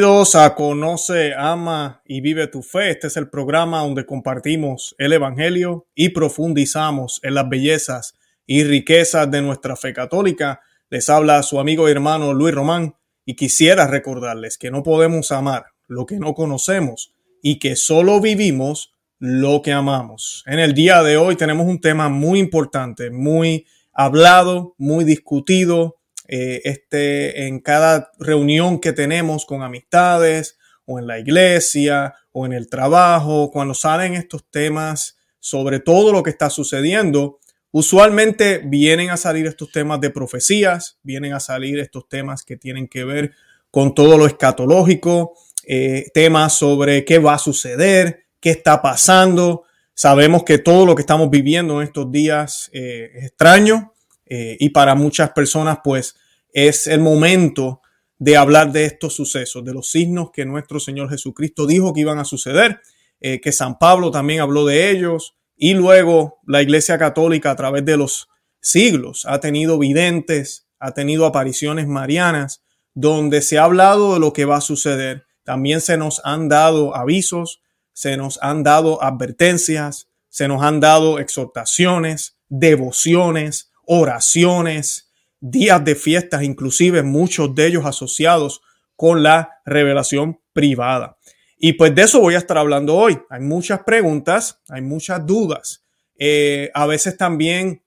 Bienvenidos 0.00 0.34
a 0.34 0.54
Conoce, 0.54 1.34
Ama 1.36 2.00
y 2.06 2.22
Vive 2.22 2.46
tu 2.46 2.62
Fe. 2.62 2.88
Este 2.88 3.08
es 3.08 3.18
el 3.18 3.28
programa 3.28 3.80
donde 3.80 4.06
compartimos 4.06 4.94
el 4.96 5.12
Evangelio 5.12 5.88
y 5.94 6.08
profundizamos 6.08 7.20
en 7.22 7.34
las 7.34 7.46
bellezas 7.50 8.14
y 8.46 8.64
riquezas 8.64 9.30
de 9.30 9.42
nuestra 9.42 9.76
fe 9.76 9.92
católica. 9.92 10.62
Les 10.88 11.10
habla 11.10 11.42
su 11.42 11.60
amigo 11.60 11.86
y 11.86 11.92
hermano 11.92 12.32
Luis 12.32 12.54
Román 12.54 12.94
y 13.26 13.36
quisiera 13.36 13.86
recordarles 13.86 14.56
que 14.56 14.70
no 14.70 14.82
podemos 14.82 15.32
amar 15.32 15.66
lo 15.86 16.06
que 16.06 16.16
no 16.16 16.32
conocemos 16.32 17.12
y 17.42 17.58
que 17.58 17.76
solo 17.76 18.22
vivimos 18.22 18.94
lo 19.18 19.60
que 19.60 19.72
amamos. 19.72 20.44
En 20.46 20.60
el 20.60 20.72
día 20.72 21.02
de 21.02 21.18
hoy 21.18 21.36
tenemos 21.36 21.66
un 21.66 21.78
tema 21.78 22.08
muy 22.08 22.38
importante, 22.38 23.10
muy 23.10 23.66
hablado, 23.92 24.74
muy 24.78 25.04
discutido, 25.04 25.99
eh, 26.32 26.60
este, 26.62 27.48
en 27.48 27.58
cada 27.58 28.12
reunión 28.20 28.78
que 28.78 28.92
tenemos 28.92 29.44
con 29.44 29.64
amistades 29.64 30.56
o 30.84 31.00
en 31.00 31.08
la 31.08 31.18
iglesia 31.18 32.14
o 32.30 32.46
en 32.46 32.52
el 32.52 32.68
trabajo, 32.68 33.50
cuando 33.50 33.74
salen 33.74 34.14
estos 34.14 34.48
temas 34.48 35.18
sobre 35.40 35.80
todo 35.80 36.12
lo 36.12 36.22
que 36.22 36.30
está 36.30 36.48
sucediendo, 36.48 37.40
usualmente 37.72 38.58
vienen 38.64 39.10
a 39.10 39.16
salir 39.16 39.48
estos 39.48 39.72
temas 39.72 40.00
de 40.00 40.10
profecías, 40.10 41.00
vienen 41.02 41.32
a 41.32 41.40
salir 41.40 41.80
estos 41.80 42.08
temas 42.08 42.44
que 42.44 42.56
tienen 42.56 42.86
que 42.86 43.02
ver 43.02 43.32
con 43.72 43.92
todo 43.92 44.16
lo 44.16 44.24
escatológico, 44.24 45.34
eh, 45.66 46.12
temas 46.14 46.52
sobre 46.52 47.04
qué 47.04 47.18
va 47.18 47.34
a 47.34 47.38
suceder, 47.38 48.26
qué 48.38 48.50
está 48.50 48.80
pasando. 48.80 49.64
Sabemos 49.94 50.44
que 50.44 50.58
todo 50.58 50.86
lo 50.86 50.94
que 50.94 51.02
estamos 51.02 51.28
viviendo 51.28 51.80
en 51.80 51.88
estos 51.88 52.12
días 52.12 52.70
eh, 52.72 53.10
es 53.16 53.24
extraño 53.24 53.94
y 54.32 54.68
para 54.68 54.94
muchas 54.94 55.30
personas 55.30 55.78
pues 55.82 56.14
es 56.52 56.86
el 56.86 57.00
momento 57.00 57.80
de 58.18 58.36
hablar 58.36 58.70
de 58.72 58.84
estos 58.84 59.14
sucesos, 59.14 59.64
de 59.64 59.72
los 59.72 59.90
signos 59.90 60.30
que 60.32 60.44
nuestro 60.44 60.78
Señor 60.78 61.08
Jesucristo 61.10 61.66
dijo 61.66 61.92
que 61.92 62.00
iban 62.00 62.18
a 62.18 62.24
suceder, 62.24 62.80
eh, 63.20 63.40
que 63.40 63.52
San 63.52 63.78
Pablo 63.78 64.10
también 64.10 64.40
habló 64.40 64.66
de 64.66 64.90
ellos, 64.90 65.36
y 65.56 65.74
luego 65.74 66.40
la 66.46 66.62
Iglesia 66.62 66.98
Católica 66.98 67.50
a 67.50 67.56
través 67.56 67.84
de 67.84 67.96
los 67.96 68.28
siglos 68.60 69.24
ha 69.26 69.40
tenido 69.40 69.78
videntes, 69.78 70.66
ha 70.78 70.92
tenido 70.92 71.26
apariciones 71.26 71.86
marianas, 71.86 72.62
donde 72.94 73.42
se 73.42 73.58
ha 73.58 73.64
hablado 73.64 74.14
de 74.14 74.20
lo 74.20 74.32
que 74.32 74.44
va 74.44 74.56
a 74.56 74.62
suceder. 74.62 75.24
También 75.44 75.80
se 75.80 75.96
nos 75.96 76.20
han 76.24 76.48
dado 76.48 76.96
avisos, 76.96 77.62
se 77.92 78.16
nos 78.16 78.38
han 78.42 78.62
dado 78.62 79.02
advertencias, 79.02 80.08
se 80.28 80.48
nos 80.48 80.62
han 80.62 80.80
dado 80.80 81.18
exhortaciones, 81.18 82.38
devociones, 82.48 83.70
oraciones, 83.84 85.09
días 85.40 85.84
de 85.84 85.94
fiestas, 85.94 86.42
inclusive 86.42 87.02
muchos 87.02 87.54
de 87.54 87.66
ellos 87.66 87.86
asociados 87.86 88.60
con 88.96 89.22
la 89.22 89.60
revelación 89.64 90.40
privada. 90.52 91.16
Y 91.56 91.74
pues 91.74 91.94
de 91.94 92.02
eso 92.02 92.20
voy 92.20 92.34
a 92.34 92.38
estar 92.38 92.58
hablando 92.58 92.96
hoy. 92.96 93.18
Hay 93.28 93.40
muchas 93.40 93.80
preguntas, 93.84 94.60
hay 94.68 94.82
muchas 94.82 95.26
dudas. 95.26 95.84
Eh, 96.18 96.70
a 96.74 96.86
veces 96.86 97.16
también 97.16 97.82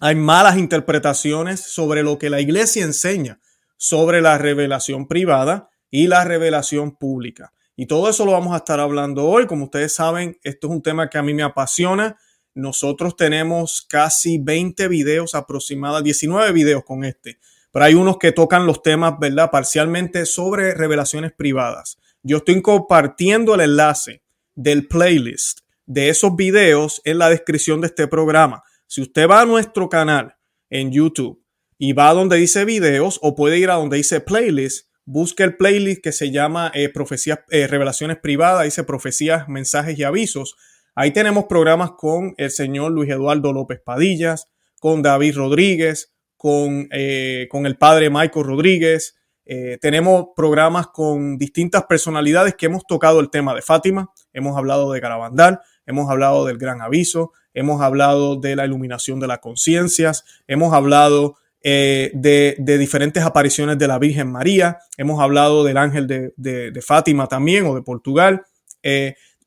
hay 0.00 0.14
malas 0.14 0.58
interpretaciones 0.58 1.60
sobre 1.60 2.02
lo 2.02 2.18
que 2.18 2.30
la 2.30 2.40
iglesia 2.40 2.84
enseña 2.84 3.40
sobre 3.76 4.20
la 4.20 4.36
revelación 4.36 5.08
privada 5.08 5.70
y 5.90 6.06
la 6.06 6.22
revelación 6.24 6.96
pública. 6.96 7.54
Y 7.74 7.86
todo 7.86 8.10
eso 8.10 8.26
lo 8.26 8.32
vamos 8.32 8.52
a 8.52 8.58
estar 8.58 8.78
hablando 8.78 9.24
hoy. 9.24 9.46
Como 9.46 9.64
ustedes 9.64 9.94
saben, 9.94 10.38
esto 10.42 10.66
es 10.66 10.72
un 10.74 10.82
tema 10.82 11.08
que 11.08 11.16
a 11.16 11.22
mí 11.22 11.32
me 11.32 11.42
apasiona 11.42 12.18
nosotros 12.60 13.16
tenemos 13.16 13.82
casi 13.82 14.38
20 14.38 14.88
videos 14.88 15.34
aproximadamente, 15.34 16.04
19 16.04 16.52
videos 16.52 16.84
con 16.84 17.04
este, 17.04 17.38
pero 17.72 17.84
hay 17.84 17.94
unos 17.94 18.18
que 18.18 18.32
tocan 18.32 18.66
los 18.66 18.82
temas, 18.82 19.14
¿verdad? 19.18 19.50
Parcialmente 19.50 20.26
sobre 20.26 20.74
revelaciones 20.74 21.32
privadas. 21.32 21.98
Yo 22.22 22.38
estoy 22.38 22.60
compartiendo 22.60 23.54
el 23.54 23.60
enlace 23.60 24.22
del 24.54 24.86
playlist 24.88 25.60
de 25.86 26.08
esos 26.08 26.36
videos 26.36 27.00
en 27.04 27.18
la 27.18 27.28
descripción 27.28 27.80
de 27.80 27.88
este 27.88 28.06
programa. 28.06 28.62
Si 28.86 29.00
usted 29.00 29.28
va 29.28 29.40
a 29.40 29.46
nuestro 29.46 29.88
canal 29.88 30.36
en 30.68 30.92
YouTube 30.92 31.42
y 31.78 31.92
va 31.92 32.10
a 32.10 32.14
donde 32.14 32.36
dice 32.36 32.64
videos 32.64 33.18
o 33.22 33.34
puede 33.34 33.58
ir 33.58 33.70
a 33.70 33.74
donde 33.74 33.96
dice 33.96 34.20
playlist, 34.20 34.88
busque 35.04 35.42
el 35.42 35.56
playlist 35.56 36.02
que 36.02 36.12
se 36.12 36.30
llama 36.30 36.70
eh, 36.74 36.88
Profecías, 36.90 37.40
eh, 37.50 37.66
Revelaciones 37.66 38.18
Privadas, 38.18 38.64
dice 38.64 38.84
Profecías, 38.84 39.48
Mensajes 39.48 39.98
y 39.98 40.04
Avisos. 40.04 40.56
Ahí 40.94 41.12
tenemos 41.12 41.44
programas 41.44 41.92
con 41.92 42.34
el 42.36 42.50
señor 42.50 42.92
Luis 42.92 43.10
Eduardo 43.10 43.52
López 43.52 43.80
Padillas, 43.84 44.48
con 44.80 45.02
David 45.02 45.36
Rodríguez, 45.36 46.12
con, 46.36 46.88
eh, 46.90 47.46
con 47.50 47.66
el 47.66 47.76
padre 47.76 48.10
Michael 48.10 48.46
Rodríguez. 48.46 49.16
Eh, 49.44 49.78
tenemos 49.80 50.28
programas 50.34 50.88
con 50.88 51.38
distintas 51.38 51.84
personalidades 51.84 52.54
que 52.54 52.66
hemos 52.66 52.86
tocado 52.86 53.20
el 53.20 53.30
tema 53.30 53.54
de 53.54 53.62
Fátima, 53.62 54.10
hemos 54.32 54.56
hablado 54.56 54.92
de 54.92 55.00
Garabandal, 55.00 55.60
hemos 55.86 56.10
hablado 56.10 56.44
del 56.44 56.58
Gran 56.58 56.82
Aviso, 56.82 57.32
hemos 57.54 57.82
hablado 57.82 58.36
de 58.36 58.56
la 58.56 58.64
iluminación 58.64 59.20
de 59.20 59.26
las 59.26 59.38
conciencias, 59.38 60.24
hemos 60.46 60.72
hablado 60.72 61.36
eh, 61.62 62.10
de, 62.14 62.56
diferentes 62.78 63.22
apariciones 63.22 63.78
de 63.78 63.88
la 63.88 63.98
Virgen 63.98 64.30
María, 64.32 64.78
hemos 64.96 65.20
hablado 65.20 65.62
del 65.62 65.76
ángel 65.76 66.06
de, 66.06 66.32
de 66.36 66.82
Fátima 66.82 67.26
también 67.26 67.66
o 67.66 67.74
de 67.74 67.82
Portugal. 67.82 68.44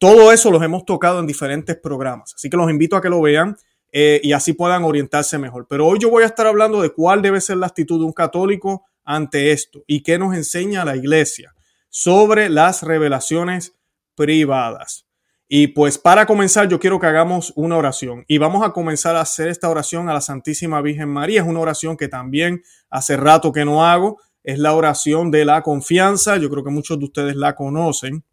Todo 0.04 0.34
eso 0.34 0.52
los 0.52 0.62
hemos 0.62 0.84
tocado 0.84 1.22
en 1.22 1.28
diferentes 1.28 1.78
programas, 1.78 2.34
así 2.36 2.50
que 2.50 2.58
los 2.58 2.70
invito 2.70 2.98
a 2.98 3.02
que 3.02 3.08
lo 3.08 3.22
vean 3.22 3.56
eh, 3.90 4.20
y 4.22 4.34
así 4.34 4.52
puedan 4.52 4.84
orientarse 4.84 5.38
mejor. 5.38 5.66
Pero 5.70 5.88
hoy 5.88 5.98
yo 5.98 6.10
voy 6.10 6.24
a 6.24 6.26
estar 6.26 6.46
hablando 6.46 6.82
de 6.82 6.90
cuál 6.90 7.22
debe 7.22 7.40
ser 7.40 7.56
la 7.56 7.68
actitud 7.68 8.00
de 8.00 8.06
un 8.08 8.12
católico 8.12 8.84
ante 9.06 9.54
esto 9.54 9.82
y 9.88 10.04
qué 10.04 10.20
nos 10.20 10.36
enseña 10.36 10.84
la 10.84 10.98
iglesia 10.98 11.56
sobre 11.88 12.50
las 12.50 12.84
revelaciones 12.84 13.78
privadas. 14.14 15.08
Y 15.48 15.68
pues 15.68 15.98
para 15.98 16.26
comenzar 16.26 16.68
yo 16.68 16.82
quiero 16.82 17.00
que 17.00 17.08
hagamos 17.08 17.54
una 17.56 17.78
oración 17.78 18.26
y 18.28 18.40
vamos 18.40 18.68
a 18.68 18.74
comenzar 18.74 19.16
a 19.16 19.22
hacer 19.22 19.48
esta 19.48 19.70
oración 19.70 20.10
a 20.10 20.14
la 20.14 20.20
Santísima 20.20 20.82
Virgen 20.82 21.08
María. 21.08 21.44
Es 21.44 21.48
una 21.48 21.62
oración 21.62 21.96
que 21.96 22.10
también 22.10 22.62
hace 22.90 23.16
rato 23.16 23.54
que 23.54 23.64
no 23.64 23.86
hago. 23.86 24.20
Es 24.44 24.60
la 24.60 24.74
oración 24.74 25.32
de 25.32 25.46
la 25.46 25.62
confianza. 25.62 26.36
Yo 26.36 26.50
creo 26.50 26.66
que 26.66 26.72
muchos 26.72 27.00
de 27.00 27.06
ustedes 27.06 27.38
la 27.38 27.56
conocen 27.56 28.26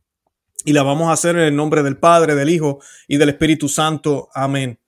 y 0.65 0.73
la 0.73 0.83
vamos 0.83 1.09
a 1.09 1.13
hacer 1.13 1.37
en 1.37 1.43
el 1.43 1.57
nombre 1.57 1.83
del 1.83 1.97
Padre, 1.97 2.35
del 2.35 2.51
Hijo 2.51 2.81
y 3.09 3.17
del 3.17 3.31
Espíritu 3.31 3.69
Santo. 3.69 4.29
Amén. 4.35 4.79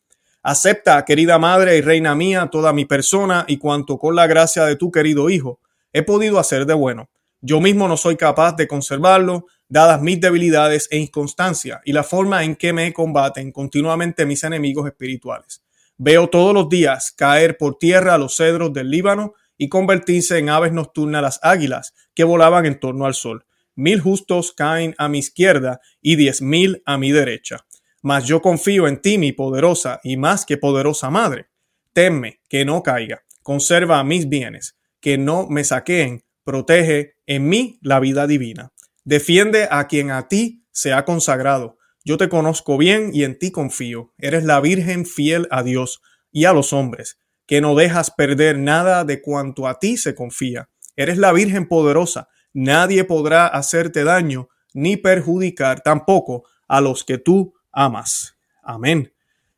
Acepta, 0.42 1.04
querida 1.04 1.38
Madre 1.38 1.76
y 1.76 1.80
Reina 1.80 2.14
mía, 2.14 2.48
toda 2.50 2.72
mi 2.72 2.84
persona 2.84 3.44
y 3.46 3.58
cuanto 3.58 3.98
con 3.98 4.16
la 4.16 4.26
gracia 4.26 4.64
de 4.64 4.76
tu 4.76 4.90
querido 4.90 5.30
Hijo 5.30 5.60
he 5.92 6.02
podido 6.02 6.38
hacer 6.38 6.66
de 6.66 6.74
bueno. 6.74 7.10
Yo 7.40 7.60
mismo 7.60 7.88
no 7.88 7.96
soy 7.96 8.16
capaz 8.16 8.56
de 8.56 8.66
conservarlo, 8.68 9.46
dadas 9.68 10.00
mis 10.00 10.20
debilidades 10.20 10.88
e 10.90 10.98
inconstancia 10.98 11.80
y 11.84 11.92
la 11.92 12.02
forma 12.02 12.44
en 12.44 12.56
que 12.56 12.72
me 12.72 12.92
combaten 12.92 13.52
continuamente 13.52 14.26
mis 14.26 14.44
enemigos 14.44 14.86
espirituales. 14.86 15.62
Veo 15.96 16.28
todos 16.28 16.54
los 16.54 16.68
días 16.68 17.12
caer 17.12 17.56
por 17.56 17.78
tierra 17.78 18.18
los 18.18 18.36
cedros 18.36 18.72
del 18.72 18.90
Líbano 18.90 19.34
y 19.56 19.68
convertirse 19.68 20.38
en 20.38 20.48
aves 20.48 20.72
nocturnas 20.72 21.22
las 21.22 21.40
águilas 21.42 21.94
que 22.14 22.24
volaban 22.24 22.66
en 22.66 22.80
torno 22.80 23.06
al 23.06 23.14
sol 23.14 23.44
mil 23.74 24.00
justos 24.00 24.52
caen 24.52 24.94
a 24.98 25.08
mi 25.08 25.18
izquierda 25.18 25.80
y 26.00 26.16
diez 26.16 26.42
mil 26.42 26.82
a 26.86 26.98
mi 26.98 27.12
derecha. 27.12 27.66
Mas 28.02 28.26
yo 28.26 28.42
confío 28.42 28.88
en 28.88 29.00
ti, 29.00 29.18
mi 29.18 29.32
poderosa 29.32 30.00
y 30.02 30.16
más 30.16 30.44
que 30.44 30.56
poderosa 30.56 31.10
madre. 31.10 31.46
Temme 31.92 32.40
que 32.48 32.64
no 32.64 32.82
caiga, 32.82 33.22
conserva 33.42 34.02
mis 34.02 34.28
bienes, 34.28 34.76
que 35.00 35.18
no 35.18 35.46
me 35.48 35.62
saqueen, 35.62 36.24
protege 36.44 37.14
en 37.26 37.48
mí 37.48 37.78
la 37.82 38.00
vida 38.00 38.26
divina. 38.26 38.72
Defiende 39.04 39.68
a 39.70 39.86
quien 39.86 40.10
a 40.10 40.28
ti 40.28 40.64
se 40.70 40.92
ha 40.92 41.04
consagrado. 41.04 41.78
Yo 42.04 42.16
te 42.16 42.28
conozco 42.28 42.78
bien 42.78 43.10
y 43.12 43.24
en 43.24 43.38
ti 43.38 43.52
confío. 43.52 44.12
Eres 44.18 44.44
la 44.44 44.60
Virgen 44.60 45.06
fiel 45.06 45.46
a 45.50 45.62
Dios 45.62 46.00
y 46.32 46.46
a 46.46 46.52
los 46.52 46.72
hombres, 46.72 47.18
que 47.46 47.60
no 47.60 47.74
dejas 47.74 48.10
perder 48.10 48.58
nada 48.58 49.04
de 49.04 49.20
cuanto 49.20 49.68
a 49.68 49.78
ti 49.78 49.96
se 49.96 50.14
confía. 50.14 50.70
Eres 50.96 51.18
la 51.18 51.32
Virgen 51.32 51.68
poderosa, 51.68 52.28
nadie 52.52 53.04
podrá 53.04 53.46
hacerte 53.46 54.04
daño 54.04 54.48
ni 54.74 54.96
perjudicar 54.96 55.80
tampoco 55.82 56.44
a 56.68 56.80
los 56.80 57.04
que 57.04 57.18
tú 57.18 57.54
amas. 57.72 58.36
Amén. 58.62 59.12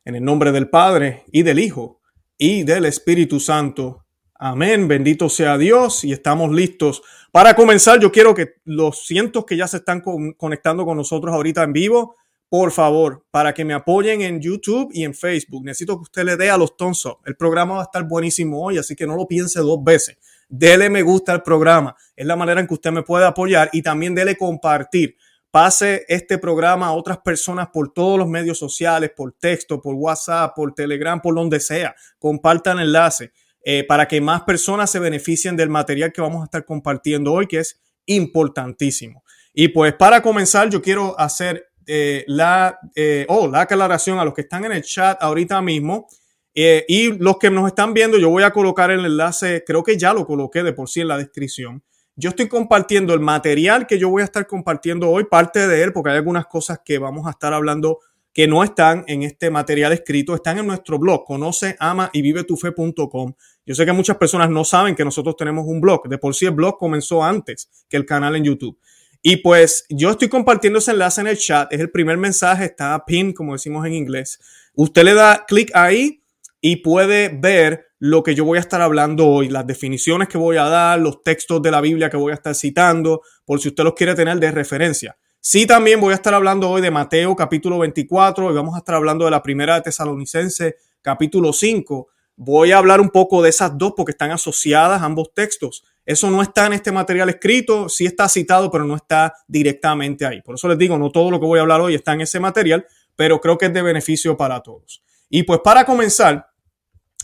En 0.05 0.17
el 0.17 0.25
nombre 0.25 0.53
del 0.53 0.69
Padre 0.69 1.25
y 1.33 1.43
del 1.43 1.59
Hijo 1.59 2.01
y 2.37 2.65
del 2.65 2.85
Espíritu 2.85 3.41
Santo. 3.41 4.05
Amén. 4.35 4.89
Bendito 4.89 5.29
sea 5.29 5.57
Dios 5.57 6.05
y 6.05 6.13
estamos 6.13 6.53
listos 6.53 7.03
para 7.33 7.55
comenzar. 7.55 8.01
Yo 8.01 8.11
quiero 8.11 8.35
que 8.35 8.55
los 8.65 9.07
cientos 9.07 9.45
que 9.45 9.57
ya 9.57 9.69
se 9.69 9.79
están 9.79 10.03
conectando 10.37 10.85
con 10.85 10.97
nosotros 10.97 11.33
ahorita 11.35 11.63
en 11.63 11.73
vivo, 11.73 12.17
por 12.49 12.73
favor, 12.73 13.25
para 13.31 13.55
que 13.55 13.65
me 13.65 13.75
apoyen 13.75 14.23
en 14.23 14.41
YouTube 14.41 14.91
y 14.93 15.05
en 15.05 15.15
Facebook. 15.15 15.65
Necesito 15.65 15.97
que 15.97 16.03
usted 16.03 16.25
le 16.25 16.37
dé 16.37 16.51
a 16.51 16.59
los 16.59 16.77
tonsos. 16.77 17.17
El 17.25 17.37
programa 17.37 17.77
va 17.77 17.81
a 17.81 17.85
estar 17.85 18.07
buenísimo 18.07 18.65
hoy, 18.65 18.79
así 18.79 18.95
que 18.95 19.07
no 19.07 19.17
lo 19.17 19.27
piense 19.27 19.61
dos 19.61 19.83
veces 19.83 20.19
dele 20.49 20.91
me 20.91 21.03
gusta 21.03 21.33
al 21.33 21.43
programa. 21.43 21.97
Es 22.17 22.27
la 22.27 22.37
manera 22.37 22.61
en 22.61 22.67
que 22.67 22.75
usted 22.75 22.93
me 22.93 23.03
puede 23.03 23.27
apoyar 23.27 23.71
y 23.73 23.83
también 23.83 24.15
dele 24.15 24.37
compartir. 24.37 25.17
Pase 25.51 26.05
este 26.09 26.39
programa 26.39 26.89
a 26.89 26.93
otras 26.93 27.19
personas 27.19 27.69
por 27.73 27.93
todos 27.93 28.19
los 28.19 28.27
medios 28.27 28.59
sociales, 28.59 29.13
por 29.17 29.33
texto, 29.33 29.81
por 29.81 29.95
WhatsApp, 29.95 30.53
por 30.55 30.75
Telegram, 30.75 31.21
por 31.21 31.35
donde 31.35 31.61
sea. 31.61 31.95
Compartan 32.19 32.79
el 32.79 32.87
enlace 32.87 33.33
eh, 33.63 33.85
para 33.85 34.09
que 34.09 34.21
más 34.21 34.43
personas 34.43 34.91
se 34.91 34.99
beneficien 34.99 35.57
del 35.57 35.71
material 35.71 36.13
que 36.13 36.21
vamos 36.21 36.43
a 36.43 36.47
estar 36.47 36.65
compartiendo 36.65 37.33
hoy, 37.33 37.47
que 37.47 37.61
es 37.61 37.81
importantísimo. 38.07 39.23
Y 39.53 39.69
pues 39.69 39.95
para 39.95 40.21
comenzar, 40.21 40.69
yo 40.69 40.83
quiero 40.83 41.19
hacer 41.19 41.69
eh, 41.87 42.25
la, 42.27 42.79
eh, 42.97 43.25
oh, 43.29 43.47
la 43.47 43.63
aclaración 43.63 44.19
a 44.19 44.25
los 44.25 44.35
que 44.35 44.43
están 44.43 44.65
en 44.65 44.73
el 44.73 44.83
chat 44.83 45.23
ahorita 45.23 45.63
mismo. 45.63 46.09
Eh, 46.55 46.85
y 46.89 47.13
los 47.19 47.39
que 47.39 47.51
nos 47.51 47.67
están 47.67 47.95
viendo, 47.95 48.19
yo 48.19 48.31
voy 48.31 48.45
a 48.45 48.53
colocar 48.53 48.91
el 48.91 49.05
enlace, 49.05 49.65
creo 49.67 49.83
que 49.83 49.99
ya 49.99 50.13
lo 50.13 50.27
coloqué 50.27 50.63
de 50.63 50.73
por 50.73 50.89
sí 50.89 51.01
en 51.01 51.09
la 51.09 51.19
descripción. 51.19 51.83
Yo 52.17 52.31
estoy 52.31 52.49
compartiendo 52.49 53.13
el 53.13 53.21
material 53.21 53.87
que 53.89 53.99
yo 53.99 54.09
voy 54.09 54.23
a 54.23 54.27
estar 54.27 54.47
compartiendo 54.47 55.11
hoy, 55.11 55.25
parte 55.25 55.67
de 55.67 55.83
él, 55.83 55.93
porque 55.93 56.11
hay 56.11 56.17
algunas 56.17 56.47
cosas 56.47 56.81
que 56.85 56.99
vamos 56.99 57.27
a 57.27 57.31
estar 57.31 57.53
hablando 57.53 57.99
que 58.33 58.47
no 58.49 58.63
están 58.65 59.05
en 59.07 59.23
este 59.23 59.51
material 59.51 59.93
escrito, 59.93 60.35
están 60.35 60.59
en 60.59 60.67
nuestro 60.67 60.99
blog, 60.99 61.25
conoce, 61.25 61.77
ama 61.79 62.11
y 62.13 62.23
vive 62.23 62.45
tu 62.45 62.57
fe.com. 62.57 63.33
Yo 63.65 63.75
sé 63.75 63.87
que 63.87 63.93
muchas 63.93 64.17
personas 64.17 64.51
no 64.51 64.65
saben 64.65 64.95
que 64.97 65.05
nosotros 65.05 65.37
tenemos 65.37 65.65
un 65.67 65.81
blog. 65.81 66.09
De 66.09 66.19
por 66.19 66.35
sí 66.35 66.45
el 66.45 66.51
blog 66.51 66.77
comenzó 66.77 67.23
antes 67.23 67.71
que 67.89 67.97
el 67.97 68.05
canal 68.05 68.35
en 68.35 68.45
YouTube. 68.45 68.79
Y 69.23 69.37
pues 69.37 69.87
yo 69.89 70.11
estoy 70.11 70.29
compartiendo 70.29 70.81
ese 70.81 70.91
enlace 70.91 71.21
en 71.21 71.29
el 71.29 71.39
chat. 71.39 71.73
Es 71.73 71.81
el 71.81 71.91
primer 71.91 72.19
mensaje, 72.19 72.67
está 72.67 73.05
pin, 73.07 73.33
como 73.33 73.53
decimos 73.53 73.87
en 73.87 73.95
inglés. 73.95 74.39
Usted 74.75 75.05
le 75.05 75.15
da 75.15 75.45
clic 75.47 75.71
ahí 75.73 76.24
y 76.67 76.77
puede 76.77 77.29
ver 77.29 77.89
lo 77.99 78.23
que 78.23 78.35
yo 78.35 78.47
voy 78.47 78.57
a 78.57 78.63
estar 78.63 78.81
hablando 78.81 79.29
hoy, 79.29 79.51
las 79.51 79.67
definiciones 79.67 80.29
que 80.29 80.39
voy 80.39 80.57
a 80.57 80.65
dar, 80.65 80.99
los 80.99 81.23
textos 81.23 81.61
de 81.61 81.71
la 81.71 81.83
Biblia 81.83 82.09
que 82.09 82.17
voy 82.17 82.33
a 82.33 82.37
estar 82.37 82.55
citando, 82.55 83.21
por 83.45 83.61
si 83.61 83.69
usted 83.69 83.85
los 83.85 83.93
quiere 83.93 84.15
tener 84.15 84.39
de 84.39 84.51
referencia. 84.51 85.15
Sí, 85.41 85.67
también 85.67 86.01
voy 86.01 86.13
a 86.13 86.15
estar 86.15 86.33
hablando 86.33 86.71
hoy 86.71 86.81
de 86.81 86.91
Mateo 86.91 87.37
capítulo 87.37 87.81
24 87.81 88.51
y 88.51 88.55
vamos 88.55 88.75
a 88.77 88.79
estar 88.79 88.95
hablando 88.95 89.27
de 89.27 89.31
la 89.31 89.43
primera 89.43 89.75
de 89.75 89.83
Tesalonicense 89.83 90.77
capítulo 91.03 91.53
5. 91.53 92.09
Voy 92.37 92.73
a 92.73 92.79
hablar 92.79 93.03
un 93.03 93.11
poco 93.11 93.43
de 93.43 93.51
esas 93.51 93.77
dos 93.77 93.93
porque 93.95 94.13
están 94.13 94.31
asociadas 94.31 95.03
ambos 95.03 95.35
textos. 95.35 95.85
Eso 96.07 96.31
no 96.31 96.41
está 96.41 96.65
en 96.65 96.73
este 96.73 96.93
material 96.93 97.29
escrito, 97.29 97.91
sí 97.91 98.07
está 98.07 98.27
citado, 98.27 98.71
pero 98.71 98.85
no 98.87 98.97
está 98.97 99.35
directamente 99.47 100.25
ahí. 100.25 100.41
Por 100.41 100.55
eso 100.55 100.67
les 100.69 100.79
digo, 100.79 100.97
no 100.97 101.11
todo 101.11 101.31
lo 101.31 101.39
que 101.39 101.45
voy 101.45 101.59
a 101.59 101.63
hablar 101.63 101.83
hoy 101.83 101.95
está 101.95 102.15
en 102.15 102.23
ese 102.23 102.41
material, 102.41 102.87
pero 103.17 103.39
creo 103.39 103.59
que 103.59 103.67
es 103.67 103.75
de 103.75 103.83
beneficio 103.83 104.35
para 104.39 104.63
todos. 104.63 105.03
Y 105.29 105.43
pues 105.43 105.61
para 105.63 105.85
comenzar, 105.85 106.54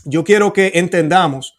yo 0.05 0.23
quiero 0.23 0.53
que 0.53 0.71
entendamos 0.75 1.57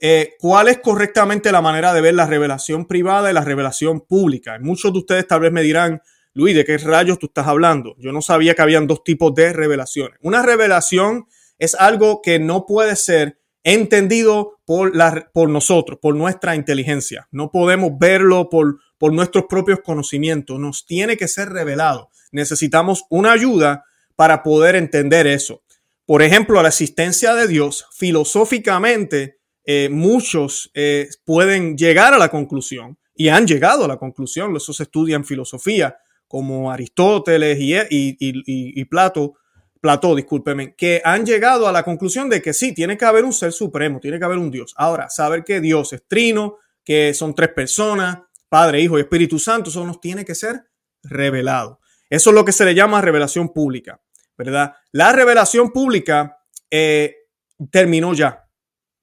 eh, 0.00 0.34
cuál 0.38 0.68
es 0.68 0.78
correctamente 0.78 1.52
la 1.52 1.62
manera 1.62 1.94
de 1.94 2.00
ver 2.00 2.14
la 2.14 2.26
revelación 2.26 2.86
privada 2.86 3.30
y 3.30 3.34
la 3.34 3.44
revelación 3.44 4.00
pública. 4.00 4.58
Muchos 4.60 4.92
de 4.92 4.98
ustedes 4.98 5.26
tal 5.26 5.40
vez 5.40 5.52
me 5.52 5.62
dirán, 5.62 6.02
Luis, 6.34 6.54
¿de 6.54 6.64
qué 6.64 6.76
rayos 6.78 7.18
tú 7.18 7.26
estás 7.26 7.46
hablando? 7.46 7.94
Yo 7.98 8.12
no 8.12 8.20
sabía 8.20 8.54
que 8.54 8.62
habían 8.62 8.86
dos 8.86 9.04
tipos 9.04 9.34
de 9.34 9.52
revelaciones. 9.52 10.18
Una 10.20 10.42
revelación 10.42 11.26
es 11.58 11.74
algo 11.74 12.20
que 12.22 12.38
no 12.38 12.66
puede 12.66 12.96
ser 12.96 13.38
entendido 13.62 14.60
por, 14.66 14.92
nosotros, 15.48 15.98
por 16.02 16.14
nuestra 16.14 16.54
inteligencia. 16.54 17.28
No 17.30 17.50
podemos 17.50 17.92
verlo 17.98 18.50
por, 18.50 18.78
por 18.98 19.12
nuestros 19.12 19.44
propios 19.48 19.80
conocimientos. 19.80 20.58
Nos 20.58 20.84
tiene 20.86 21.16
que 21.16 21.28
ser 21.28 21.50
revelado. 21.50 22.10
Necesitamos 22.32 23.04
una 23.08 23.32
ayuda 23.32 23.84
para 24.16 24.42
poder 24.42 24.76
entender 24.76 25.26
eso. 25.26 25.62
Por 26.06 26.22
ejemplo, 26.22 26.60
la 26.62 26.68
existencia 26.68 27.34
de 27.34 27.48
Dios 27.48 27.86
filosóficamente, 27.92 29.38
eh, 29.64 29.88
muchos 29.90 30.70
eh, 30.74 31.08
pueden 31.24 31.76
llegar 31.76 32.12
a 32.12 32.18
la 32.18 32.28
conclusión 32.28 32.98
y 33.14 33.28
han 33.28 33.46
llegado 33.46 33.84
a 33.84 33.88
la 33.88 33.96
conclusión, 33.96 34.54
eso 34.54 34.72
se 34.72 34.82
estudia 34.82 35.16
en 35.16 35.24
filosofía, 35.24 35.96
como 36.28 36.70
Aristóteles 36.70 37.58
y, 37.60 37.76
y, 37.88 38.84
Plato, 38.86 39.34
Plató, 39.80 40.14
discúlpeme, 40.14 40.74
que 40.74 41.00
han 41.04 41.24
llegado 41.24 41.68
a 41.68 41.72
la 41.72 41.84
conclusión 41.84 42.28
de 42.28 42.42
que 42.42 42.52
sí, 42.52 42.74
tiene 42.74 42.98
que 42.98 43.04
haber 43.04 43.24
un 43.24 43.32
ser 43.32 43.52
supremo, 43.52 44.00
tiene 44.00 44.18
que 44.18 44.24
haber 44.24 44.38
un 44.38 44.50
Dios. 44.50 44.74
Ahora, 44.76 45.08
saber 45.10 45.44
que 45.44 45.60
Dios 45.60 45.92
es 45.92 46.06
trino, 46.08 46.56
que 46.84 47.14
son 47.14 47.34
tres 47.34 47.50
personas, 47.50 48.18
Padre, 48.48 48.80
Hijo 48.80 48.98
y 48.98 49.02
Espíritu 49.02 49.38
Santo, 49.38 49.70
eso 49.70 49.84
nos 49.86 50.00
tiene 50.00 50.24
que 50.24 50.34
ser 50.34 50.64
revelado. 51.02 51.80
Eso 52.10 52.30
es 52.30 52.34
lo 52.34 52.44
que 52.44 52.52
se 52.52 52.64
le 52.64 52.74
llama 52.74 53.00
revelación 53.00 53.52
pública, 53.52 54.00
¿verdad? 54.36 54.74
La 54.92 55.12
revelación 55.12 55.70
pública 55.72 56.38
eh, 56.70 57.16
terminó 57.70 58.14
ya, 58.14 58.48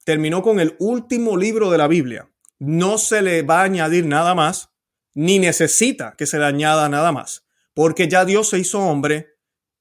terminó 0.06 0.42
con 0.42 0.60
el 0.60 0.76
último 0.80 1.38
libro 1.38 1.70
de 1.70 1.78
la 1.78 1.88
Biblia. 1.88 2.30
No 2.60 2.98
se 2.98 3.22
le 3.22 3.42
va 3.42 3.62
a 3.62 3.66
añadir 3.66 4.06
nada 4.06 4.36
más, 4.36 4.70
ni 5.14 5.40
necesita 5.40 6.16
que 6.18 6.26
se 6.26 6.40
le 6.40 6.46
añada 6.46 6.90
nada 6.90 7.12
más, 7.12 7.46
porque 7.74 8.08
ya 8.08 8.26
Dios 8.26 8.50
se 8.50 8.60
hizo 8.60 8.80
hombre, 8.80 9.32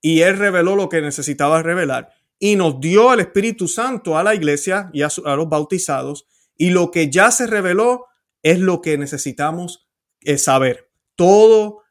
y 0.03 0.23
Él 0.23 0.39
reveló 0.39 0.77
lo 0.77 0.89
que 0.89 1.03
necesitaba 1.03 1.63
revelar 1.63 2.13
y 2.39 2.57
nos 2.57 2.81
dio 2.81 3.13
el 3.13 3.21
Espíritu 3.21 3.69
Santo 3.69 4.17
a 4.17 4.23
la 4.23 4.35
iglesia 4.35 4.91
y 4.93 5.03
a, 5.03 5.11
los 5.37 5.49
bautizados 5.49 6.27
y 6.57 6.71
lo 6.71 6.91
que 6.91 7.11
ya 7.11 7.31
se 7.31 7.47
reveló 7.47 8.07
es 8.43 8.59
lo 8.59 8.81
que 8.81 8.97
necesitamos 8.97 9.89
eh, 10.23 10.39
saber. 10.39 10.91
Todo, 11.17 11.83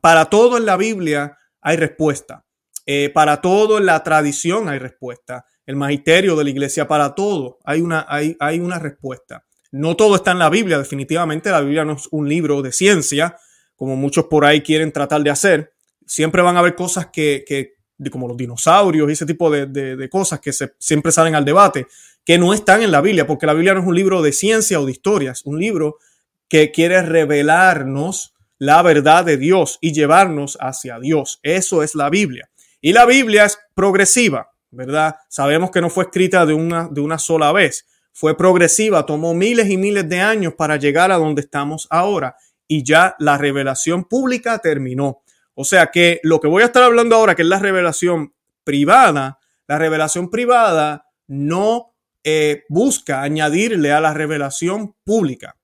para 0.00 0.30
todo 0.30 0.56
en 0.56 0.64
la 0.64 0.78
Biblia 0.78 1.36
hay 1.60 1.76
respuesta. 1.76 2.46
Eh, 2.90 3.10
para 3.10 3.42
todo 3.42 3.76
en 3.76 3.84
la 3.84 4.02
tradición 4.02 4.70
hay 4.70 4.78
respuesta. 4.78 5.44
El 5.66 5.76
magisterio 5.76 6.36
de 6.36 6.44
la 6.44 6.48
iglesia, 6.48 6.88
para 6.88 7.14
todo 7.14 7.58
hay 7.62 7.82
una, 7.82 8.06
hay, 8.08 8.34
hay 8.40 8.60
una 8.60 8.78
respuesta. 8.78 9.44
No 9.70 9.94
todo 9.94 10.16
está 10.16 10.30
en 10.30 10.38
la 10.38 10.48
Biblia, 10.48 10.78
definitivamente 10.78 11.50
la 11.50 11.60
Biblia 11.60 11.84
no 11.84 11.92
es 11.92 12.08
un 12.10 12.26
libro 12.26 12.62
de 12.62 12.72
ciencia, 12.72 13.36
como 13.76 13.94
muchos 13.94 14.24
por 14.24 14.46
ahí 14.46 14.62
quieren 14.62 14.90
tratar 14.90 15.22
de 15.22 15.28
hacer, 15.28 15.74
siempre 16.06 16.40
van 16.40 16.56
a 16.56 16.60
haber 16.60 16.74
cosas 16.74 17.08
que, 17.12 17.44
que 17.46 17.74
como 18.10 18.26
los 18.26 18.38
dinosaurios 18.38 19.06
y 19.06 19.12
ese 19.12 19.26
tipo 19.26 19.50
de, 19.50 19.66
de, 19.66 20.08
cosas 20.08 20.40
que 20.40 20.54
se, 20.54 20.72
siempre 20.78 21.12
salen 21.12 21.34
al 21.34 21.44
debate, 21.44 21.88
que 22.24 22.38
no 22.38 22.54
están 22.54 22.80
en 22.80 22.90
la 22.90 23.02
Biblia, 23.02 23.26
porque 23.26 23.44
la 23.44 23.52
Biblia 23.52 23.74
no 23.74 23.80
es 23.80 23.86
un 23.86 23.96
libro 23.96 24.22
de 24.22 24.32
ciencia 24.32 24.80
o 24.80 24.86
de 24.86 24.92
historias, 24.92 25.42
un 25.44 25.60
libro 25.60 25.98
que 26.48 26.72
quiere 26.72 27.02
revelarnos 27.02 28.32
la 28.56 28.80
verdad 28.80 29.26
de 29.26 29.36
Dios 29.36 29.76
y 29.82 29.92
llevarnos 29.92 30.56
hacia 30.58 30.98
Dios. 30.98 31.38
Eso 31.42 31.82
es 31.82 31.94
la 31.94 32.08
Biblia. 32.08 32.48
Y 32.80 32.92
la 32.92 33.06
Biblia 33.06 33.44
es 33.44 33.58
progresiva, 33.74 34.50
¿verdad? 34.70 35.16
Sabemos 35.28 35.70
que 35.70 35.80
no 35.80 35.90
fue 35.90 36.04
escrita 36.04 36.46
de 36.46 36.54
una, 36.54 36.88
de 36.88 37.00
una 37.00 37.18
sola 37.18 37.52
vez, 37.52 37.86
fue 38.12 38.36
progresiva, 38.36 39.06
tomó 39.06 39.34
miles 39.34 39.70
y 39.70 39.76
miles 39.76 40.08
de 40.08 40.20
años 40.20 40.54
para 40.54 40.76
llegar 40.76 41.12
a 41.12 41.18
donde 41.18 41.42
estamos 41.42 41.86
ahora 41.90 42.36
y 42.66 42.84
ya 42.84 43.16
la 43.18 43.38
revelación 43.38 44.04
pública 44.04 44.58
terminó. 44.58 45.22
O 45.54 45.64
sea 45.64 45.90
que 45.92 46.20
lo 46.22 46.40
que 46.40 46.48
voy 46.48 46.62
a 46.62 46.66
estar 46.66 46.82
hablando 46.82 47.16
ahora, 47.16 47.34
que 47.34 47.42
es 47.42 47.48
la 47.48 47.58
revelación 47.58 48.34
privada, 48.62 49.38
la 49.66 49.78
revelación 49.78 50.30
privada 50.30 51.06
no 51.26 51.94
eh, 52.22 52.64
busca 52.68 53.22
añadirle 53.22 53.92
a 53.92 54.00
la 54.00 54.14
revelación 54.14 54.94
pública. 55.04 55.56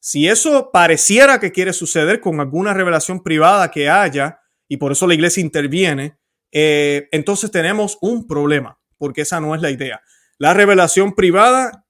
Si 0.00 0.28
eso 0.28 0.70
pareciera 0.72 1.40
que 1.40 1.52
quiere 1.52 1.72
suceder 1.72 2.20
con 2.20 2.40
alguna 2.40 2.74
revelación 2.74 3.22
privada 3.22 3.70
que 3.70 3.88
haya, 3.88 4.40
y 4.68 4.76
por 4.76 4.92
eso 4.92 5.06
la 5.06 5.14
iglesia 5.14 5.40
interviene, 5.40 6.17
eh, 6.52 7.08
entonces 7.12 7.50
tenemos 7.50 7.98
un 8.00 8.26
problema, 8.26 8.78
porque 8.96 9.22
esa 9.22 9.40
no 9.40 9.54
es 9.54 9.62
la 9.62 9.70
idea. 9.70 10.00
La 10.38 10.54
revelación 10.54 11.14
privada 11.14 11.86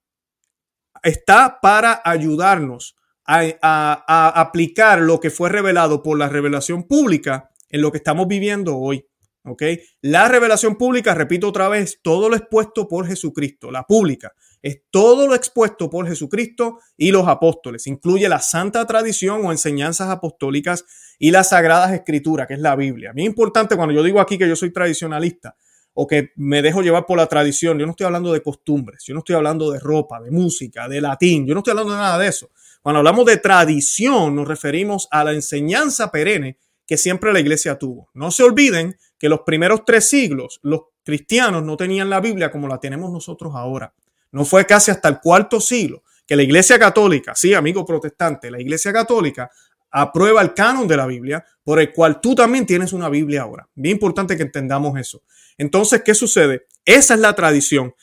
está 1.03 1.61
para 1.61 2.01
ayudarnos 2.05 2.97
a, 3.25 4.41
aplicar 4.41 5.01
lo 5.01 5.21
que 5.21 5.31
fue 5.31 5.51
revelado 5.51 6.03
por 6.03 6.19
la 6.19 6.29
revelación 6.29 6.85
pública 6.85 7.51
en 7.69 7.83
lo 7.83 7.93
que 7.93 7.99
estamos 7.99 8.27
viviendo 8.27 8.79
hoy. 8.79 9.07
¿ok? 9.45 9.63
La 10.01 10.29
revelación 10.29 10.77
pública, 10.77 11.15
repito 11.15 11.49
otra 11.49 11.69
vez, 11.69 12.01
todo 12.03 12.29
lo 12.29 12.37
expuesto 12.37 12.89
por 12.89 13.07
Jesucristo, 13.07 13.71
la 13.71 13.85
pública, 13.85 14.33
es 14.63 14.83
todo 14.91 15.27
lo 15.27 15.35
expuesto 15.35 15.89
por 15.91 16.07
Jesucristo 16.07 16.81
y 16.97 17.11
los 17.11 17.29
apóstoles. 17.29 17.87
Incluye 17.87 18.29
la 18.29 18.41
santa 18.41 18.87
tradición 18.87 19.45
o 19.45 19.53
enseñanzas 19.53 20.09
apostólicas 20.09 20.85
y 21.19 21.31
las 21.31 21.51
sagradas 21.51 21.93
escrituras, 21.93 22.47
que 22.47 22.55
es 22.55 22.61
la 22.61 22.77
Biblia. 22.77 23.13
Bien 23.13 23.27
importante 23.27 23.77
cuando 23.77 23.95
yo 23.95 24.03
digo 24.03 24.21
aquí 24.21 24.39
que 24.39 24.49
yo 24.49 24.57
soy 24.57 24.73
tradicionalista 24.73 25.57
o 25.95 26.07
que 26.07 26.31
me 26.37 26.63
dejo 26.63 26.83
llevar 26.83 27.07
por 27.07 27.19
la 27.19 27.27
tradición, 27.27 27.79
yo 27.79 27.87
no 27.87 27.91
estoy 27.91 28.07
hablando 28.07 28.33
de 28.33 28.43
costumbres, 28.43 29.03
yo 29.05 29.15
no 29.15 29.21
estoy 29.21 29.35
hablando 29.35 29.71
de 29.73 29.81
ropa, 29.81 30.21
de 30.21 30.31
música, 30.31 30.89
de 30.89 31.01
latín, 31.01 31.47
yo 31.47 31.55
no 31.55 31.61
estoy 31.61 31.73
hablando 31.73 31.93
de 31.93 31.99
nada 31.99 32.19
de 32.19 32.29
eso. 32.29 32.51
Cuando 32.83 32.99
hablamos 32.99 33.27
de 33.27 33.39
tradición, 33.39 34.37
nos 34.37 34.47
referimos 34.47 35.09
a 35.11 35.25
la 35.25 35.33
enseñanza 35.33 36.13
perenne 36.13 36.57
que 36.87 36.97
siempre 36.97 37.33
la 37.33 37.41
iglesia 37.41 37.79
tuvo. 37.79 38.09
No 38.15 38.31
se 38.31 38.45
olviden 38.45 38.97
que 39.19 39.29
los 39.29 39.41
primeros 39.41 39.85
tres 39.85 40.09
siglos 40.09 40.61
los 40.63 40.83
cristianos 41.05 41.65
no 41.65 41.77
tenían 41.77 42.09
la 42.09 42.21
Biblia 42.21 42.51
como 42.51 42.69
la 42.69 42.79
tenemos 42.79 43.11
nosotros 43.13 43.53
ahora. 43.55 43.93
No 44.33 44.45
fue 44.45 44.67
casi 44.67 44.91
hasta 44.91 45.09
el 45.09 45.21
cuarto 45.21 45.61
siglo 45.61 46.03
que 46.27 46.37
la 46.37 46.43
iglesia 46.43 46.79
católica, 46.79 47.35
sí, 47.35 47.55
amigo 47.55 47.87
protestante, 47.87 48.51
la 48.51 48.61
iglesia 48.61 48.93
católica 48.93 49.51
aprueba 49.91 50.43
el 50.43 50.53
canon 50.53 50.87
de 50.87 50.97
la 50.97 51.07
Biblia, 51.07 51.45
por 51.65 51.81
el 51.81 51.93
cual 51.93 52.21
tú 52.21 52.35
también 52.35 52.67
tienes 52.67 52.93
una 52.93 53.09
Biblia 53.09 53.43
ahora. 53.43 53.69
Bien 53.75 53.97
importante 53.97 54.37
que 54.37 54.43
entendamos 54.43 54.99
eso. 54.99 55.23
Entonces, 55.57 56.03
¿qué 56.05 56.15
sucede? 56.15 56.67
Esa 56.85 57.15
es 57.15 57.21
la 57.21 57.35
tradición. 57.35 57.95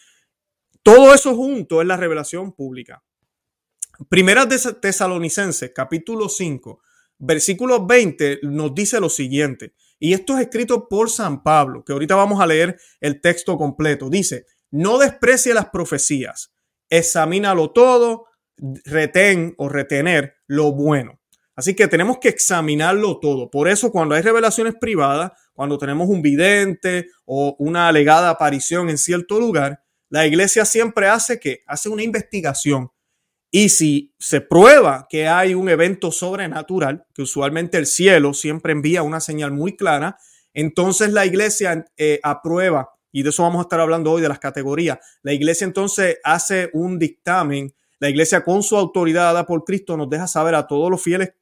Todo 0.82 1.13
eso 1.13 1.36
junto 1.36 1.82
es 1.82 1.88
la 1.88 1.98
revelación 1.98 2.53
pública. 2.53 3.03
Primera 4.10 4.46
de 4.46 4.58
Tesalonicenses, 4.58 5.72
capítulo 5.74 6.27
5, 6.27 6.82
versículo 7.20 7.86
20, 7.86 8.39
nos 8.44 8.74
dice 8.75 9.00
lo 9.00 9.10
siguiente. 9.10 9.74
Y 10.00 10.13
esto 10.13 10.36
es 10.38 10.44
escrito 10.44 10.89
por 10.89 11.10
San 11.10 11.44
Pablo, 11.44 11.84
que 11.86 11.94
ahorita 11.94 12.15
vamos 12.15 12.41
a 12.41 12.48
leer 12.48 12.77
el 13.00 13.22
texto 13.22 13.58
completo. 13.58 14.10
Dice, 14.10 14.46
no 14.72 14.98
desprecie 14.98 15.53
las 15.53 15.69
profecías, 15.69 16.51
examínalo 16.89 17.72
todo, 17.72 18.25
retén 18.86 19.53
o 19.57 19.69
retener 19.69 20.36
lo 20.48 20.72
bueno. 20.72 21.19
Así 21.55 21.74
que 21.74 21.88
tenemos 21.88 22.17
que 22.19 22.29
examinarlo 22.29 23.19
todo. 23.19 23.50
Por 23.50 23.69
eso 23.69 23.91
cuando 23.91 24.15
hay 24.15 24.22
revelaciones 24.22 24.75
privadas, 24.79 25.31
cuando 25.53 25.77
tenemos 25.77 26.10
un 26.10 26.22
vidente 26.22 27.07
o 27.25 27.55
una 27.60 27.88
alegada 27.88 28.29
aparición 28.29 28.89
en 28.89 28.98
cierto 28.98 29.39
lugar, 29.39 29.81
la 30.10 30.27
iglesia 30.27 30.65
siempre 30.65 31.07
hace 31.07 31.39
que 31.39 31.63
hace 31.65 31.89
una 31.89 32.03
investigación. 32.03 32.91
Y 33.51 33.69
si 33.69 34.13
se 34.19 34.41
prueba 34.41 35.07
que 35.10 35.29
hay 35.29 35.53
un 35.53 35.69
evento 35.69 36.12
sobrenatural, 36.12 37.05
que 37.13 37.22
usualmente 37.22 37.77
el 37.77 37.86
cielo 37.86 38.34
siempre 38.34 38.74
envía 38.74 39.01
una 39.01 39.22
señal 39.22 39.51
muy 39.53 39.77
clara, 39.77 40.17
entonces 40.53 41.13
la 41.13 41.25
iglesia 41.25 41.86
eh, 41.95 42.19
aprueba, 42.22 42.89
y 43.15 43.24
de 43.24 43.29
eso 43.29 43.43
vamos 43.43 43.60
a 43.60 43.62
estar 43.63 43.79
hablando 43.79 44.12
hoy 44.12 44.22
de 44.22 44.27
las 44.27 44.39
categorías, 44.39 45.00
la 45.24 45.34
iglesia 45.34 45.65
entonces 45.65 46.17
hace 46.24 46.69
un 46.74 47.00
dictamen, 47.00 47.74
la 48.00 48.10
iglesia 48.10 48.43
con 48.43 48.62
su 48.62 48.75
autoridad 48.75 49.24
dada 49.24 49.45
por 49.45 49.63
Cristo 49.63 49.95
nos 49.95 50.10
deja 50.10 50.27
saber 50.27 50.53
a 50.53 50.67
todos 50.67 50.91
los 50.91 51.01
fieles 51.01 51.34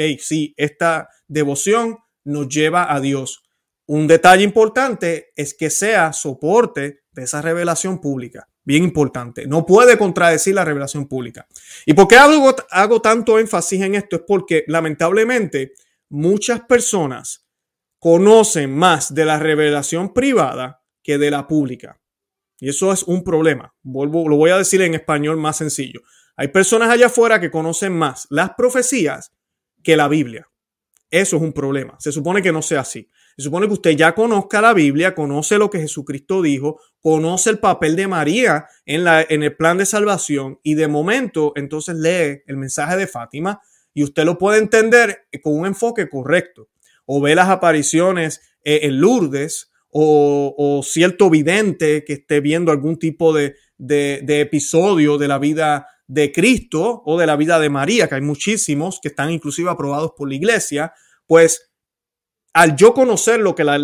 hey, 0.00 0.18
sí, 0.18 0.54
esta 0.56 1.10
devoción 1.28 1.98
nos 2.24 2.48
lleva 2.48 2.92
a 2.92 3.00
Dios. 3.00 3.42
Un 3.86 4.06
detalle 4.06 4.42
importante 4.44 5.32
es 5.36 5.52
que 5.52 5.68
sea 5.68 6.14
soporte 6.14 7.02
de 7.12 7.22
esa 7.22 7.42
revelación 7.42 8.00
pública. 8.00 8.48
Bien 8.64 8.82
importante. 8.82 9.46
No 9.46 9.66
puede 9.66 9.98
contradecir 9.98 10.54
la 10.54 10.64
revelación 10.64 11.06
pública. 11.06 11.46
¿Y 11.84 11.92
por 11.92 12.08
qué 12.08 12.16
hago, 12.16 12.54
hago 12.70 13.02
tanto 13.02 13.38
énfasis 13.38 13.82
en 13.82 13.94
esto? 13.94 14.16
Es 14.16 14.22
porque 14.26 14.64
lamentablemente 14.68 15.74
muchas 16.08 16.60
personas 16.60 17.46
conocen 17.98 18.74
más 18.74 19.12
de 19.14 19.26
la 19.26 19.38
revelación 19.38 20.14
privada 20.14 20.79
que 21.02 21.18
de 21.18 21.30
la 21.30 21.46
pública. 21.46 22.00
Y 22.58 22.68
eso 22.68 22.92
es 22.92 23.02
un 23.02 23.24
problema. 23.24 23.74
Vuelvo, 23.82 24.28
lo 24.28 24.36
voy 24.36 24.50
a 24.50 24.58
decir 24.58 24.82
en 24.82 24.94
español 24.94 25.36
más 25.38 25.56
sencillo. 25.56 26.02
Hay 26.36 26.48
personas 26.48 26.90
allá 26.90 27.06
afuera 27.06 27.40
que 27.40 27.50
conocen 27.50 27.92
más 27.92 28.26
las 28.30 28.50
profecías 28.54 29.32
que 29.82 29.96
la 29.96 30.08
Biblia. 30.08 30.46
Eso 31.10 31.36
es 31.36 31.42
un 31.42 31.52
problema. 31.52 31.96
Se 31.98 32.12
supone 32.12 32.40
que 32.42 32.52
no 32.52 32.62
sea 32.62 32.80
así. 32.80 33.10
Se 33.36 33.44
supone 33.44 33.66
que 33.66 33.72
usted 33.72 33.90
ya 33.92 34.14
conozca 34.14 34.60
la 34.60 34.74
Biblia, 34.74 35.14
conoce 35.14 35.58
lo 35.58 35.70
que 35.70 35.80
Jesucristo 35.80 36.42
dijo, 36.42 36.80
conoce 37.00 37.50
el 37.50 37.58
papel 37.58 37.96
de 37.96 38.06
María 38.06 38.66
en, 38.84 39.04
la, 39.04 39.24
en 39.28 39.42
el 39.42 39.56
plan 39.56 39.78
de 39.78 39.86
salvación 39.86 40.60
y 40.62 40.74
de 40.74 40.88
momento 40.88 41.52
entonces 41.56 41.96
lee 41.96 42.42
el 42.46 42.58
mensaje 42.58 42.96
de 42.96 43.06
Fátima 43.06 43.60
y 43.94 44.04
usted 44.04 44.24
lo 44.24 44.38
puede 44.38 44.58
entender 44.58 45.26
con 45.42 45.58
un 45.58 45.66
enfoque 45.66 46.08
correcto. 46.08 46.68
O 47.06 47.20
ve 47.20 47.34
las 47.34 47.48
apariciones 47.48 48.40
eh, 48.62 48.80
en 48.82 49.00
Lourdes 49.00 49.69
o, 49.90 50.80
cierto 50.84 51.30
vidente 51.30 52.04
que 52.04 52.14
esté 52.14 52.40
viendo 52.40 52.70
algún 52.72 52.98
tipo 52.98 53.32
de, 53.32 53.56
episodio 53.78 55.18
de 55.18 55.28
la 55.28 55.38
vida 55.38 55.86
de 56.06 56.32
Cristo 56.32 57.02
o 57.04 57.18
de 57.18 57.26
la 57.26 57.36
vida 57.36 57.58
de 57.58 57.70
María, 57.70 58.08
que 58.08 58.16
hay 58.16 58.20
muchísimos 58.20 58.98
que 59.00 59.08
están 59.08 59.30
inclusive 59.30 59.70
aprobados 59.70 60.12
por 60.16 60.28
la 60.28 60.34
iglesia, 60.34 60.92
pues 61.26 61.70
al 62.52 62.76
yo 62.76 62.94
conocer 62.94 63.40
lo 63.40 63.54
que 63.54 63.64
la, 63.64 63.78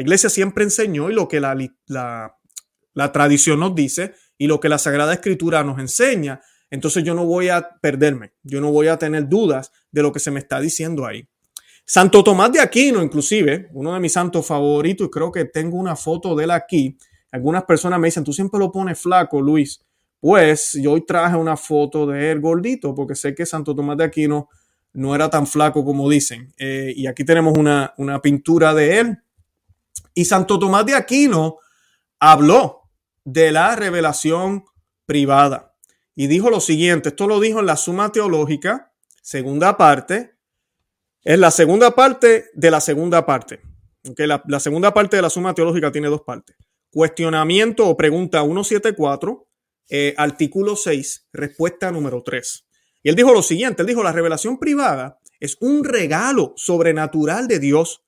iglesia 0.00 0.28
siempre 0.28 0.64
enseñó 0.64 1.10
y 1.10 1.14
lo 1.14 1.28
que 1.28 1.40
la 1.40 3.12
tradición 3.12 3.60
nos 3.60 3.74
dice 3.74 4.14
y 4.36 4.46
lo 4.46 4.60
que 4.60 4.68
la 4.68 4.78
Sagrada 4.78 5.14
Escritura 5.14 5.64
nos 5.64 5.78
enseña, 5.78 6.40
entonces 6.70 7.04
yo 7.04 7.14
no 7.14 7.24
voy 7.24 7.48
a 7.48 7.78
perderme, 7.80 8.34
yo 8.42 8.60
no 8.60 8.72
voy 8.72 8.88
a 8.88 8.98
tener 8.98 9.28
dudas 9.28 9.70
de 9.90 10.02
lo 10.02 10.12
que 10.12 10.18
se 10.18 10.30
me 10.30 10.40
está 10.40 10.60
diciendo 10.60 11.06
ahí. 11.06 11.28
Santo 11.84 12.24
Tomás 12.24 12.50
de 12.52 12.60
Aquino, 12.60 13.02
inclusive, 13.02 13.68
uno 13.72 13.92
de 13.92 14.00
mis 14.00 14.12
santos 14.12 14.46
favoritos, 14.46 15.06
y 15.06 15.10
creo 15.10 15.30
que 15.30 15.44
tengo 15.44 15.76
una 15.76 15.96
foto 15.96 16.34
de 16.34 16.44
él 16.44 16.50
aquí. 16.50 16.96
Algunas 17.30 17.64
personas 17.64 17.98
me 17.98 18.08
dicen, 18.08 18.24
tú 18.24 18.32
siempre 18.32 18.58
lo 18.58 18.72
pones 18.72 18.98
flaco, 18.98 19.40
Luis. 19.40 19.84
Pues 20.20 20.78
yo 20.80 20.92
hoy 20.92 21.04
traje 21.04 21.36
una 21.36 21.56
foto 21.56 22.06
de 22.06 22.30
él 22.30 22.40
gordito 22.40 22.94
porque 22.94 23.14
sé 23.14 23.34
que 23.34 23.44
Santo 23.44 23.74
Tomás 23.74 23.98
de 23.98 24.04
Aquino 24.04 24.48
no 24.94 25.14
era 25.14 25.28
tan 25.28 25.46
flaco 25.46 25.84
como 25.84 26.08
dicen. 26.08 26.54
Eh, 26.56 26.94
y 26.96 27.06
aquí 27.06 27.24
tenemos 27.24 27.58
una, 27.58 27.92
una 27.98 28.22
pintura 28.22 28.72
de 28.72 29.00
él. 29.00 29.18
Y 30.14 30.24
Santo 30.24 30.58
Tomás 30.58 30.86
de 30.86 30.94
Aquino 30.94 31.58
habló 32.18 32.84
de 33.24 33.52
la 33.52 33.76
revelación 33.76 34.64
privada 35.04 35.74
y 36.14 36.28
dijo 36.28 36.48
lo 36.48 36.60
siguiente, 36.60 37.10
esto 37.10 37.26
lo 37.26 37.40
dijo 37.40 37.60
en 37.60 37.66
la 37.66 37.76
Suma 37.76 38.12
Teológica, 38.12 38.92
segunda 39.20 39.76
parte, 39.76 40.33
es 41.24 41.38
la 41.38 41.50
segunda 41.50 41.94
parte 41.94 42.50
de 42.52 42.70
la 42.70 42.80
segunda 42.80 43.24
parte. 43.24 43.60
Okay, 44.08 44.26
la, 44.26 44.60
segunda 44.60 44.92
parte 44.92 45.16
de 45.16 45.22
la 45.22 45.30
Suma 45.30 45.54
Teológica 45.54 45.90
tiene 45.90 46.08
dos 46.08 46.22
partes. 46.22 46.56
Cuestionamiento 46.90 47.88
o 47.88 47.96
pregunta 47.96 48.42
174 48.42 49.48
eh, 49.90 50.14
artículo 50.16 50.76
6, 50.76 51.28
respuesta 51.32 51.90
número 51.90 52.22
3. 52.22 52.66
Y 53.02 53.08
él 53.08 53.16
dijo 53.16 53.32
lo 53.32 53.42
siguiente, 53.42 53.82
él 53.82 53.88
dijo, 53.88 54.02
la 54.02 54.12
revelación 54.12 54.58
privada 54.58 55.18
es 55.40 55.56
un 55.60 55.84
regalo 55.84 56.54
sobrenatural 56.56 57.48
de 57.48 57.58
Dios 57.58 58.02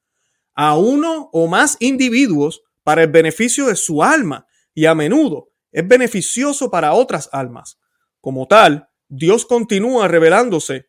a 0.54 0.76
uno 0.78 1.28
o 1.32 1.49
más 1.49 1.76
individuos 1.80 2.62
para 2.82 3.02
el 3.02 3.11
beneficio 3.11 3.66
de 3.66 3.76
su 3.76 4.02
alma 4.02 4.46
y 4.75 4.87
a 4.87 4.94
menudo 4.94 5.50
es 5.73 5.87
beneficioso 5.87 6.70
para 6.70 6.94
otras 6.94 7.28
almas. 7.32 7.78
Como 8.20 8.46
tal, 8.46 8.88
Dios 9.08 9.44
continúa 9.44 10.08
revelándose 10.08 10.88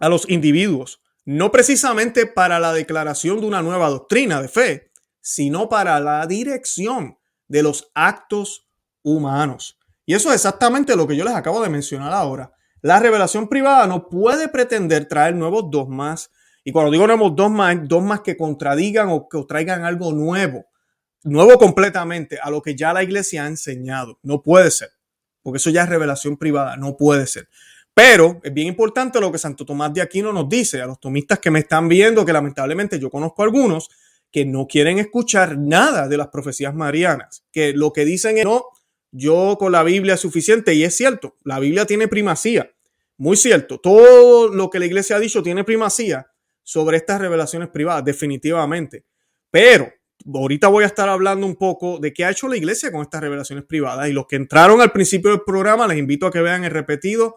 a 0.00 0.08
los 0.08 0.28
individuos, 0.28 1.01
no 1.24 1.50
precisamente 1.52 2.26
para 2.26 2.58
la 2.58 2.72
declaración 2.72 3.40
de 3.40 3.46
una 3.46 3.62
nueva 3.62 3.88
doctrina 3.88 4.42
de 4.42 4.48
fe, 4.48 4.90
sino 5.20 5.68
para 5.68 6.00
la 6.00 6.26
dirección 6.26 7.18
de 7.48 7.62
los 7.62 7.90
actos 7.94 8.68
humanos. 9.02 9.78
Y 10.04 10.14
eso 10.14 10.30
es 10.30 10.36
exactamente 10.36 10.96
lo 10.96 11.06
que 11.06 11.16
yo 11.16 11.24
les 11.24 11.34
acabo 11.34 11.62
de 11.62 11.68
mencionar 11.68 12.12
ahora. 12.12 12.52
La 12.80 12.98
revelación 12.98 13.48
privada 13.48 13.86
no 13.86 14.08
puede 14.08 14.48
pretender 14.48 15.06
traer 15.06 15.36
nuevos 15.36 15.70
dogmas. 15.70 16.30
Y 16.64 16.72
cuando 16.72 16.90
digo 16.90 17.06
nuevos 17.06 17.36
dogmas, 17.36 17.76
dogmas 17.84 18.20
que 18.20 18.36
contradigan 18.36 19.08
o 19.10 19.28
que 19.28 19.44
traigan 19.46 19.84
algo 19.84 20.12
nuevo, 20.12 20.66
nuevo 21.22 21.58
completamente 21.58 22.38
a 22.42 22.50
lo 22.50 22.60
que 22.62 22.74
ya 22.74 22.92
la 22.92 23.04
iglesia 23.04 23.44
ha 23.44 23.46
enseñado. 23.46 24.18
No 24.22 24.42
puede 24.42 24.70
ser, 24.72 24.90
porque 25.42 25.58
eso 25.58 25.70
ya 25.70 25.84
es 25.84 25.88
revelación 25.88 26.36
privada, 26.36 26.76
no 26.76 26.96
puede 26.96 27.28
ser. 27.28 27.48
Pero 27.94 28.40
es 28.42 28.52
bien 28.52 28.68
importante 28.68 29.20
lo 29.20 29.30
que 29.30 29.38
Santo 29.38 29.66
Tomás 29.66 29.92
de 29.92 30.00
Aquino 30.00 30.32
nos 30.32 30.48
dice 30.48 30.80
a 30.80 30.86
los 30.86 30.98
tomistas 30.98 31.38
que 31.38 31.50
me 31.50 31.58
están 31.58 31.88
viendo, 31.88 32.24
que 32.24 32.32
lamentablemente 32.32 32.98
yo 32.98 33.10
conozco 33.10 33.42
algunos 33.42 33.90
que 34.30 34.46
no 34.46 34.66
quieren 34.66 34.98
escuchar 34.98 35.58
nada 35.58 36.08
de 36.08 36.16
las 36.16 36.28
profecías 36.28 36.74
marianas, 36.74 37.44
que 37.52 37.74
lo 37.74 37.92
que 37.92 38.06
dicen 38.06 38.38
es 38.38 38.44
no, 38.44 38.64
yo 39.10 39.56
con 39.58 39.72
la 39.72 39.82
Biblia 39.82 40.14
es 40.14 40.20
suficiente 40.20 40.72
y 40.74 40.84
es 40.84 40.96
cierto, 40.96 41.36
la 41.44 41.58
Biblia 41.58 41.84
tiene 41.84 42.08
primacía, 42.08 42.70
muy 43.18 43.36
cierto, 43.36 43.78
todo 43.78 44.48
lo 44.48 44.70
que 44.70 44.78
la 44.78 44.86
iglesia 44.86 45.16
ha 45.16 45.20
dicho 45.20 45.42
tiene 45.42 45.64
primacía 45.64 46.26
sobre 46.62 46.96
estas 46.96 47.20
revelaciones 47.20 47.68
privadas, 47.68 48.04
definitivamente. 48.04 49.04
Pero 49.50 49.92
ahorita 50.32 50.68
voy 50.68 50.84
a 50.84 50.86
estar 50.86 51.08
hablando 51.10 51.46
un 51.46 51.56
poco 51.56 51.98
de 51.98 52.12
qué 52.14 52.24
ha 52.24 52.30
hecho 52.30 52.48
la 52.48 52.56
iglesia 52.56 52.90
con 52.90 53.02
estas 53.02 53.20
revelaciones 53.20 53.64
privadas 53.64 54.08
y 54.08 54.12
los 54.12 54.26
que 54.26 54.36
entraron 54.36 54.80
al 54.80 54.92
principio 54.92 55.30
del 55.30 55.42
programa, 55.44 55.86
les 55.86 55.98
invito 55.98 56.26
a 56.26 56.30
que 56.30 56.40
vean 56.40 56.64
el 56.64 56.70
repetido. 56.70 57.36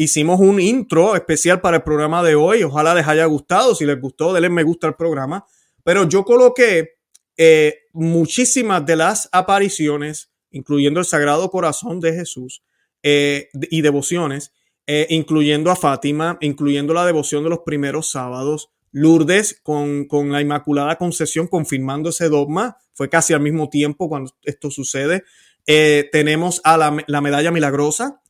Hicimos 0.00 0.38
un 0.38 0.60
intro 0.60 1.16
especial 1.16 1.60
para 1.60 1.78
el 1.78 1.82
programa 1.82 2.22
de 2.22 2.36
hoy. 2.36 2.62
Ojalá 2.62 2.94
les 2.94 3.08
haya 3.08 3.24
gustado. 3.24 3.74
Si 3.74 3.84
les 3.84 4.00
gustó, 4.00 4.32
denle 4.32 4.48
me 4.48 4.62
gusta 4.62 4.86
al 4.86 4.94
programa. 4.94 5.44
Pero 5.82 6.08
yo 6.08 6.24
coloqué 6.24 6.98
eh, 7.36 7.80
muchísimas 7.92 8.86
de 8.86 8.94
las 8.94 9.28
apariciones 9.32 10.30
incluyendo 10.52 11.00
el 11.00 11.04
Sagrado 11.04 11.50
Corazón 11.50 11.98
de 11.98 12.12
Jesús 12.12 12.62
eh, 13.02 13.48
y 13.52 13.80
devociones, 13.80 14.52
eh, 14.86 15.08
incluyendo 15.10 15.68
a 15.72 15.74
Fátima, 15.76 16.38
incluyendo 16.42 16.94
la 16.94 17.04
devoción 17.04 17.42
de 17.42 17.50
los 17.50 17.60
primeros 17.66 18.08
sábados, 18.08 18.70
Lourdes 18.92 19.58
con, 19.64 20.04
con, 20.04 20.30
la 20.30 20.40
Inmaculada 20.40 20.94
Concesión 20.94 21.48
confirmando 21.48 22.10
ese 22.10 22.28
dogma, 22.28 22.76
fue 22.94 23.08
casi 23.08 23.34
al 23.34 23.40
mismo 23.40 23.68
tiempo 23.68 24.08
cuando 24.08 24.32
esto 24.44 24.70
sucede. 24.70 25.24
Tenemos 25.66 26.60
a 26.62 26.78
la, 26.78 27.04
la 27.08 27.20
medalla 27.20 27.50
milagrosa, 27.50 28.22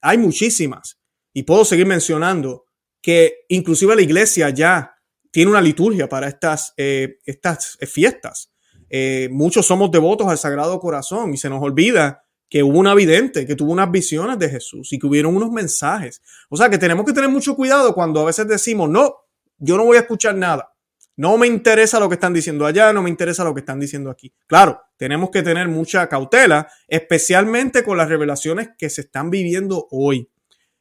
hay 0.00 0.18
muchísimas 0.18 1.00
y 1.32 1.42
puedo 1.42 1.64
seguir 1.64 1.86
mencionando 1.86 2.66
que 3.00 3.44
inclusive 3.48 3.96
la 3.96 4.02
iglesia 4.02 4.50
ya 4.50 4.94
tiene 5.30 5.50
una 5.50 5.60
liturgia 5.60 6.08
para 6.08 6.28
estas, 6.28 6.74
estas 6.76 7.78
fiestas. 7.90 8.52
Eh, 8.94 9.30
muchos 9.32 9.64
somos 9.64 9.90
devotos 9.90 10.28
al 10.28 10.36
Sagrado 10.36 10.78
Corazón 10.78 11.32
y 11.32 11.38
se 11.38 11.48
nos 11.48 11.62
olvida 11.62 12.24
que 12.50 12.62
hubo 12.62 12.78
una 12.78 12.94
vidente, 12.94 13.46
que 13.46 13.56
tuvo 13.56 13.72
unas 13.72 13.90
visiones 13.90 14.38
de 14.38 14.50
Jesús 14.50 14.92
y 14.92 14.98
que 14.98 15.06
hubieron 15.06 15.34
unos 15.34 15.50
mensajes. 15.50 16.20
O 16.50 16.58
sea 16.58 16.68
que 16.68 16.76
tenemos 16.76 17.06
que 17.06 17.14
tener 17.14 17.30
mucho 17.30 17.56
cuidado 17.56 17.94
cuando 17.94 18.20
a 18.20 18.26
veces 18.26 18.46
decimos, 18.46 18.90
no, 18.90 19.14
yo 19.56 19.78
no 19.78 19.86
voy 19.86 19.96
a 19.96 20.00
escuchar 20.00 20.34
nada. 20.34 20.71
No 21.16 21.36
me 21.36 21.46
interesa 21.46 22.00
lo 22.00 22.08
que 22.08 22.14
están 22.14 22.32
diciendo 22.32 22.64
allá, 22.64 22.92
no 22.92 23.02
me 23.02 23.10
interesa 23.10 23.44
lo 23.44 23.52
que 23.52 23.60
están 23.60 23.78
diciendo 23.78 24.10
aquí. 24.10 24.32
Claro, 24.46 24.80
tenemos 24.96 25.30
que 25.30 25.42
tener 25.42 25.68
mucha 25.68 26.08
cautela, 26.08 26.68
especialmente 26.88 27.84
con 27.84 27.98
las 27.98 28.08
revelaciones 28.08 28.70
que 28.78 28.88
se 28.88 29.02
están 29.02 29.30
viviendo 29.30 29.88
hoy, 29.90 30.30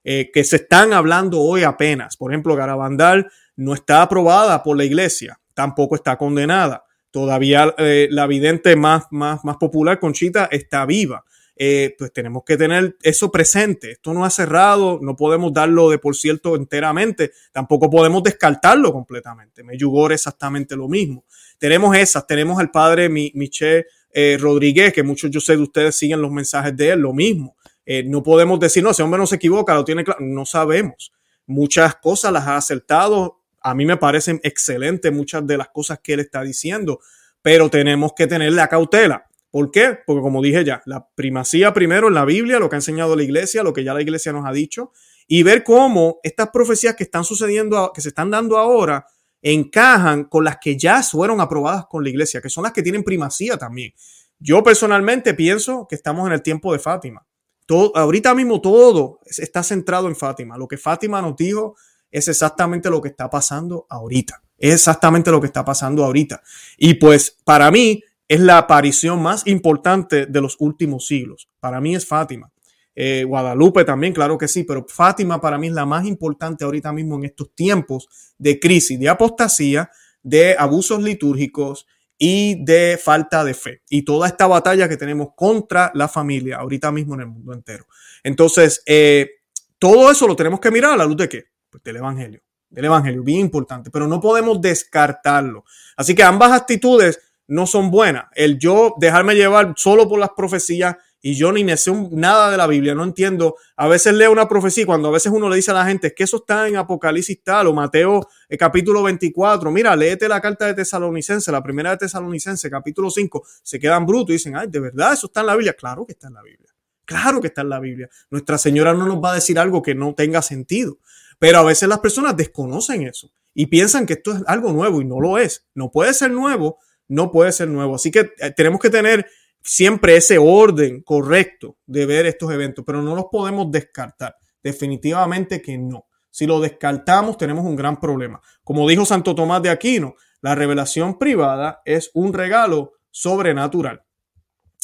eh, 0.03 0.31
que 0.33 0.43
se 0.43 0.57
están 0.57 0.93
hablando 0.93 1.41
hoy 1.41 1.63
apenas. 1.63 2.15
Por 2.15 2.31
ejemplo, 2.31 2.55
Garabandal 2.55 3.29
no 3.57 3.73
está 3.73 4.01
aprobada 4.01 4.63
por 4.63 4.77
la 4.77 4.85
iglesia, 4.85 5.39
tampoco 5.53 5.95
está 5.95 6.17
condenada. 6.17 6.85
Todavía 7.11 7.75
eh, 7.77 8.07
la 8.09 8.25
vidente 8.25 8.77
más, 8.77 9.07
más, 9.11 9.43
más 9.43 9.57
popular, 9.57 9.99
Conchita, 9.99 10.47
está 10.49 10.85
viva. 10.85 11.25
Eh, 11.63 11.93
pues 11.95 12.11
tenemos 12.11 12.41
que 12.43 12.57
tener 12.57 12.97
eso 13.03 13.31
presente. 13.31 13.91
Esto 13.91 14.15
no 14.15 14.25
ha 14.25 14.31
cerrado, 14.31 14.97
no 14.99 15.15
podemos 15.15 15.53
darlo 15.53 15.91
de 15.91 15.99
por 15.99 16.15
cierto 16.15 16.55
enteramente, 16.55 17.33
tampoco 17.51 17.87
podemos 17.87 18.23
descartarlo 18.23 18.91
completamente. 18.91 19.61
Meyugor 19.63 20.11
exactamente 20.11 20.75
lo 20.75 20.87
mismo. 20.87 21.23
Tenemos 21.59 21.95
esas, 21.95 22.25
tenemos 22.25 22.59
al 22.59 22.71
padre 22.71 23.09
Michel 23.09 23.85
eh, 24.11 24.39
Rodríguez, 24.41 24.91
que 24.91 25.03
muchos 25.03 25.29
yo 25.29 25.39
sé 25.39 25.55
de 25.55 25.61
ustedes 25.61 25.95
siguen 25.95 26.19
los 26.19 26.31
mensajes 26.31 26.75
de 26.75 26.93
él, 26.93 27.01
lo 27.01 27.13
mismo. 27.13 27.55
Eh, 27.85 28.03
no 28.07 28.23
podemos 28.23 28.59
decir, 28.59 28.81
no, 28.81 28.89
ese 28.89 29.03
hombre 29.03 29.19
no 29.19 29.27
se 29.27 29.35
equivoca, 29.35 29.75
lo 29.75 29.85
tiene 29.85 30.03
claro. 30.03 30.19
No 30.19 30.47
sabemos. 30.47 31.13
Muchas 31.45 31.93
cosas 31.93 32.33
las 32.33 32.47
ha 32.47 32.57
acertado. 32.57 33.39
A 33.61 33.75
mí 33.75 33.85
me 33.85 33.97
parecen 33.97 34.39
excelentes 34.41 35.13
muchas 35.13 35.45
de 35.45 35.57
las 35.57 35.67
cosas 35.69 35.99
que 35.99 36.13
él 36.13 36.21
está 36.21 36.41
diciendo, 36.41 37.01
pero 37.43 37.69
tenemos 37.69 38.13
que 38.15 38.25
tener 38.25 38.51
la 38.51 38.67
cautela. 38.67 39.27
¿Por 39.51 39.69
qué? 39.69 39.99
Porque 40.05 40.21
como 40.21 40.41
dije 40.41 40.63
ya, 40.63 40.81
la 40.85 41.07
primacía 41.13 41.73
primero 41.73 42.07
en 42.07 42.13
la 42.13 42.23
Biblia, 42.25 42.57
lo 42.57 42.69
que 42.69 42.77
ha 42.77 42.79
enseñado 42.79 43.15
la 43.15 43.23
iglesia, 43.23 43.63
lo 43.63 43.73
que 43.73 43.83
ya 43.83 43.93
la 43.93 44.01
iglesia 44.01 44.31
nos 44.31 44.45
ha 44.45 44.51
dicho, 44.53 44.91
y 45.27 45.43
ver 45.43 45.63
cómo 45.63 46.19
estas 46.23 46.49
profecías 46.49 46.95
que 46.95 47.03
están 47.03 47.25
sucediendo, 47.25 47.91
que 47.93 48.01
se 48.01 48.09
están 48.09 48.31
dando 48.31 48.57
ahora, 48.57 49.05
encajan 49.41 50.25
con 50.25 50.45
las 50.45 50.57
que 50.57 50.77
ya 50.77 51.03
fueron 51.03 51.41
aprobadas 51.41 51.85
con 51.87 52.03
la 52.03 52.09
iglesia, 52.09 52.41
que 52.41 52.49
son 52.49 52.63
las 52.63 52.71
que 52.71 52.81
tienen 52.81 53.03
primacía 53.03 53.57
también. 53.57 53.93
Yo 54.39 54.63
personalmente 54.63 55.33
pienso 55.33 55.85
que 55.87 55.95
estamos 55.95 56.25
en 56.27 56.33
el 56.33 56.41
tiempo 56.41 56.71
de 56.71 56.79
Fátima. 56.79 57.25
Todo, 57.65 57.95
ahorita 57.95 58.33
mismo 58.33 58.61
todo 58.61 59.19
está 59.25 59.63
centrado 59.63 60.07
en 60.07 60.15
Fátima. 60.15 60.57
Lo 60.57 60.67
que 60.67 60.77
Fátima 60.77 61.21
nos 61.21 61.35
dijo 61.35 61.75
es 62.09 62.27
exactamente 62.27 62.89
lo 62.89 63.01
que 63.01 63.09
está 63.09 63.29
pasando 63.29 63.85
ahorita. 63.89 64.41
Es 64.57 64.73
exactamente 64.73 65.31
lo 65.31 65.39
que 65.39 65.47
está 65.47 65.63
pasando 65.65 66.03
ahorita. 66.03 66.41
Y 66.77 66.95
pues 66.95 67.37
para 67.43 67.69
mí 67.71 68.03
es 68.31 68.39
la 68.39 68.57
aparición 68.57 69.21
más 69.21 69.45
importante 69.45 70.25
de 70.25 70.39
los 70.39 70.55
últimos 70.59 71.05
siglos. 71.05 71.49
Para 71.59 71.81
mí 71.81 71.95
es 71.95 72.07
Fátima. 72.07 72.49
Eh, 72.95 73.25
Guadalupe 73.27 73.83
también, 73.83 74.13
claro 74.13 74.37
que 74.37 74.47
sí, 74.47 74.63
pero 74.63 74.85
Fátima 74.87 75.41
para 75.41 75.57
mí 75.57 75.67
es 75.67 75.73
la 75.73 75.85
más 75.85 76.05
importante 76.05 76.63
ahorita 76.63 76.93
mismo 76.93 77.15
en 77.15 77.25
estos 77.25 77.53
tiempos 77.53 78.07
de 78.37 78.57
crisis, 78.57 78.97
de 78.97 79.09
apostasía, 79.09 79.91
de 80.23 80.55
abusos 80.57 81.03
litúrgicos 81.03 81.85
y 82.17 82.63
de 82.63 82.97
falta 83.03 83.43
de 83.43 83.53
fe. 83.53 83.81
Y 83.89 84.03
toda 84.03 84.29
esta 84.29 84.47
batalla 84.47 84.87
que 84.87 84.95
tenemos 84.95 85.31
contra 85.35 85.91
la 85.93 86.07
familia 86.07 86.55
ahorita 86.59 86.89
mismo 86.89 87.15
en 87.15 87.19
el 87.19 87.27
mundo 87.27 87.51
entero. 87.51 87.85
Entonces, 88.23 88.81
eh, 88.85 89.29
todo 89.77 90.09
eso 90.09 90.25
lo 90.25 90.37
tenemos 90.37 90.61
que 90.61 90.71
mirar 90.71 90.93
a 90.93 90.97
la 90.97 91.05
luz 91.05 91.17
de 91.17 91.27
qué? 91.27 91.43
Pues 91.69 91.83
del 91.83 91.97
Evangelio. 91.97 92.41
Del 92.69 92.85
Evangelio, 92.85 93.23
bien 93.23 93.41
importante, 93.41 93.91
pero 93.91 94.07
no 94.07 94.21
podemos 94.21 94.61
descartarlo. 94.61 95.65
Así 95.97 96.15
que 96.15 96.23
ambas 96.23 96.53
actitudes 96.53 97.19
no 97.51 97.67
son 97.67 97.91
buenas. 97.91 98.27
El 98.33 98.57
yo 98.59 98.95
dejarme 98.97 99.35
llevar 99.35 99.73
solo 99.75 100.07
por 100.07 100.17
las 100.17 100.29
profecías 100.37 100.95
y 101.21 101.35
yo 101.35 101.51
ni 101.51 101.65
me 101.65 101.75
sé 101.75 101.91
nada 102.11 102.49
de 102.49 102.55
la 102.55 102.65
Biblia, 102.65 102.95
no 102.95 103.03
entiendo. 103.03 103.57
A 103.75 103.89
veces 103.89 104.13
leo 104.13 104.31
una 104.31 104.47
profecía 104.47 104.83
y 104.83 104.85
cuando 104.85 105.09
a 105.09 105.11
veces 105.11 105.33
uno 105.33 105.49
le 105.49 105.57
dice 105.57 105.71
a 105.71 105.73
la 105.73 105.85
gente 105.85 106.07
es 106.07 106.13
que 106.13 106.23
eso 106.23 106.37
está 106.37 106.69
en 106.69 106.77
Apocalipsis 106.77 107.43
tal 107.43 107.67
o 107.67 107.73
Mateo 107.73 108.25
eh, 108.47 108.57
capítulo 108.57 109.03
24, 109.03 109.69
mira, 109.69 109.93
léete 109.97 110.29
la 110.29 110.39
carta 110.39 110.65
de 110.65 110.75
Tesalonicense, 110.75 111.51
la 111.51 111.61
primera 111.61 111.91
de 111.91 111.97
Tesalonicense, 111.97 112.69
capítulo 112.69 113.11
5, 113.11 113.43
se 113.61 113.79
quedan 113.79 114.05
brutos 114.05 114.29
y 114.29 114.33
dicen, 114.33 114.55
ay, 114.55 114.67
de 114.69 114.79
verdad, 114.79 115.11
eso 115.11 115.27
está 115.27 115.41
en 115.41 115.47
la 115.47 115.55
Biblia. 115.55 115.73
Claro 115.73 116.05
que 116.05 116.13
está 116.13 116.27
en 116.29 116.35
la 116.35 116.43
Biblia. 116.43 116.69
Claro 117.03 117.41
que 117.41 117.47
está 117.47 117.61
en 117.63 117.69
la 117.69 117.79
Biblia. 117.81 118.09
Nuestra 118.29 118.57
Señora 118.57 118.93
no 118.93 119.05
nos 119.05 119.21
va 119.21 119.33
a 119.33 119.35
decir 119.35 119.59
algo 119.59 119.81
que 119.81 119.93
no 119.93 120.15
tenga 120.15 120.41
sentido. 120.41 120.99
Pero 121.37 121.57
a 121.57 121.63
veces 121.63 121.89
las 121.89 121.99
personas 121.99 122.37
desconocen 122.37 123.01
eso 123.01 123.29
y 123.53 123.65
piensan 123.65 124.05
que 124.05 124.13
esto 124.13 124.31
es 124.31 124.43
algo 124.47 124.71
nuevo 124.71 125.01
y 125.01 125.05
no 125.05 125.19
lo 125.19 125.37
es. 125.37 125.65
No 125.75 125.91
puede 125.91 126.13
ser 126.13 126.31
nuevo, 126.31 126.79
no 127.11 127.29
puede 127.29 127.51
ser 127.51 127.67
nuevo. 127.67 127.95
Así 127.95 128.09
que 128.09 128.31
eh, 128.39 128.51
tenemos 128.55 128.79
que 128.79 128.89
tener 128.89 129.27
siempre 129.61 130.15
ese 130.15 130.37
orden 130.37 131.01
correcto 131.03 131.77
de 131.85 132.05
ver 132.05 132.25
estos 132.25 132.51
eventos, 132.51 132.83
pero 132.85 133.01
no 133.01 133.15
los 133.15 133.25
podemos 133.29 133.69
descartar. 133.69 134.35
Definitivamente 134.63 135.61
que 135.61 135.77
no. 135.77 136.05
Si 136.29 136.47
lo 136.47 136.61
descartamos, 136.61 137.37
tenemos 137.37 137.65
un 137.65 137.75
gran 137.75 137.99
problema. 137.99 138.41
Como 138.63 138.87
dijo 138.87 139.05
Santo 139.05 139.35
Tomás 139.35 139.61
de 139.61 139.69
Aquino, 139.69 140.15
la 140.39 140.55
revelación 140.55 141.19
privada 141.19 141.81
es 141.83 142.09
un 142.13 142.31
regalo 142.31 142.93
sobrenatural. 143.09 144.03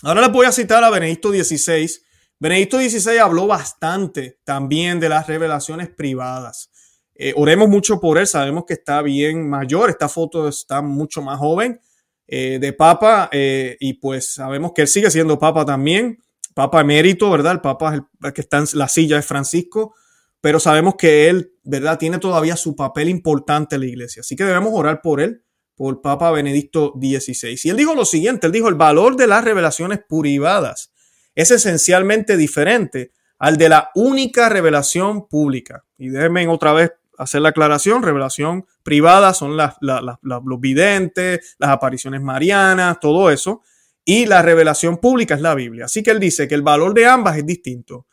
Ahora 0.04 0.22
les 0.22 0.32
voy 0.32 0.46
a 0.46 0.52
citar 0.52 0.84
a 0.84 0.90
Benedicto 0.90 1.30
XVI. 1.30 1.90
Benedicto 2.38 2.78
XVI 2.78 3.20
habló 3.20 3.48
bastante 3.48 4.40
también 4.44 5.00
de 5.00 5.10
las 5.10 5.28
revelaciones 5.28 5.90
privadas. 5.90 6.70
Eh, 7.16 7.34
oremos 7.38 7.70
mucho 7.70 8.02
por 8.02 8.18
él, 8.18 8.28
sabemos 8.28 8.66
que 8.68 8.74
está 8.74 9.02
bien 9.02 9.50
mayor, 9.50 9.90
esta 9.90 10.10
foto 10.10 10.48
está 10.50 10.84
mucho 10.84 11.22
más 11.24 11.40
joven, 11.40 11.80
eh, 12.28 12.58
de 12.60 12.74
Papa 12.74 13.30
eh, 13.32 13.78
y 13.80 13.94
pues 13.94 14.34
sabemos 14.34 14.74
que 14.76 14.82
él 14.82 14.88
sigue 14.88 15.10
siendo 15.10 15.40
Papa 15.40 15.66
también, 15.66 16.22
Papa 16.54 16.82
emérito, 16.82 17.30
¿verdad? 17.32 17.54
El 17.54 17.62
Papa 17.62 17.96
el, 17.96 18.34
que 18.34 18.42
está 18.42 18.58
en 18.58 18.66
la 18.74 18.88
silla 18.88 19.18
es 19.18 19.26
Francisco, 19.26 19.96
pero 20.42 20.60
sabemos 20.60 20.96
que 20.96 21.30
él, 21.30 21.54
¿verdad? 21.64 21.98
Tiene 21.98 22.18
todavía 22.20 22.56
su 22.56 22.76
papel 22.76 23.10
importante 23.10 23.76
en 23.76 23.82
la 23.82 23.88
iglesia, 23.88 24.22
así 24.22 24.36
que 24.36 24.44
debemos 24.44 24.72
orar 24.74 25.02
por 25.02 25.22
él, 25.22 25.44
por 25.76 26.02
Papa 26.02 26.32
Benedicto 26.32 26.94
XVI. 27.00 27.60
Y 27.64 27.70
él 27.70 27.78
dijo 27.78 27.94
lo 27.96 28.04
siguiente, 28.04 28.48
él 28.48 28.54
dijo, 28.54 28.68
el 28.68 28.76
valor 28.76 29.16
de 29.16 29.28
las 29.28 29.44
revelaciones 29.44 30.00
privadas 30.10 30.92
es 31.36 31.52
esencialmente 31.52 32.36
diferente 32.36 33.12
al 33.38 33.58
de 33.58 33.70
la 33.70 33.92
única 33.94 34.50
revelación 34.50 35.28
pública. 35.28 35.86
Y 35.98 36.10
déjenme 36.10 36.48
otra 36.48 36.74
vez 36.74 36.92
hacer 37.18 37.42
la 37.42 37.50
aclaración, 37.50 38.04
revelación 38.04 38.66
privada 38.84 39.34
son 39.34 39.58
las, 39.58 39.76
los 39.82 40.60
videntes, 40.60 41.56
las 41.58 41.72
apariciones 41.72 42.22
marianas, 42.22 43.00
todo 43.00 43.30
eso. 43.30 43.62
Y 44.06 44.26
la 44.26 44.42
revelación 44.42 44.98
pública 44.98 45.36
es 45.36 45.42
la 45.42 45.54
Biblia. 45.56 45.86
Así 45.86 46.02
que 46.02 46.12
él 46.12 46.20
dice 46.20 46.48
que 46.48 46.56
el 46.56 46.62
valor 46.62 46.94
de 46.94 47.06
ambas 47.06 47.38
es 47.38 47.46
distinto. 47.46 48.08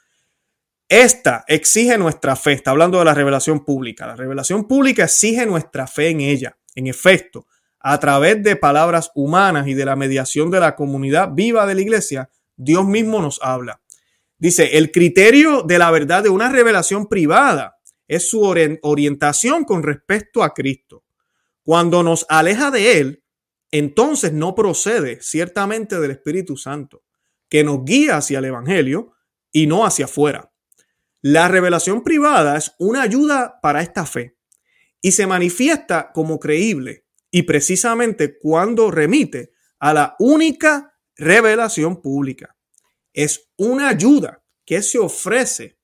Esta 0.88 1.44
exige 1.46 1.96
nuestra 1.98 2.34
fe. 2.34 2.52
Está 2.52 2.72
hablando 2.72 2.98
de 2.98 3.04
la 3.04 3.14
revelación 3.14 3.64
pública. 3.64 4.06
La 4.06 4.16
revelación 4.16 4.66
pública 4.66 5.04
exige 5.04 5.46
nuestra 5.46 5.86
fe 5.86 6.08
en 6.08 6.20
ella. 6.20 6.56
En 6.74 6.88
efecto, 6.88 7.46
a 7.78 8.00
través 8.00 8.42
de 8.42 8.56
palabras 8.56 9.12
humanas 9.14 9.68
y 9.68 9.74
de 9.74 9.84
la 9.84 9.94
mediación 9.94 10.50
de 10.50 10.58
la 10.58 10.74
comunidad 10.74 11.30
viva 11.32 11.66
de 11.66 11.74
la 11.76 11.80
iglesia, 11.82 12.30
Dios 12.56 12.84
mismo 12.86 13.20
nos 13.20 13.40
habla. 13.42 13.80
Dice, 14.38 14.76
el 14.76 14.90
criterio 14.90 15.62
de 15.62 15.78
la 15.78 15.90
verdad 15.90 16.22
de 16.22 16.28
una 16.28 16.48
revelación 16.48 17.06
privada 17.06 17.76
es 18.08 18.28
su 18.28 18.42
orientación 18.42 19.64
con 19.64 19.82
respecto 19.82 20.42
a 20.42 20.52
Cristo. 20.54 21.04
Cuando 21.62 22.02
nos 22.02 22.26
aleja 22.28 22.70
de 22.70 23.00
Él, 23.00 23.24
entonces 23.70 24.32
no 24.32 24.54
procede 24.54 25.20
ciertamente 25.20 25.98
del 25.98 26.12
Espíritu 26.12 26.56
Santo, 26.56 27.04
que 27.48 27.64
nos 27.64 27.84
guía 27.84 28.18
hacia 28.18 28.38
el 28.38 28.44
Evangelio 28.46 29.14
y 29.50 29.66
no 29.66 29.86
hacia 29.86 30.04
afuera. 30.04 30.52
La 31.22 31.48
revelación 31.48 32.02
privada 32.02 32.56
es 32.56 32.74
una 32.78 33.02
ayuda 33.02 33.58
para 33.62 33.80
esta 33.80 34.04
fe 34.04 34.36
y 35.00 35.12
se 35.12 35.26
manifiesta 35.26 36.12
como 36.12 36.38
creíble 36.38 37.06
y 37.30 37.42
precisamente 37.42 38.38
cuando 38.38 38.90
remite 38.90 39.52
a 39.78 39.94
la 39.94 40.16
única 40.18 40.94
revelación 41.16 42.00
pública. 42.00 42.56
Es 43.12 43.50
una 43.56 43.88
ayuda 43.88 44.44
que 44.64 44.82
se 44.82 44.98
ofrece 44.98 45.78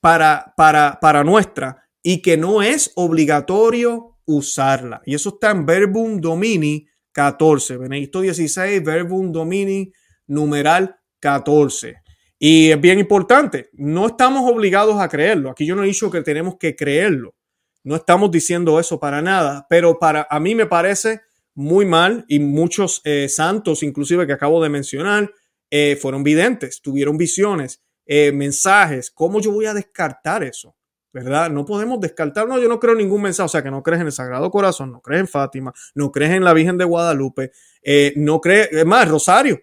para, 0.00 0.54
para, 0.56 0.98
para 1.00 1.24
nuestra 1.24 1.84
y 2.02 2.22
que 2.22 2.36
no 2.36 2.62
es 2.62 2.92
obligatorio 2.96 4.18
usarla. 4.26 5.02
Y 5.04 5.14
eso 5.14 5.30
está 5.30 5.50
en 5.50 5.66
Verbum 5.66 6.20
Domini 6.20 6.86
14, 7.12 7.76
Benedicto 7.76 8.20
16, 8.20 8.82
Verbum 8.82 9.32
Domini 9.32 9.92
numeral 10.26 10.96
14. 11.18 11.96
Y 12.38 12.70
es 12.70 12.80
bien 12.80 12.98
importante, 12.98 13.68
no 13.74 14.06
estamos 14.06 14.50
obligados 14.50 14.98
a 15.00 15.08
creerlo. 15.08 15.50
Aquí 15.50 15.66
yo 15.66 15.76
no 15.76 15.82
he 15.82 15.88
dicho 15.88 16.10
que 16.10 16.22
tenemos 16.22 16.56
que 16.58 16.74
creerlo. 16.74 17.34
No 17.82 17.96
estamos 17.96 18.30
diciendo 18.30 18.78
eso 18.78 18.98
para 19.00 19.20
nada, 19.20 19.66
pero 19.68 19.98
para 19.98 20.26
a 20.30 20.40
mí 20.40 20.54
me 20.54 20.66
parece 20.66 21.20
muy 21.54 21.84
mal 21.84 22.24
y 22.28 22.38
muchos 22.38 23.02
eh, 23.04 23.28
santos, 23.28 23.82
inclusive 23.82 24.26
que 24.26 24.32
acabo 24.32 24.62
de 24.62 24.68
mencionar, 24.68 25.30
eh, 25.70 25.96
fueron 25.96 26.22
videntes, 26.22 26.80
tuvieron 26.80 27.16
visiones 27.16 27.82
eh, 28.12 28.32
mensajes. 28.32 29.08
¿Cómo 29.08 29.40
yo 29.40 29.52
voy 29.52 29.66
a 29.66 29.72
descartar 29.72 30.42
eso? 30.42 30.74
¿Verdad? 31.12 31.48
No 31.48 31.64
podemos 31.64 32.00
descartar, 32.00 32.48
no, 32.48 32.58
yo 32.58 32.68
no 32.68 32.80
creo 32.80 32.94
en 32.94 32.98
ningún 32.98 33.22
mensaje, 33.22 33.44
o 33.44 33.48
sea, 33.48 33.62
que 33.62 33.70
no 33.70 33.84
crees 33.84 34.00
en 34.00 34.08
el 34.08 34.12
Sagrado 34.12 34.50
Corazón, 34.50 34.90
no 34.90 35.00
crees 35.00 35.20
en 35.20 35.28
Fátima, 35.28 35.72
no 35.94 36.10
crees 36.10 36.32
en 36.32 36.42
la 36.42 36.52
Virgen 36.52 36.76
de 36.76 36.84
Guadalupe, 36.84 37.52
eh, 37.82 38.12
no 38.16 38.40
crees, 38.40 38.72
es 38.72 38.84
más, 38.84 39.08
Rosario, 39.08 39.60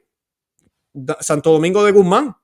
Santo 1.20 1.52
Domingo 1.52 1.84
de 1.84 1.92
Guzmán, 1.92 2.38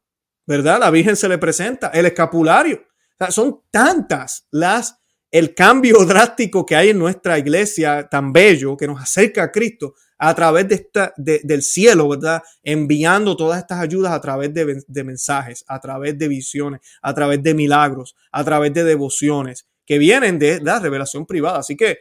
¿verdad? 0.46 0.82
La 0.82 0.92
Virgen 0.92 1.16
se 1.16 1.30
le 1.30 1.38
presenta, 1.38 1.88
el 1.88 2.06
escapulario. 2.06 2.84
Son 3.30 3.62
tantas 3.72 4.46
las, 4.52 5.00
el 5.32 5.56
cambio 5.56 6.00
drástico 6.06 6.66
que 6.66 6.76
hay 6.76 6.90
en 6.90 7.00
nuestra 7.00 7.40
iglesia 7.40 8.10
tan 8.10 8.34
bello 8.34 8.76
que 8.76 8.88
nos 8.88 9.02
acerca 9.02 9.44
a 9.44 9.52
Cristo 9.54 9.96
a 10.18 10.34
través 10.36 10.68
de 10.68 10.76
esta, 10.76 11.14
del 11.18 11.62
cielo, 11.62 12.10
¿verdad? 12.10 12.42
Enviando 12.64 13.36
todas 13.36 13.60
estas 13.60 13.80
ayudas 13.80 14.14
a 14.14 14.22
través 14.22 14.54
de, 14.54 15.04
mensajes, 15.04 15.66
a 15.68 15.80
través 15.80 16.18
de 16.18 16.28
visiones, 16.28 16.82
a 17.02 17.14
través 17.14 17.42
de 17.44 17.54
milagros, 17.54 18.16
a 18.32 18.44
través 18.44 18.74
de 18.74 18.84
devociones 18.84 19.68
que 19.86 19.98
vienen 19.98 20.40
de 20.40 20.62
la 20.62 20.80
revelación 20.80 21.26
privada. 21.26 21.60
Así 21.60 21.76
que 21.76 21.98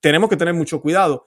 tenemos 0.00 0.30
que 0.30 0.36
tener 0.36 0.54
mucho 0.54 0.80
cuidado. 0.80 1.26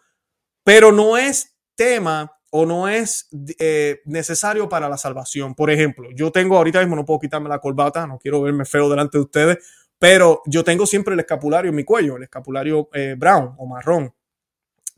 Pero 0.63 0.91
no 0.91 1.17
es 1.17 1.55
tema 1.75 2.31
o 2.51 2.65
no 2.65 2.87
es 2.87 3.29
eh, 3.59 4.01
necesario 4.05 4.67
para 4.67 4.89
la 4.89 4.97
salvación. 4.97 5.55
Por 5.55 5.71
ejemplo, 5.71 6.09
yo 6.13 6.31
tengo 6.31 6.57
ahorita 6.57 6.79
mismo, 6.79 6.95
no 6.95 7.05
puedo 7.05 7.19
quitarme 7.19 7.49
la 7.49 7.59
corbata, 7.59 8.05
no 8.05 8.19
quiero 8.19 8.41
verme 8.41 8.65
feo 8.65 8.89
delante 8.89 9.17
de 9.17 9.23
ustedes, 9.23 9.57
pero 9.97 10.41
yo 10.45 10.63
tengo 10.63 10.85
siempre 10.85 11.13
el 11.13 11.19
escapulario 11.19 11.69
en 11.69 11.75
mi 11.75 11.83
cuello, 11.83 12.17
el 12.17 12.23
escapulario 12.23 12.89
eh, 12.93 13.15
brown 13.17 13.55
o 13.57 13.65
marrón. 13.65 14.13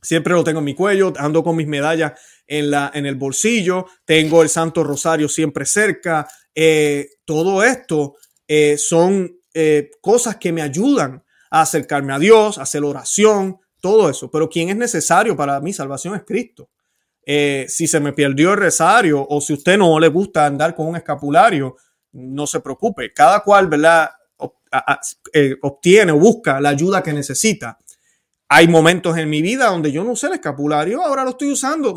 Siempre 0.04 0.34
lo 0.34 0.44
tengo 0.44 0.60
en 0.60 0.66
mi 0.66 0.76
cuello, 0.76 1.14
ando 1.18 1.44
con 1.44 1.56
mis 1.56 1.68
medallas 1.68 2.14
en, 2.46 2.70
la, 2.70 2.92
en 2.94 3.06
el 3.06 3.16
bolsillo, 3.16 3.88
tengo 4.06 4.44
el 4.44 4.50
Santo 4.50 4.84
Rosario 4.84 5.28
siempre 5.28 5.66
cerca. 5.66 6.28
Eh, 6.54 7.08
todo 7.26 7.64
esto 7.64 8.16
son 8.78 9.40
cosas 10.00 10.36
que 10.36 10.52
me 10.52 10.62
ayudan 10.62 11.24
a 11.50 11.62
acercarme 11.62 12.14
a 12.14 12.20
Dios, 12.20 12.58
a 12.58 12.64
hacer 12.64 12.84
oración, 12.84 13.60
todo 13.80 14.10
eso. 14.10 14.32
Pero 14.32 14.50
quien 14.50 14.70
es 14.70 14.78
necesario 14.78 15.36
para 15.36 15.60
mi 15.60 15.74
salvación 15.74 16.16
es 16.16 16.24
Cristo. 16.24 16.70
Eh, 17.26 17.66
si 17.70 17.86
se 17.86 18.00
me 18.00 18.14
perdió 18.14 18.52
el 18.52 18.58
resario 18.58 19.26
o 19.28 19.40
si 19.40 19.54
usted 19.54 19.78
no 19.78 20.00
le 20.00 20.08
gusta 20.08 20.46
andar 20.46 20.76
con 20.76 20.88
un 20.88 20.96
escapulario, 20.96 21.76
no 22.14 22.48
se 22.48 22.60
preocupe. 22.60 23.14
Cada 23.14 23.42
cual, 23.42 23.68
¿verdad? 23.68 24.10
Eh, 25.34 25.56
obtiene 25.62 26.12
o 26.12 26.18
busca 26.18 26.60
la 26.60 26.70
ayuda 26.70 27.04
que 27.04 27.14
necesita. 27.14 27.78
Hay 28.56 28.68
momentos 28.68 29.18
en 29.18 29.32
mi 29.32 29.42
vida 29.42 29.72
donde 29.72 29.92
yo 29.92 30.04
no 30.04 30.12
usé 30.12 30.28
el 30.28 30.34
escapulario, 30.34 31.04
ahora 31.04 31.24
lo 31.24 31.32
estoy 31.32 31.52
usando, 31.52 31.96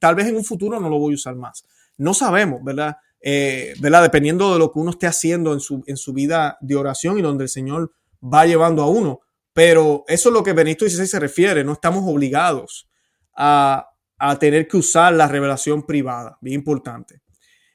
tal 0.00 0.16
vez 0.16 0.26
en 0.26 0.34
un 0.34 0.42
futuro 0.42 0.80
no 0.80 0.88
lo 0.88 0.98
voy 0.98 1.12
a 1.12 1.14
usar 1.14 1.36
más. 1.36 1.64
No 1.98 2.14
sabemos, 2.14 2.64
¿verdad? 2.64 2.96
Eh, 3.20 3.74
¿verdad? 3.78 4.02
Dependiendo 4.02 4.52
de 4.52 4.58
lo 4.58 4.72
que 4.72 4.80
uno 4.80 4.90
esté 4.90 5.06
haciendo 5.06 5.52
en 5.52 5.60
su, 5.60 5.84
en 5.86 5.96
su 5.96 6.12
vida 6.12 6.58
de 6.60 6.74
oración 6.74 7.16
y 7.16 7.22
donde 7.22 7.44
el 7.44 7.48
Señor 7.48 7.92
va 8.20 8.44
llevando 8.44 8.82
a 8.82 8.88
uno. 8.88 9.20
Pero 9.52 10.04
eso 10.08 10.30
es 10.30 10.32
lo 10.32 10.42
que 10.42 10.52
Benito 10.52 10.84
XVI 10.84 11.06
se 11.06 11.20
refiere, 11.20 11.62
no 11.62 11.74
estamos 11.74 12.02
obligados 12.08 12.88
a, 13.36 13.88
tener 14.40 14.66
que 14.66 14.78
usar 14.78 15.12
la 15.12 15.28
revelación 15.28 15.86
privada, 15.86 16.38
bien 16.40 16.56
importante. 16.56 17.20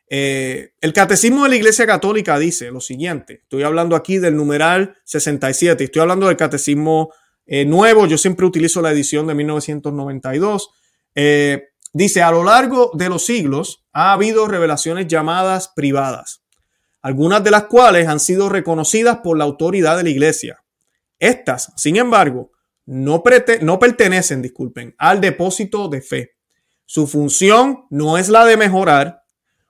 Eh, 0.10 0.74
el 0.82 0.92
catecismo 0.92 1.44
de 1.44 1.52
la 1.52 1.56
Iglesia 1.56 1.86
Católica 1.86 2.38
dice 2.38 2.70
lo 2.70 2.82
siguiente, 2.82 3.44
estoy 3.44 3.64
hablando 3.64 3.96
aquí 3.96 4.18
del 4.18 4.36
numeral 4.36 4.98
67, 5.06 5.86
estoy 5.86 6.02
hablando 6.02 6.28
del 6.28 6.36
catecismo 6.36 7.14
eh, 7.52 7.66
nuevo, 7.66 8.06
yo 8.06 8.18
siempre 8.18 8.46
utilizo 8.46 8.82
la 8.82 8.92
edición 8.92 9.28
de 9.28 9.36
1992. 9.36 10.70
Eh, 11.16 11.64
dice, 11.92 12.22
a 12.22 12.32
lo 12.32 12.44
largo 12.44 12.92
de 12.94 13.10
los 13.10 13.26
siglos 13.26 13.84
ha 13.92 14.14
habido 14.14 14.48
revelaciones 14.48 15.08
llamadas 15.08 15.72
privadas, 15.76 16.44
algunas 17.02 17.44
de 17.44 17.52
las 17.52 17.66
cuales 17.66 18.08
han 18.08 18.20
sido 18.20 18.50
reconocidas 18.50 19.20
por 19.24 19.38
la 19.38 19.46
autoridad 19.46 19.98
de 19.98 20.04
la 20.04 20.10
Iglesia 20.10 20.64
estas, 21.20 21.74
sin 21.76 21.98
embargo, 21.98 22.52
no, 22.86 23.22
no 23.62 23.80
pertenecen, 23.80 24.42
disculpen, 24.42 24.96
al 24.98 25.20
depósito 25.20 25.90
de 25.90 26.02
fe. 26.02 26.32
Su 26.86 27.06
función 27.08 27.86
no 27.90 28.18
es 28.18 28.30
la 28.30 28.46
de 28.46 28.58
mejorar 28.58 29.22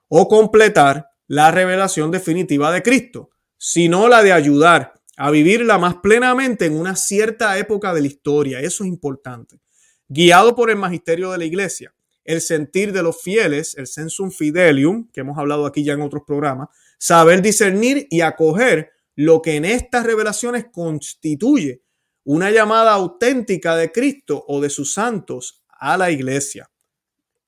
o 0.08 0.28
completar 0.28 1.10
la 1.28 1.52
revelación 1.52 2.12
definitiva 2.12 2.72
de 2.72 2.84
Cristo, 2.84 3.32
sino 3.58 4.08
la 4.08 4.24
de 4.24 4.32
ayudar 4.32 4.94
a 5.22 5.32
vivirla 5.32 5.78
más 5.78 5.96
plenamente 5.96 6.66
en 6.66 6.80
una 6.80 6.96
cierta 6.96 7.58
época 7.58 7.94
de 7.94 8.00
la 8.00 8.08
historia. 8.08 8.62
Eso 8.62 8.86
es 8.86 8.88
importante. 8.88 9.60
Guiado 10.08 10.56
por 10.56 10.70
el 10.70 10.78
magisterio 10.78 11.32
de 11.32 11.38
la 11.38 11.44
iglesia, 11.44 11.94
el 12.24 12.40
sentir 12.40 12.94
de 12.94 13.04
los 13.04 13.22
fieles, 13.22 13.76
el 13.78 13.88
sensum 13.88 14.32
fidelium, 14.32 15.10
que 15.12 15.20
hemos 15.20 15.38
hablado 15.38 15.66
aquí 15.66 15.84
ya 15.84 15.92
en 15.92 16.02
otros 16.04 16.24
programas, 16.26 16.70
saber 16.98 17.42
discernir 17.42 18.08
y 18.10 18.22
acoger 18.22 18.92
lo 19.14 19.42
que 19.42 19.58
en 19.58 19.66
estas 19.66 20.06
revelaciones 20.06 20.68
constituye 20.72 21.82
una 22.24 22.50
llamada 22.50 22.94
auténtica 22.94 23.76
de 23.76 23.92
Cristo 23.92 24.46
o 24.48 24.62
de 24.62 24.70
sus 24.70 24.94
santos 24.94 25.66
a 25.68 25.98
la 25.98 26.12
iglesia. 26.12 26.72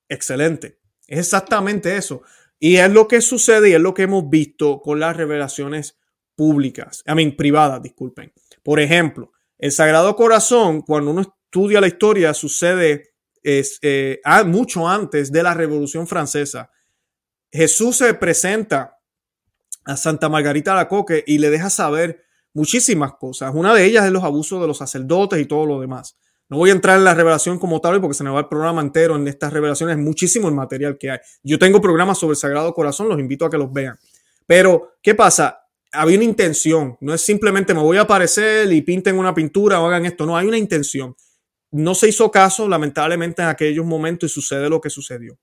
Excelente. 0.10 0.77
Es 1.07 1.19
exactamente 1.19 1.95
eso. 1.95 2.21
Y 2.60 2.75
es 2.75 2.91
lo 2.91 3.07
que 3.07 3.21
sucede 3.21 3.69
y 3.69 3.73
es 3.75 3.81
lo 3.81 3.93
que 3.93 4.03
hemos 4.03 4.29
visto 4.29 4.81
con 4.81 4.99
las 4.99 5.15
revelaciones 5.15 6.01
públicas, 6.36 7.04
I 7.08 7.13
mean, 7.13 7.36
privadas, 7.36 7.82
disculpen. 7.82 8.32
Por 8.63 8.80
ejemplo, 8.80 9.32
el 9.58 9.72
Sagrado 9.72 10.15
Corazón, 10.15 10.82
cuando 10.82 11.12
uno 11.12 11.22
estudia 11.22 11.82
la 11.82 11.88
historia, 11.88 12.34
sucede 12.34 13.12
es, 13.44 13.80
eh, 13.82 14.22
mucho 14.46 14.88
antes 14.88 15.32
de 15.32 15.44
la 15.44 15.54
Revolución 15.54 16.08
Francesa. 16.08 16.72
Jesús 17.52 17.98
se 17.98 18.13
presenta 18.13 18.98
a 19.86 19.98
Santa 19.98 20.30
Margarita 20.30 20.76
la 20.76 20.88
Coque 20.88 21.24
y 21.26 21.39
le 21.39 21.50
deja 21.50 21.70
saber 21.70 22.24
muchísimas 22.54 23.13
cosas. 23.13 23.52
Una 23.54 23.74
de 23.74 23.86
ellas 23.86 24.06
es 24.06 24.12
los 24.12 24.24
abusos 24.24 24.62
de 24.62 24.67
los 24.67 24.78
sacerdotes 24.78 25.39
y 25.39 25.46
todo 25.46 25.65
lo 25.65 25.80
demás. 25.80 26.17
No 26.50 26.58
voy 26.58 26.70
a 26.70 26.74
entrar 26.74 26.98
en 26.98 27.06
la 27.06 27.13
revelación 27.13 27.58
como 27.58 27.80
tal 27.80 28.02
porque 28.02 28.13
se 28.13 28.24
me 28.24 28.30
va 28.30 28.41
el 28.41 28.48
programa 28.48 28.82
entero 28.82 29.15
en 29.15 29.28
estas 29.28 29.54
revelaciones, 29.54 29.98
muchísimo 29.98 30.50
el 30.50 30.54
material 30.54 30.98
que 30.98 31.12
hay. 31.12 31.20
Yo 31.44 31.58
tengo 31.58 31.80
programas 31.80 32.17
sobre 32.17 32.34
el 32.34 32.38
Sagrado 32.38 32.74
Corazón, 32.74 33.08
los 33.08 33.20
invito 33.20 33.46
a 33.46 33.50
que 33.50 33.58
los 33.58 33.72
vean. 33.72 33.98
Pero, 34.46 34.96
¿qué 35.02 35.15
pasa? 35.15 35.61
Había 35.93 36.17
una 36.17 36.25
intención, 36.25 36.97
no 37.01 37.13
es 37.13 37.21
simplemente 37.21 37.73
me 37.73 37.82
voy 37.82 37.97
a 37.97 38.01
aparecer 38.01 38.71
y 38.71 38.82
pinten 38.82 39.17
una 39.17 39.34
pintura 39.34 39.82
o 39.82 39.88
hagan 39.88 40.06
esto, 40.06 40.25
no, 40.25 40.38
hay 40.38 40.47
una 40.47 40.58
intención. 40.58 41.15
No 41.71 41.95
se 41.95 42.10
hizo 42.10 42.32
caso, 42.32 42.67
lamentablemente, 42.67 43.41
en 43.41 43.47
aquellos 43.47 43.86
momentos 43.86 44.32
y 44.32 44.34
sucede 44.34 44.69
lo 44.69 44.82
que 44.82 44.89
sucedió. 44.89 45.38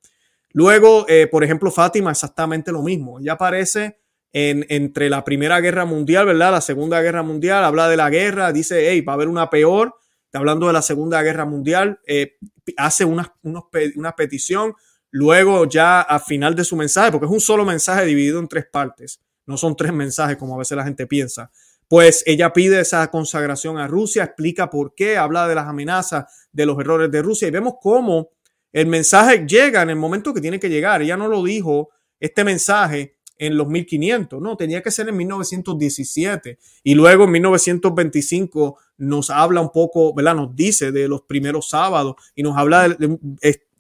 Luego, 0.53 1.07
eh, 1.09 1.27
por 1.27 1.45
ejemplo, 1.45 1.71
Fátima, 1.71 2.11
exactamente 2.11 2.73
lo 2.73 2.83
mismo. 2.83 3.19
Ella 3.19 3.35
aparece 3.35 3.99
en, 4.33 4.67
entre 4.69 5.11
la 5.11 5.25
Primera 5.25 5.61
Guerra 5.61 5.85
Mundial, 5.85 6.27
¿verdad? 6.27 6.53
La 6.53 6.61
Segunda 6.61 7.01
Guerra 7.01 7.23
Mundial, 7.23 7.65
habla 7.65 7.89
de 7.89 7.97
la 7.97 8.11
guerra, 8.11 8.53
dice, 8.53 8.91
hey, 8.91 9.01
va 9.01 9.13
a 9.13 9.15
haber 9.15 9.29
una 9.29 9.51
peor, 9.51 9.95
está 10.25 10.39
hablando 10.39 10.67
de 10.67 10.73
la 10.73 10.83
Segunda 10.83 11.23
Guerra 11.23 11.45
Mundial, 11.45 12.01
eh, 12.07 12.37
hace 12.77 13.05
una, 13.05 13.35
una 13.43 14.17
petición, 14.17 14.75
luego 15.11 15.67
ya 15.67 16.01
al 16.01 16.21
final 16.21 16.55
de 16.55 16.65
su 16.65 16.77
mensaje, 16.77 17.11
porque 17.11 17.27
es 17.27 17.33
un 17.33 17.41
solo 17.41 17.65
mensaje 17.65 18.05
dividido 18.05 18.39
en 18.39 18.49
tres 18.49 18.67
partes, 18.71 19.21
no 19.49 19.57
son 19.57 19.75
tres 19.75 19.93
mensajes 19.93 20.37
como 20.37 20.55
a 20.55 20.59
veces 20.59 20.77
la 20.77 20.85
gente 20.85 21.07
piensa, 21.07 21.51
pues 21.89 22.23
ella 22.27 22.53
pide 22.53 22.81
esa 22.81 23.11
consagración 23.11 23.79
a 23.79 23.87
Rusia, 23.87 24.25
explica 24.25 24.69
por 24.69 24.95
qué, 24.95 25.17
habla 25.17 25.49
de 25.49 25.55
las 25.55 25.67
amenazas, 25.67 26.47
de 26.53 26.67
los 26.67 26.79
errores 26.79 27.11
de 27.11 27.23
Rusia 27.23 27.49
y 27.49 27.51
vemos 27.51 27.75
cómo 27.81 28.31
el 28.73 28.87
mensaje 28.87 29.47
llega 29.47 29.83
en 29.83 29.91
el 29.91 29.97
momento 29.97 30.35
que 30.35 30.43
tiene 30.43 30.61
que 30.61 30.69
llegar. 30.69 31.01
Ella 31.01 31.17
no 31.17 31.29
lo 31.29 31.43
dijo, 31.43 31.89
este 32.21 32.45
mensaje, 32.45 33.17
en 33.39 33.57
los 33.57 33.69
1500, 33.69 34.43
no, 34.43 34.57
tenía 34.57 34.83
que 34.83 34.91
ser 34.91 35.09
en 35.09 35.17
1917. 35.17 36.59
Y 36.83 36.95
luego 36.95 37.25
en 37.25 37.31
1925 37.31 38.79
nos 38.99 39.31
habla 39.31 39.61
un 39.61 39.71
poco, 39.71 40.13
¿verdad? 40.13 40.35
Nos 40.35 40.55
dice 40.55 40.93
de 40.93 41.09
los 41.09 41.23
primeros 41.23 41.71
sábados 41.71 42.17
y 42.35 42.43
nos 42.43 42.57
habla 42.57 42.97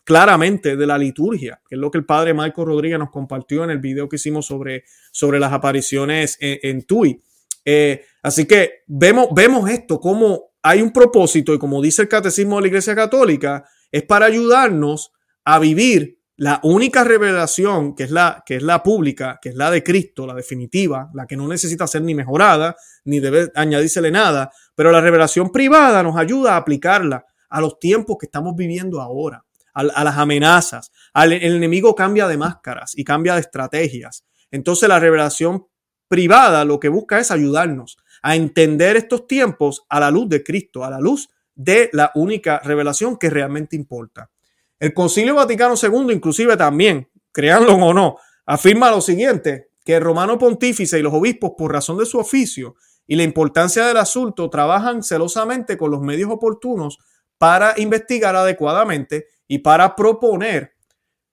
claramente 0.08 0.74
de 0.74 0.86
la 0.86 0.96
liturgia, 0.96 1.60
que 1.68 1.74
es 1.74 1.78
lo 1.78 1.90
que 1.90 1.98
el 1.98 2.06
padre 2.06 2.32
Marco 2.32 2.64
Rodríguez 2.64 2.98
nos 2.98 3.10
compartió 3.10 3.62
en 3.64 3.68
el 3.68 3.78
video 3.78 4.08
que 4.08 4.16
hicimos 4.16 4.46
sobre, 4.46 4.84
sobre 5.12 5.38
las 5.38 5.52
apariciones 5.52 6.38
en, 6.40 6.80
TUI. 6.86 7.22
Eh, 7.62 8.06
así 8.22 8.46
que 8.46 8.84
vemos, 8.86 9.28
vemos 9.34 9.68
esto, 9.68 10.00
como 10.00 10.52
hay 10.62 10.80
un 10.80 10.94
propósito 10.94 11.52
y 11.52 11.58
como 11.58 11.82
dice 11.82 12.00
el 12.00 12.08
catecismo 12.08 12.56
de 12.56 12.62
la 12.62 12.68
Iglesia 12.68 12.94
Católica, 12.94 13.68
es 13.92 14.02
para 14.04 14.24
ayudarnos 14.24 15.12
a 15.44 15.58
vivir 15.58 16.18
la 16.36 16.58
única 16.62 17.04
revelación, 17.04 17.94
que 17.94 18.04
es 18.04 18.10
la, 18.10 18.42
que 18.46 18.56
es 18.56 18.62
la 18.62 18.82
pública, 18.82 19.38
que 19.42 19.50
es 19.50 19.56
la 19.56 19.70
de 19.70 19.82
Cristo, 19.82 20.26
la 20.26 20.32
definitiva, 20.32 21.10
la 21.12 21.26
que 21.26 21.36
no 21.36 21.46
necesita 21.46 21.86
ser 21.86 22.00
ni 22.00 22.14
mejorada, 22.14 22.76
ni 23.04 23.20
debe 23.20 23.52
añadírsele 23.54 24.10
nada, 24.10 24.50
pero 24.74 24.90
la 24.90 25.02
revelación 25.02 25.52
privada 25.52 26.02
nos 26.02 26.16
ayuda 26.16 26.54
a 26.54 26.56
aplicarla 26.56 27.26
a 27.50 27.60
los 27.60 27.78
tiempos 27.78 28.16
que 28.18 28.24
estamos 28.24 28.56
viviendo 28.56 29.02
ahora, 29.02 29.44
a, 29.74 29.82
las 29.82 30.16
amenazas. 30.16 30.90
El 31.14 31.32
enemigo 31.32 31.94
cambia 31.94 32.26
de 32.28 32.36
máscaras 32.36 32.92
y 32.96 33.04
cambia 33.04 33.34
de 33.34 33.40
estrategias. 33.40 34.24
Entonces 34.50 34.88
la 34.88 34.98
revelación 34.98 35.66
privada 36.08 36.64
lo 36.64 36.80
que 36.80 36.88
busca 36.88 37.18
es 37.18 37.30
ayudarnos 37.30 37.98
a 38.22 38.34
entender 38.34 38.96
estos 38.96 39.26
tiempos 39.26 39.82
a 39.88 40.00
la 40.00 40.10
luz 40.10 40.28
de 40.28 40.42
Cristo, 40.42 40.84
a 40.84 40.90
la 40.90 40.98
luz 40.98 41.28
de 41.54 41.90
la 41.92 42.10
única 42.14 42.60
revelación 42.60 43.16
que 43.16 43.30
realmente 43.30 43.76
importa. 43.76 44.30
El 44.78 44.94
Concilio 44.94 45.34
Vaticano 45.34 45.74
II, 45.80 46.12
inclusive 46.14 46.56
también, 46.56 47.10
créanlo 47.32 47.74
o 47.74 47.92
no, 47.92 48.16
afirma 48.46 48.90
lo 48.90 49.00
siguiente, 49.00 49.70
que 49.84 49.96
el 49.96 50.02
romano 50.02 50.38
pontífice 50.38 50.98
y 50.98 51.02
los 51.02 51.14
obispos, 51.14 51.52
por 51.56 51.72
razón 51.72 51.98
de 51.98 52.06
su 52.06 52.18
oficio 52.18 52.76
y 53.06 53.16
la 53.16 53.22
importancia 53.22 53.86
del 53.86 53.96
asunto, 53.96 54.50
trabajan 54.50 55.02
celosamente 55.02 55.76
con 55.76 55.90
los 55.90 56.00
medios 56.00 56.30
oportunos 56.30 56.98
para 57.38 57.74
investigar 57.78 58.36
adecuadamente 58.36 59.26
y 59.48 59.58
para 59.58 59.96
proponer 59.96 60.74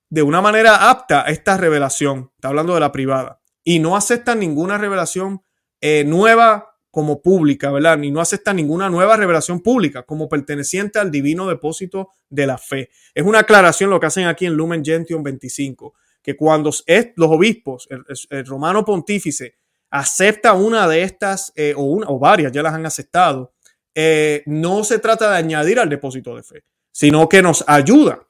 de 0.10 0.24
una 0.24 0.42
manera 0.42 0.90
apta 0.90 1.24
esta 1.24 1.58
revelación. 1.58 2.32
Está 2.36 2.48
hablando 2.48 2.74
de 2.74 2.80
la 2.80 2.92
privada. 2.92 3.42
Y 3.64 3.80
no 3.80 3.96
aceptan 3.96 4.40
ninguna 4.40 4.78
revelación 4.78 5.42
eh, 5.82 6.04
nueva 6.06 6.76
como 6.90 7.22
pública, 7.22 7.72
¿verdad? 7.72 7.98
Ni 7.98 8.10
no 8.10 8.22
acepta 8.22 8.54
ninguna 8.54 8.90
nueva 8.90 9.18
revelación 9.18 9.60
pública 9.60 10.04
como 10.04 10.30
perteneciente 10.30 10.98
al 10.98 11.12
divino 11.12 11.46
depósito 11.46 12.14
de 12.30 12.48
la 12.48 12.58
fe. 12.58 12.90
Es 13.14 13.26
una 13.26 13.40
aclaración 13.40 13.90
lo 13.90 14.00
que 14.00 14.06
hacen 14.06 14.28
aquí 14.28 14.46
en 14.46 14.54
Lumen 14.54 14.86
Gentium 14.86 15.22
25, 15.22 15.94
que 16.22 16.38
cuando 16.38 16.72
es, 16.86 17.10
los 17.18 17.30
obispos, 17.30 17.90
el, 18.30 18.46
romano 18.46 18.86
pontífice, 18.86 19.58
acepta 19.90 20.54
una 20.54 20.88
de 20.88 21.04
estas, 21.04 21.52
eh, 21.56 21.74
o, 21.76 21.84
una, 21.84 22.08
o 22.08 22.18
varias, 22.18 22.54
ya 22.54 22.64
las 22.64 22.74
han 22.74 22.86
aceptado, 22.86 23.54
eh, 23.94 24.44
no 24.46 24.86
se 24.86 25.00
trata 25.00 25.30
de 25.32 25.38
añadir 25.38 25.82
al 25.82 25.90
depósito 25.90 26.34
de 26.36 26.44
fe, 26.44 26.64
sino 26.96 27.28
que 27.28 27.42
nos 27.42 27.66
ayuda 27.68 28.22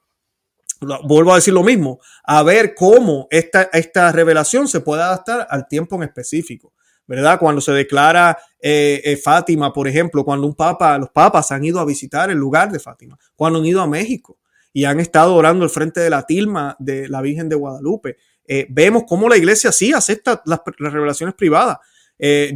vuelvo 1.04 1.32
a 1.32 1.36
decir 1.36 1.54
lo 1.54 1.62
mismo, 1.62 2.00
a 2.24 2.42
ver 2.42 2.74
cómo 2.74 3.28
esta, 3.30 3.70
esta 3.72 4.12
revelación 4.12 4.68
se 4.68 4.80
puede 4.80 5.02
adaptar 5.02 5.46
al 5.48 5.66
tiempo 5.68 5.96
en 5.96 6.02
específico. 6.02 6.72
¿verdad? 7.06 7.38
Cuando 7.38 7.60
se 7.60 7.70
declara 7.70 8.36
eh, 8.60 9.00
eh, 9.04 9.16
Fátima, 9.16 9.72
por 9.72 9.86
ejemplo, 9.86 10.24
cuando 10.24 10.44
un 10.44 10.56
papa, 10.56 10.98
los 10.98 11.10
papas 11.10 11.52
han 11.52 11.64
ido 11.64 11.78
a 11.78 11.84
visitar 11.84 12.30
el 12.30 12.38
lugar 12.38 12.72
de 12.72 12.80
Fátima, 12.80 13.16
cuando 13.36 13.60
han 13.60 13.64
ido 13.64 13.80
a 13.80 13.86
México 13.86 14.38
y 14.72 14.84
han 14.84 14.98
estado 14.98 15.36
orando 15.36 15.62
al 15.62 15.70
frente 15.70 16.00
de 16.00 16.10
la 16.10 16.24
tilma 16.24 16.74
de 16.80 17.08
la 17.08 17.22
Virgen 17.22 17.48
de 17.48 17.54
Guadalupe. 17.54 18.16
Eh, 18.44 18.66
vemos 18.68 19.04
cómo 19.06 19.28
la 19.28 19.36
iglesia 19.36 19.70
sí 19.70 19.92
acepta 19.92 20.42
las, 20.44 20.60
revelaciones 20.78 21.36
privadas. 21.36 21.78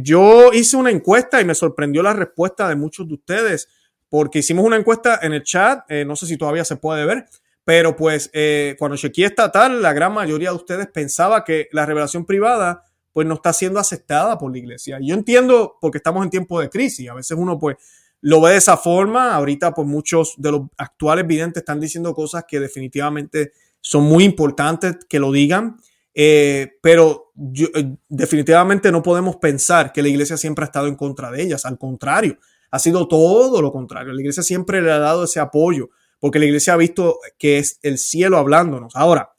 yo 0.03 0.51
hice 0.51 0.75
una 0.75 0.91
encuesta 0.91 1.39
y 1.39 1.45
me 1.45 1.55
sorprendió 1.55 2.03
la 2.03 2.13
respuesta 2.13 2.67
de 2.67 2.75
muchos 2.75 3.07
de 3.07 3.13
ustedes, 3.13 3.69
porque 4.11 4.39
hicimos 4.39 4.65
una 4.65 4.75
encuesta 4.75 5.19
en 5.23 5.31
el 5.31 5.41
chat, 5.41 5.89
no 6.05 6.17
sé 6.17 6.27
si 6.27 6.35
todavía 6.37 6.65
se 6.65 6.75
puede 6.75 7.05
ver, 7.05 7.25
pero 7.63 7.95
pues 7.95 8.29
cuando 8.77 8.97
chequeé 8.97 9.27
estatal, 9.27 9.81
la 9.81 9.93
gran 9.93 10.13
mayoría 10.13 10.49
de 10.49 10.57
ustedes 10.57 10.87
pensaba 10.87 11.45
que 11.45 11.69
la 11.71 11.85
revelación 11.85 12.25
privada 12.25 12.83
pues 13.13 13.25
no 13.25 13.35
está 13.35 13.53
siendo 13.53 13.79
aceptada 13.79 14.37
por 14.37 14.51
la 14.51 14.57
iglesia. 14.57 14.99
Yo 15.01 15.15
entiendo 15.15 15.77
porque 15.79 15.97
estamos 15.97 16.23
en 16.25 16.29
tiempo 16.29 16.59
de 16.59 16.69
crisis, 16.69 17.09
a 17.09 17.13
veces 17.13 17.37
uno 17.39 17.57
pues 17.57 17.77
lo 18.21 18.41
ve 18.41 18.51
de 18.51 18.57
esa 18.57 18.75
forma, 18.75 19.33
ahorita 19.33 19.73
pues 19.73 19.87
muchos 19.87 20.35
de 20.37 20.51
los 20.51 20.61
actuales 20.77 21.25
videntes 21.25 21.61
están 21.61 21.79
diciendo 21.79 22.13
cosas 22.13 22.43
que 22.47 22.59
definitivamente 22.59 23.53
son 23.79 24.03
muy 24.03 24.25
importantes 24.25 24.97
que 25.09 25.19
lo 25.19 25.31
digan, 25.31 25.77
eh, 26.13 26.73
pero 26.81 27.31
eh, 27.73 27.95
definitivamente 28.09 28.91
no 28.91 29.01
podemos 29.01 29.37
pensar 29.37 29.91
que 29.91 30.03
la 30.03 30.09
iglesia 30.09 30.37
siempre 30.37 30.63
ha 30.63 30.67
estado 30.67 30.87
en 30.87 30.95
contra 30.95 31.31
de 31.31 31.41
ellas, 31.41 31.65
al 31.65 31.77
contrario, 31.77 32.37
ha 32.71 32.79
sido 32.79 33.07
todo 33.07 33.61
lo 33.61 33.71
contrario, 33.71 34.13
la 34.13 34.21
iglesia 34.21 34.43
siempre 34.43 34.81
le 34.81 34.91
ha 34.91 34.99
dado 34.99 35.25
ese 35.25 35.39
apoyo, 35.39 35.89
porque 36.19 36.39
la 36.39 36.45
iglesia 36.45 36.73
ha 36.73 36.77
visto 36.77 37.19
que 37.37 37.57
es 37.57 37.79
el 37.83 37.97
cielo 37.97 38.37
hablándonos. 38.37 38.95
Ahora, 38.95 39.31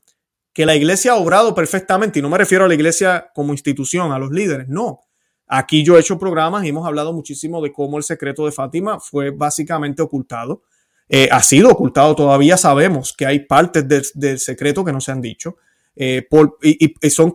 que 0.52 0.66
la 0.66 0.76
iglesia 0.76 1.12
ha 1.12 1.16
obrado 1.16 1.54
perfectamente, 1.54 2.18
y 2.18 2.22
no 2.22 2.28
me 2.28 2.38
refiero 2.38 2.64
a 2.64 2.68
la 2.68 2.74
iglesia 2.74 3.30
como 3.34 3.52
institución, 3.52 4.12
a 4.12 4.18
los 4.18 4.30
líderes, 4.30 4.68
no. 4.68 5.00
Aquí 5.46 5.84
yo 5.84 5.96
he 5.96 6.00
hecho 6.00 6.18
programas 6.18 6.64
y 6.64 6.68
hemos 6.68 6.86
hablado 6.86 7.12
muchísimo 7.12 7.60
de 7.60 7.72
cómo 7.72 7.98
el 7.98 8.04
secreto 8.04 8.46
de 8.46 8.52
Fátima 8.52 8.98
fue 9.00 9.30
básicamente 9.30 10.02
ocultado. 10.02 10.62
Eh, 11.08 11.28
ha 11.30 11.42
sido 11.42 11.68
ocultado, 11.68 12.14
todavía 12.16 12.56
sabemos 12.56 13.12
que 13.12 13.26
hay 13.26 13.40
partes 13.40 13.86
del, 14.14 14.38
secreto 14.38 14.84
que 14.84 14.92
no 14.92 15.00
se 15.00 15.12
han 15.12 15.20
dicho. 15.20 15.56
Eh, 15.94 16.26
y, 16.62 16.94
son 17.10 17.30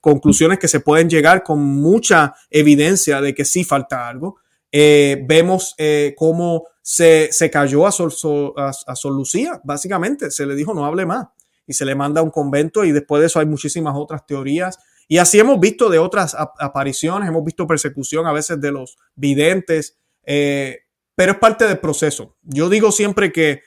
conclusiones 0.00 0.58
que 0.58 0.68
se 0.68 0.80
pueden 0.80 1.08
llegar 1.08 1.42
con 1.42 1.60
mucha 1.60 2.34
evidencia 2.50 3.22
de 3.22 3.34
que 3.34 3.46
sí 3.46 3.64
falta 3.64 4.06
algo. 4.06 4.36
Eh, 4.72 5.22
vemos 5.28 5.76
cómo 6.16 6.64
se, 6.80 7.30
cayó 7.52 7.86
a 7.86 7.92
Sol, 7.92 8.12
a 8.56 8.96
Sol 8.96 9.14
Lucía, 9.14 9.60
básicamente, 9.62 10.30
se 10.30 10.46
le 10.46 10.54
dijo 10.54 10.74
no 10.74 10.84
hable 10.86 11.06
más 11.06 11.28
y 11.66 11.74
se 11.74 11.84
le 11.84 11.94
manda 11.94 12.20
a 12.20 12.24
un 12.24 12.30
convento 12.30 12.84
y 12.84 12.92
después 12.92 13.20
de 13.20 13.26
eso 13.26 13.40
hay 13.40 13.46
muchísimas 13.46 13.94
otras 13.96 14.26
teorías. 14.26 14.78
Y 15.08 15.18
así 15.18 15.38
hemos 15.38 15.60
visto 15.60 15.88
de 15.88 15.98
otras 15.98 16.36
apariciones, 16.36 17.28
hemos 17.28 17.44
visto 17.44 17.66
persecución 17.66 18.26
a 18.26 18.32
veces 18.32 18.60
de 18.60 18.72
los 18.72 18.96
videntes, 19.14 19.98
eh, 20.24 20.80
pero 21.14 21.32
es 21.32 21.38
parte 21.38 21.66
del 21.66 21.78
proceso. 21.78 22.36
Yo 22.42 22.68
digo 22.68 22.92
siempre 22.92 23.32
que 23.32 23.62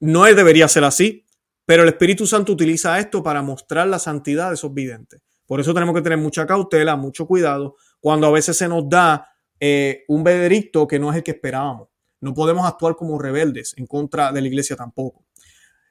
no 0.00 0.24
debería 0.24 0.68
ser 0.68 0.84
así, 0.84 1.24
pero 1.64 1.82
el 1.82 1.88
Espíritu 1.88 2.26
Santo 2.26 2.52
utiliza 2.52 2.98
esto 2.98 3.22
para 3.22 3.42
mostrar 3.42 3.86
la 3.86 3.98
santidad 3.98 4.48
de 4.48 4.54
esos 4.54 4.74
videntes. 4.74 5.20
Por 5.46 5.60
eso 5.60 5.72
tenemos 5.72 5.94
que 5.94 6.02
tener 6.02 6.18
mucha 6.18 6.46
cautela, 6.46 6.96
mucho 6.96 7.26
cuidado, 7.26 7.76
cuando 8.00 8.26
a 8.26 8.30
veces 8.30 8.56
se 8.56 8.68
nos 8.68 8.88
da 8.88 9.31
eh, 9.64 10.02
un 10.08 10.24
veredicto 10.24 10.88
que 10.88 10.98
no 10.98 11.12
es 11.12 11.18
el 11.18 11.22
que 11.22 11.30
esperábamos. 11.30 11.86
No 12.20 12.34
podemos 12.34 12.66
actuar 12.66 12.96
como 12.96 13.16
rebeldes 13.16 13.74
en 13.76 13.86
contra 13.86 14.32
de 14.32 14.40
la 14.40 14.48
iglesia 14.48 14.74
tampoco. 14.74 15.24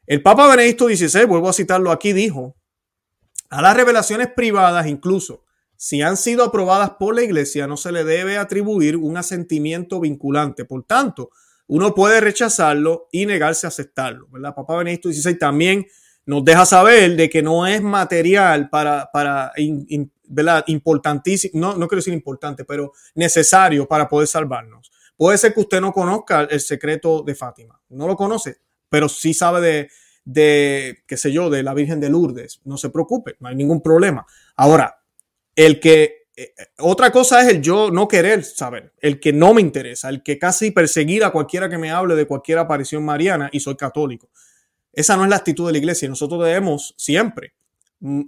El 0.05 0.21
Papa 0.21 0.49
Benedicto 0.49 0.89
XVI, 0.89 1.23
vuelvo 1.23 1.47
a 1.47 1.53
citarlo 1.53 1.89
aquí, 1.89 2.11
dijo, 2.11 2.57
a 3.49 3.61
las 3.61 3.77
revelaciones 3.77 4.27
privadas, 4.35 4.87
incluso 4.87 5.45
si 5.77 6.01
han 6.01 6.17
sido 6.17 6.43
aprobadas 6.43 6.91
por 6.99 7.15
la 7.15 7.23
Iglesia, 7.23 7.65
no 7.65 7.77
se 7.77 7.93
le 7.93 8.03
debe 8.03 8.37
atribuir 8.37 8.97
un 8.97 9.15
asentimiento 9.15 10.01
vinculante. 10.01 10.65
Por 10.65 10.83
tanto, 10.83 11.29
uno 11.67 11.95
puede 11.95 12.19
rechazarlo 12.19 13.07
y 13.09 13.25
negarse 13.25 13.67
a 13.67 13.69
aceptarlo. 13.69 14.27
¿verdad? 14.31 14.53
Papa 14.53 14.75
Benedicto 14.75 15.09
XVI 15.09 15.39
también 15.39 15.87
nos 16.25 16.43
deja 16.43 16.65
saber 16.65 17.15
de 17.15 17.29
que 17.29 17.41
no 17.41 17.65
es 17.65 17.81
material 17.81 18.69
para, 18.69 19.09
para 19.13 19.53
¿verdad? 20.31 20.63
importantísimo, 20.67 21.59
no, 21.59 21.75
no 21.75 21.87
quiero 21.87 21.99
decir 21.99 22.13
importante, 22.13 22.63
pero 22.65 22.93
necesario 23.15 23.87
para 23.87 24.07
poder 24.07 24.27
salvarnos. 24.27 24.91
Puede 25.17 25.37
ser 25.37 25.53
que 25.53 25.59
usted 25.59 25.81
no 25.81 25.91
conozca 25.91 26.47
el 26.49 26.59
secreto 26.59 27.21
de 27.21 27.35
Fátima, 27.35 27.79
no 27.89 28.07
lo 28.07 28.15
conoce, 28.15 28.57
pero 28.89 29.07
sí 29.07 29.33
sabe 29.33 29.61
de, 29.61 29.89
de, 30.23 31.03
qué 31.05 31.17
sé 31.17 31.31
yo, 31.31 31.49
de 31.49 31.63
la 31.63 31.73
Virgen 31.73 31.99
de 31.99 32.09
Lourdes. 32.09 32.61
No 32.63 32.77
se 32.77 32.89
preocupe, 32.89 33.35
no 33.39 33.49
hay 33.49 33.55
ningún 33.55 33.81
problema. 33.81 34.25
Ahora, 34.55 35.01
el 35.55 35.79
que, 35.79 36.27
eh, 36.35 36.53
otra 36.79 37.11
cosa 37.11 37.41
es 37.41 37.49
el 37.49 37.61
yo 37.61 37.91
no 37.91 38.07
querer 38.07 38.43
saber, 38.43 38.93
el 38.99 39.19
que 39.19 39.33
no 39.33 39.53
me 39.53 39.61
interesa, 39.61 40.09
el 40.09 40.23
que 40.23 40.39
casi 40.39 40.71
perseguir 40.71 41.23
a 41.23 41.31
cualquiera 41.31 41.69
que 41.69 41.77
me 41.77 41.91
hable 41.91 42.15
de 42.15 42.25
cualquier 42.25 42.57
aparición 42.57 43.03
mariana 43.03 43.49
y 43.51 43.59
soy 43.59 43.75
católico. 43.75 44.29
Esa 44.93 45.17
no 45.17 45.23
es 45.23 45.29
la 45.29 45.37
actitud 45.37 45.67
de 45.67 45.73
la 45.73 45.77
iglesia. 45.77 46.09
Nosotros 46.09 46.43
debemos 46.43 46.93
siempre 46.97 47.53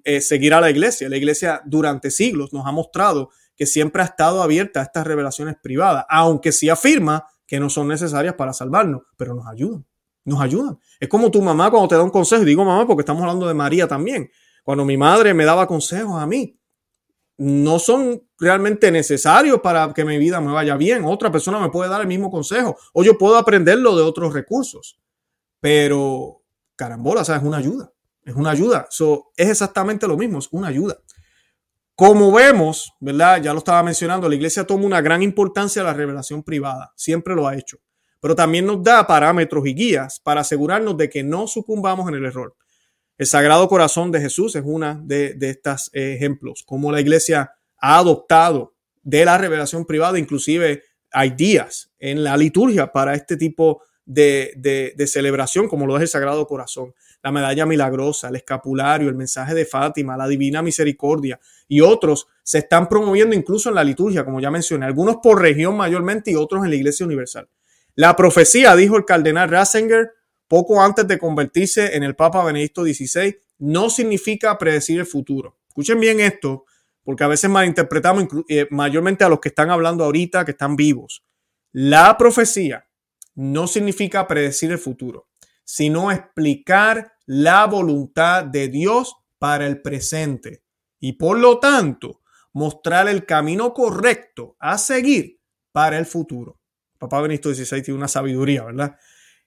eh, 0.04 0.22
seguir 0.22 0.54
a 0.54 0.62
la 0.62 0.70
iglesia. 0.70 1.10
La 1.10 1.18
iglesia 1.18 1.62
durante 1.66 2.12
siglos 2.12 2.54
nos 2.54 2.66
ha 2.66 2.72
mostrado 2.72 3.30
que 3.56 3.66
siempre 3.66 4.02
ha 4.02 4.06
estado 4.06 4.42
abierta 4.42 4.80
a 4.80 4.84
estas 4.84 5.06
revelaciones 5.06 5.56
privadas, 5.62 6.06
aunque 6.10 6.52
sí 6.52 6.70
afirma 6.70 7.28
que 7.46 7.60
no 7.60 7.70
son 7.70 7.88
necesarias 7.88 8.36
para 8.36 8.54
salvarnos, 8.54 9.04
pero 9.18 9.36
nos 9.36 9.48
ayudan 9.48 9.86
nos 10.26 10.40
ayudan. 10.42 10.80
Es 11.00 11.10
como 11.10 11.32
tu 11.32 11.42
mamá 11.42 11.70
cuando 11.70 11.88
te 11.88 11.96
da 11.96 12.04
un 12.04 12.10
consejo, 12.10 12.44
digo 12.44 12.64
mamá 12.64 12.88
porque 12.88 13.02
estamos 13.02 13.22
hablando 13.22 13.48
de 13.48 13.54
María 13.54 13.88
también, 13.88 14.30
cuando 14.64 14.86
mi 14.86 14.98
madre 14.98 15.34
me 15.34 15.46
daba 15.46 15.68
consejos 15.68 16.22
a 16.22 16.26
mí, 16.26 16.58
no 17.38 17.80
son 17.80 18.24
realmente 18.38 18.92
necesarios 18.92 19.60
para 19.62 19.92
que 19.94 20.06
mi 20.06 20.18
vida 20.18 20.40
me 20.40 20.52
vaya 20.52 20.78
bien. 20.78 21.04
Otra 21.04 21.32
persona 21.32 21.60
me 21.60 21.70
puede 21.70 21.90
dar 21.90 22.02
el 22.02 22.08
mismo 22.08 22.30
consejo 22.30 22.78
o 22.94 23.04
yo 23.04 23.18
puedo 23.18 23.38
aprenderlo 23.38 23.96
de 23.96 24.04
otros 24.04 24.34
recursos. 24.34 25.00
Pero, 25.60 26.44
carambola, 26.76 27.26
sea, 27.26 27.38
es 27.38 27.44
una 27.44 27.58
ayuda. 27.58 27.93
Es 28.26 28.36
una 28.36 28.52
ayuda. 28.52 28.88
So, 28.90 29.32
es 29.36 29.50
exactamente 29.50 30.08
lo 30.08 30.18
mismo, 30.18 30.40
es 30.40 30.48
una 30.52 30.68
ayuda. 30.68 30.98
Como 31.96 32.32
vemos, 32.32 32.94
¿verdad? 33.00 33.42
Ya 33.42 33.54
lo 33.54 33.60
estaba 33.60 33.84
mencionando, 33.84 34.28
la 34.28 34.36
iglesia 34.36 34.66
toma 34.66 34.86
una 34.86 35.02
gran 35.02 35.22
importancia 35.22 35.82
a 35.82 35.86
la 35.86 35.94
revelación 35.94 36.44
privada. 36.44 36.92
Siempre 36.96 37.36
lo 37.36 37.48
ha 37.48 37.56
hecho 37.56 37.78
pero 38.24 38.38
también 38.38 38.66
nos 38.66 38.82
da 38.82 39.06
parámetros 39.06 39.68
y 39.68 39.74
guías 39.74 40.22
para 40.22 40.40
asegurarnos 40.40 40.96
de 40.96 41.10
que 41.10 41.24
no 41.24 41.46
sucumbamos 41.46 42.08
en 42.08 42.16
el 42.16 42.24
error. 42.24 42.56
El 43.18 43.26
Sagrado 43.26 43.68
Corazón 43.68 44.14
de 44.14 44.22
Jesús 44.22 44.56
es 44.56 44.64
una 44.66 44.98
de, 45.04 45.36
estos 45.42 45.90
ejemplos, 45.92 46.64
como 46.66 46.90
la 46.90 47.02
iglesia 47.02 47.52
ha 47.82 47.98
adoptado 47.98 48.76
de 49.02 49.26
la 49.26 49.38
revelación 49.38 49.86
privada, 49.86 50.18
inclusive 50.18 50.84
hay 51.12 51.32
días 51.32 51.92
en 52.00 52.24
la 52.24 52.38
liturgia 52.38 52.94
para 52.94 53.14
este 53.14 53.36
tipo 53.36 53.82
de, 54.06 54.54
de, 54.56 55.08
celebración, 55.08 55.68
como 55.68 55.86
lo 55.86 55.98
es 55.98 56.04
el 56.04 56.08
Sagrado 56.08 56.48
Corazón, 56.48 56.94
la 57.24 57.32
medalla 57.32 57.66
milagrosa, 57.66 58.28
el 58.28 58.36
escapulario, 58.36 59.08
el 59.08 59.16
mensaje 59.16 59.54
de 59.54 59.66
Fátima, 59.66 60.18
la 60.18 60.28
divina 60.28 60.62
misericordia 60.62 61.40
y 61.70 61.80
otros 61.80 62.28
se 62.44 62.60
están 62.60 62.90
promoviendo 62.90 63.34
incluso 63.34 63.70
en 63.70 63.76
la 63.76 63.84
liturgia, 63.84 64.26
como 64.26 64.42
ya 64.42 64.52
mencioné, 64.52 64.86
algunos 64.86 65.18
por 65.24 65.42
región 65.42 65.78
mayormente 65.78 66.32
y 66.32 66.36
otros 66.36 66.64
en 66.66 66.70
la 66.70 66.76
Iglesia 66.76 67.06
Universal. 67.06 67.48
La 67.96 68.16
profecía, 68.16 68.76
dijo 68.76 68.98
el 68.98 69.06
cardenal 69.06 69.50
Ratzinger 69.50 70.12
poco 70.50 70.82
antes 70.82 71.08
de 71.08 71.18
convertirse 71.18 71.96
en 71.96 72.04
el 72.04 72.16
Papa 72.16 72.44
Benedicto 72.44 72.84
XVI, 72.84 73.38
no 73.60 73.90
significa 73.90 74.58
predecir 74.58 75.00
el 75.00 75.06
futuro. 75.06 75.58
Escuchen 75.70 76.00
bien 76.00 76.20
esto, 76.20 76.66
porque 77.04 77.24
a 77.24 77.28
veces 77.28 77.50
malinterpretamos 77.50 78.28
eh, 78.50 78.68
mayormente 78.70 79.24
a 79.24 79.30
los 79.30 79.40
que 79.40 79.50
están 79.50 79.70
hablando 79.70 80.04
ahorita, 80.04 80.44
que 80.44 80.52
están 80.52 80.76
vivos. 80.76 81.24
La 81.72 82.18
profecía 82.18 82.86
no 83.36 83.68
significa 83.68 84.28
predecir 84.28 84.72
el 84.72 84.78
futuro, 84.78 85.28
sino 85.64 86.12
explicar 86.12 87.13
la 87.26 87.66
voluntad 87.66 88.44
de 88.44 88.68
Dios 88.68 89.16
para 89.40 89.66
el 89.66 89.82
presente 89.82 90.64
y 91.00 91.14
por 91.14 91.38
lo 91.38 91.60
tanto 91.60 92.22
mostrar 92.54 93.08
el 93.08 93.26
camino 93.26 93.74
correcto 93.74 94.56
a 94.60 94.78
seguir 94.78 95.40
para 95.72 95.98
el 95.98 96.06
futuro. 96.06 96.60
Papa 96.98 97.22
Benedicto 97.22 97.54
XVI 97.54 97.82
tiene 97.82 97.98
una 97.98 98.08
sabiduría, 98.08 98.64
¿verdad? 98.64 98.96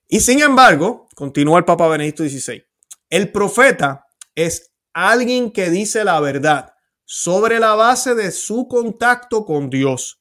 Y 0.09 0.21
sin 0.21 0.41
embargo, 0.41 1.09
continúa 1.15 1.59
el 1.59 1.65
Papa 1.65 1.89
Benedicto 1.89 2.25
XVI, 2.25 2.63
el 3.09 3.33
profeta 3.33 4.07
es 4.35 4.73
alguien 4.93 5.51
que 5.51 5.71
dice 5.71 6.05
la 6.05 6.21
verdad 6.21 6.75
sobre 7.05 7.61
la 7.61 7.75
base 7.75 8.15
de 8.15 8.33
su 8.33 8.67
contacto 8.69 9.45
con 9.45 9.71
Dios. 9.71 10.21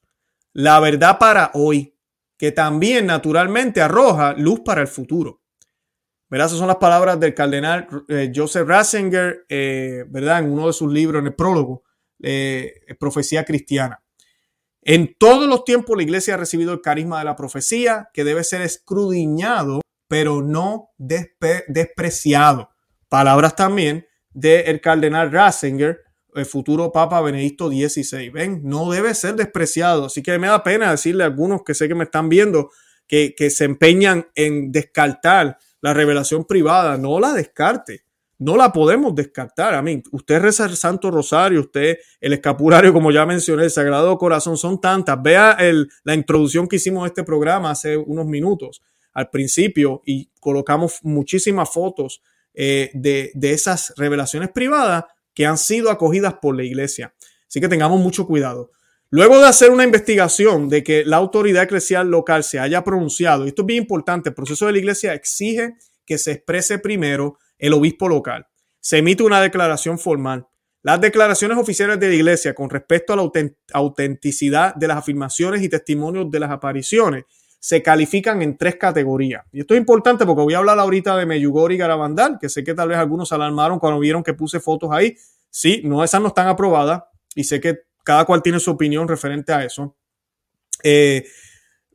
La 0.52 0.80
verdad 0.80 1.18
para 1.18 1.50
hoy, 1.54 1.98
que 2.38 2.52
también 2.52 3.06
naturalmente 3.06 3.80
arroja 3.80 4.34
luz 4.34 4.60
para 4.60 4.82
el 4.82 4.88
futuro. 4.88 5.42
¿Verdad? 6.28 6.48
Esas 6.48 6.58
son 6.58 6.68
las 6.68 6.76
palabras 6.76 7.20
del 7.20 7.34
cardenal 7.34 7.88
eh, 8.08 8.32
Joseph 8.34 8.66
Ratzinger, 8.66 9.46
eh, 9.48 10.04
¿verdad? 10.08 10.40
En 10.40 10.50
uno 10.50 10.66
de 10.66 10.72
sus 10.72 10.92
libros, 10.92 11.20
en 11.20 11.28
el 11.28 11.34
prólogo, 11.34 11.84
eh, 12.20 12.74
Profecía 12.98 13.44
Cristiana. 13.44 14.02
En 14.82 15.16
todos 15.18 15.48
los 15.48 15.64
tiempos 15.64 15.96
la 15.96 16.02
iglesia 16.02 16.34
ha 16.34 16.36
recibido 16.36 16.72
el 16.72 16.80
carisma 16.80 17.18
de 17.18 17.24
la 17.24 17.36
profecía 17.36 18.08
que 18.12 18.24
debe 18.24 18.44
ser 18.44 18.62
escrudiñado, 18.62 19.80
pero 20.08 20.42
no 20.42 20.90
despreciado. 20.96 22.70
palabras 23.08 23.56
también 23.56 24.06
del 24.30 24.80
cardenal 24.80 25.32
Ratzinger, 25.32 26.02
el 26.34 26.46
futuro 26.46 26.92
Papa 26.92 27.20
Benedicto 27.20 27.68
XVI. 27.68 28.28
Ven, 28.30 28.60
no 28.62 28.90
debe 28.90 29.14
ser 29.14 29.34
despreciado. 29.34 30.06
Así 30.06 30.22
que 30.22 30.38
me 30.38 30.48
da 30.48 30.62
pena 30.62 30.90
decirle 30.90 31.24
a 31.24 31.26
algunos 31.26 31.62
que 31.64 31.74
sé 31.74 31.88
que 31.88 31.94
me 31.94 32.04
están 32.04 32.28
viendo 32.28 32.70
que, 33.06 33.34
que 33.34 33.50
se 33.50 33.64
empeñan 33.64 34.28
en 34.34 34.70
descartar 34.70 35.58
la 35.86 35.94
revelación 35.94 36.44
privada. 36.44 36.98
No 36.98 37.20
la 37.20 37.32
descarte. 37.32 38.02
No 38.38 38.56
la 38.56 38.72
podemos 38.72 39.14
descartar. 39.14 39.72
A 39.74 39.82
mí, 39.82 40.02
usted 40.10 40.40
reza 40.40 40.64
el 40.64 40.76
Santo 40.76 41.12
Rosario, 41.12 41.60
usted 41.60 41.98
el 42.20 42.32
escapulario, 42.32 42.92
como 42.92 43.12
ya 43.12 43.24
mencioné, 43.24 43.62
el 43.64 43.70
Sagrado 43.70 44.18
Corazón, 44.18 44.56
son 44.56 44.80
tantas. 44.80 45.22
Vea 45.22 45.52
el, 45.52 45.88
la 46.02 46.14
introducción 46.14 46.66
que 46.66 46.76
hicimos 46.76 47.04
a 47.04 47.06
este 47.06 47.22
programa 47.22 47.70
hace 47.70 47.96
unos 47.96 48.26
minutos 48.26 48.82
al 49.12 49.30
principio 49.30 50.02
y 50.04 50.28
colocamos 50.40 50.98
muchísimas 51.02 51.70
fotos 51.72 52.20
eh, 52.52 52.90
de, 52.92 53.30
de 53.34 53.52
esas 53.52 53.94
revelaciones 53.96 54.50
privadas 54.50 55.04
que 55.32 55.46
han 55.46 55.56
sido 55.56 55.90
acogidas 55.90 56.34
por 56.42 56.56
la 56.56 56.64
iglesia. 56.64 57.14
Así 57.48 57.60
que 57.60 57.68
tengamos 57.68 58.00
mucho 58.00 58.26
cuidado. 58.26 58.70
Luego 59.16 59.38
de 59.38 59.46
hacer 59.46 59.70
una 59.70 59.84
investigación 59.84 60.68
de 60.68 60.84
que 60.84 61.02
la 61.06 61.16
autoridad 61.16 61.62
eclesial 61.62 62.10
local 62.10 62.44
se 62.44 62.58
haya 62.58 62.84
pronunciado, 62.84 63.46
esto 63.46 63.62
es 63.62 63.66
bien 63.66 63.84
importante, 63.84 64.28
el 64.28 64.34
proceso 64.34 64.66
de 64.66 64.72
la 64.72 64.78
iglesia 64.78 65.14
exige 65.14 65.76
que 66.04 66.18
se 66.18 66.32
exprese 66.32 66.78
primero 66.80 67.38
el 67.56 67.72
obispo 67.72 68.10
local. 68.10 68.46
Se 68.78 68.98
emite 68.98 69.22
una 69.22 69.40
declaración 69.40 69.98
formal. 69.98 70.46
Las 70.82 71.00
declaraciones 71.00 71.56
oficiales 71.56 71.98
de 71.98 72.08
la 72.08 72.14
iglesia 72.14 72.54
con 72.54 72.68
respecto 72.68 73.14
a 73.14 73.16
la 73.16 73.30
autenticidad 73.72 74.74
de 74.74 74.86
las 74.86 74.98
afirmaciones 74.98 75.62
y 75.62 75.70
testimonios 75.70 76.30
de 76.30 76.38
las 76.38 76.50
apariciones 76.50 77.24
se 77.58 77.82
califican 77.82 78.42
en 78.42 78.58
tres 78.58 78.76
categorías. 78.76 79.46
Y 79.50 79.60
esto 79.60 79.72
es 79.72 79.80
importante 79.80 80.26
porque 80.26 80.42
voy 80.42 80.52
a 80.52 80.58
hablar 80.58 80.78
ahorita 80.78 81.16
de 81.16 81.24
Meyugori 81.24 81.76
y 81.76 81.78
Garabandal, 81.78 82.36
que 82.38 82.50
sé 82.50 82.62
que 82.62 82.74
tal 82.74 82.90
vez 82.90 82.98
algunos 82.98 83.30
se 83.30 83.34
alarmaron 83.34 83.78
cuando 83.78 83.98
vieron 83.98 84.22
que 84.22 84.34
puse 84.34 84.60
fotos 84.60 84.90
ahí. 84.92 85.16
Sí, 85.48 85.80
no, 85.84 86.04
esas 86.04 86.20
no 86.20 86.28
están 86.28 86.48
aprobadas 86.48 87.04
y 87.34 87.44
sé 87.44 87.62
que 87.62 87.85
cada 88.06 88.24
cual 88.24 88.40
tiene 88.40 88.60
su 88.60 88.70
opinión 88.70 89.08
referente 89.08 89.52
a 89.52 89.64
eso. 89.64 89.96
Eh, 90.84 91.26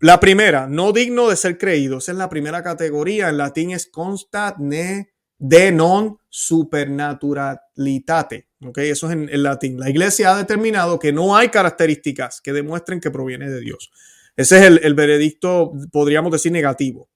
la 0.01 0.19
primera, 0.19 0.67
no 0.67 0.91
digno 0.91 1.29
de 1.29 1.37
ser 1.37 1.57
creído. 1.57 1.99
Esa 1.99 2.11
es 2.11 2.17
la 2.17 2.27
primera 2.27 2.61
categoría. 2.61 3.29
En 3.29 3.37
latín 3.37 3.71
es 3.71 3.87
constat 3.87 4.57
ne 4.57 5.13
de 5.37 5.71
non 5.71 6.17
supernaturalitate. 6.27 8.49
¿okay? 8.59 8.89
Eso 8.89 9.07
es 9.07 9.13
en, 9.13 9.29
en 9.29 9.41
latín. 9.41 9.79
La 9.79 9.89
iglesia 9.89 10.33
ha 10.33 10.37
determinado 10.37 10.99
que 10.99 11.13
no 11.13 11.37
hay 11.37 11.47
características 11.47 12.41
que 12.41 12.51
demuestren 12.51 12.99
que 12.99 13.09
proviene 13.09 13.49
de 13.49 13.61
Dios. 13.61 13.89
Ese 14.35 14.57
es 14.57 14.63
el, 14.83 14.93
veredicto, 14.95 15.71
podríamos 15.93 16.33
decir, 16.33 16.51
negativo. 16.51 17.07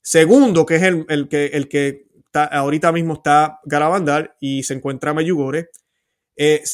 Segundo, 0.00 0.64
que 0.64 0.76
es 0.76 0.84
el, 0.84 1.28
que, 1.28 1.46
el 1.46 1.68
que 1.68 2.06
ahorita 2.32 2.92
mismo 2.92 3.12
está 3.14 3.58
Garabandal 3.64 4.36
y 4.40 4.62
se 4.62 4.72
encuentra 4.72 5.12
Mayugore, 5.12 5.68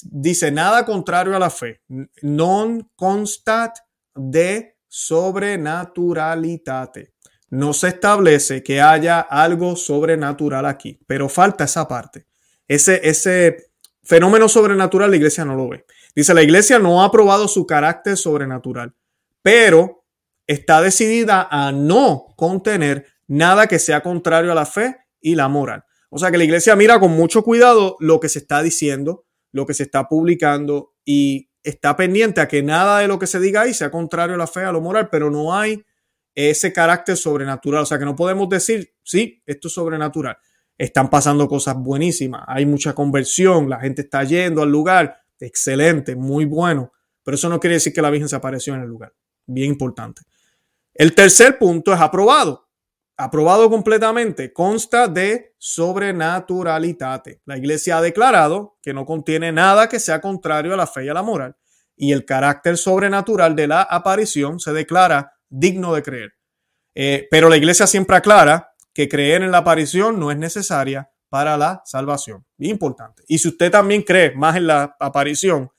dice 0.03 0.51
nada 0.51 0.85
contrario 0.85 1.35
a 1.35 1.39
la 1.39 1.51
fe. 1.51 1.81
Non 2.23 2.91
constat 2.97 3.79
de 4.15 4.77
sobrenaturalitate. 4.87 7.15
No 7.51 7.73
se 7.73 7.89
establece 7.89 8.63
que 8.63 8.81
haya 8.81 9.21
algo 9.21 9.77
sobrenatural 9.77 10.67
aquí, 10.67 11.01
pero 11.07 11.29
falta 11.29 11.65
esa 11.65 11.89
parte. 11.89 12.27
Ese, 12.69 13.01
ese 13.03 13.71
fenómeno 14.03 14.49
sobrenatural 14.49 15.11
la 15.11 15.17
iglesia 15.17 15.45
no 15.45 15.55
lo 15.55 15.69
ve. 15.69 15.85
Dice, 16.15 16.35
la 16.35 16.43
iglesia 16.43 16.79
no 16.79 17.03
ha 17.03 17.11
probado 17.11 17.49
su 17.49 17.67
carácter 17.67 18.17
sobrenatural 18.17 18.95
pero 19.45 20.07
está 20.47 20.81
decidida 20.81 21.47
a 21.51 21.71
no 21.71 22.35
contener 22.35 23.07
nada 23.27 23.67
que 23.67 23.79
sea 23.79 24.03
contrario 24.03 24.51
a 24.51 24.55
la 24.55 24.65
fe 24.65 24.97
y 25.21 25.35
la 25.35 25.49
moral. 25.49 25.85
O 26.09 26.19
sea 26.19 26.31
que 26.31 26.39
la 26.39 26.45
iglesia 26.45 26.75
mira 26.77 26.99
con 26.99 27.13
mucho 27.13 27.43
cuidado 27.43 27.99
lo 28.01 28.21
que 28.21 28.31
se 28.31 28.39
está 28.39 28.63
diciendo, 28.63 29.27
lo 29.55 29.65
que 29.65 29.73
se 29.73 29.85
está 29.85 30.09
publicando 30.09 30.95
y 31.05 31.49
está 31.63 31.97
pendiente 31.97 32.41
a 32.41 32.49
que 32.49 32.61
nada 32.63 32.99
de 32.99 33.07
lo 33.09 33.21
que 33.21 33.29
se 33.29 33.39
diga 33.39 33.63
ahí 33.63 33.73
sea 33.73 33.89
contrario 33.89 34.35
a 34.35 34.39
la 34.39 34.49
fe, 34.49 34.65
a 34.65 34.73
lo 34.73 34.81
moral, 34.81 35.09
pero 35.11 35.31
no 35.31 35.55
hay 35.55 35.81
ese 36.35 36.73
carácter 36.73 37.17
sobrenatural. 37.17 37.83
O 37.83 37.87
sea 37.87 37.97
que 37.97 38.05
no 38.05 38.17
podemos 38.17 38.49
decir, 38.49 38.95
sí, 39.05 39.41
esto 39.47 39.69
es 39.69 39.75
sobrenatural. 39.75 40.37
Están 40.77 41.09
pasando 41.09 41.47
cosas 41.47 41.77
buenísimas, 41.77 42.43
hay 42.49 42.67
mucha 42.67 42.97
conversión, 42.97 43.71
la 43.71 43.79
gente 43.79 44.03
está 44.03 44.25
yendo 44.25 44.61
al 44.61 44.73
lugar, 44.73 45.17
excelente, 45.39 46.17
muy 46.17 46.47
bueno, 46.47 46.93
pero 47.23 47.37
eso 47.37 47.49
no 47.49 47.61
quiere 47.61 47.75
decir 47.75 47.93
que 47.93 48.03
la 48.03 48.11
Virgen 48.11 48.29
se 48.29 48.35
apareció 48.35 48.75
en 48.75 48.81
el 48.81 48.89
lugar 48.89 49.15
bien 49.47 49.71
importante. 49.71 50.23
El 50.93 51.15
tercer 51.15 51.59
punto 51.59 51.95
es 51.95 52.01
aprobado. 52.01 52.64
Aprobado 53.17 53.71
completamente. 53.71 54.53
Consta 54.53 55.07
de 55.07 55.55
sobrenaturalitate. 55.59 57.41
La 57.45 57.57
iglesia 57.57 57.99
ha 57.99 58.03
declarado 58.03 58.79
que 58.83 58.93
no 58.93 59.07
contiene 59.07 59.53
nada 59.53 59.89
que 59.89 60.01
sea 60.01 60.21
contrario 60.21 60.75
a 60.75 60.77
la 60.77 60.87
fe 60.87 61.05
y 61.05 61.09
a 61.09 61.15
la 61.15 61.23
moral. 61.23 61.57
Y 61.97 62.13
el 62.13 62.25
carácter 62.25 62.77
sobrenatural 62.77 63.55
de 63.55 63.69
la 63.69 63.83
aparición 63.83 64.59
se 64.59 64.73
declara 64.73 65.35
digno 65.49 65.95
de 65.95 66.03
creer. 66.03 66.35
Eh, 66.95 67.29
pero 67.31 67.49
la 67.49 67.57
iglesia 67.57 67.87
siempre 67.87 68.17
aclara 68.17 68.73
que 68.93 69.09
creer 69.09 69.43
en 69.43 69.53
la 69.53 69.59
aparición 69.59 70.19
no 70.19 70.31
es 70.31 70.39
necesaria 70.39 71.11
para 71.29 71.57
la 71.57 71.83
salvación. 71.85 72.45
Importante. 72.59 73.23
Y 73.29 73.39
si 73.39 73.49
usted 73.49 73.71
también 73.71 74.03
cree 74.03 74.35
más 74.35 74.57
en 74.57 74.67
la 74.67 74.97
aparición, 74.99 75.71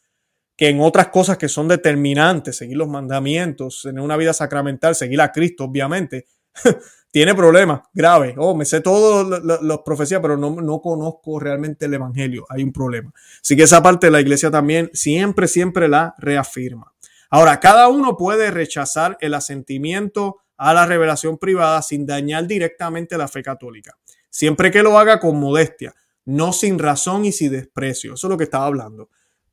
que 0.57 0.69
en 0.69 0.79
otras 0.79 1.09
cosas 1.09 1.37
que 1.37 1.49
son 1.49 1.67
determinantes, 1.67 2.57
seguir 2.57 2.77
los 2.77 2.87
mandamientos, 2.87 3.81
tener 3.83 4.01
una 4.01 4.17
vida 4.17 4.33
sacramental, 4.33 4.95
seguir 4.95 5.19
a 5.21 5.31
Cristo, 5.31 5.65
obviamente, 5.65 6.27
tiene 7.15 7.33
problemas 7.33 7.79
graves. 7.93 8.35
Oh, 8.37 8.53
me 8.53 8.65
sé 8.65 8.81
todas 8.81 9.41
las 9.41 9.79
profecías, 9.85 10.19
pero 10.21 10.35
no, 10.35 10.49
no 10.59 10.81
conozco 10.81 11.39
realmente 11.39 11.85
el 11.85 11.93
Evangelio. 11.93 12.45
Hay 12.49 12.61
un 12.61 12.73
problema. 12.73 13.13
Así 13.41 13.55
que 13.55 13.63
esa 13.63 13.81
parte 13.81 14.07
de 14.07 14.11
la 14.11 14.19
iglesia 14.19 14.51
también 14.51 14.89
siempre, 14.91 15.47
siempre 15.47 15.87
la 15.87 16.13
reafirma. 16.17 16.91
Ahora, 17.29 17.61
cada 17.61 17.87
uno 17.87 18.17
puede 18.17 18.51
rechazar 18.51 19.17
el 19.21 19.33
asentimiento 19.33 20.41
a 20.57 20.73
la 20.73 20.85
revelación 20.85 21.37
privada 21.37 21.81
sin 21.81 22.05
dañar 22.05 22.47
directamente 22.47 23.17
la 23.17 23.29
fe 23.29 23.41
católica, 23.41 23.97
siempre 24.29 24.69
que 24.69 24.83
lo 24.83 24.99
haga 24.99 25.21
con 25.21 25.39
modestia, 25.39 25.95
no 26.25 26.51
sin 26.51 26.77
razón 26.77 27.23
y 27.23 27.31
sin 27.31 27.53
desprecio. 27.53 28.15
Eso 28.15 28.27
es 28.27 28.29
lo 28.29 28.37
que 28.37 28.43
estaba 28.43 28.65
hablando. 28.65 29.09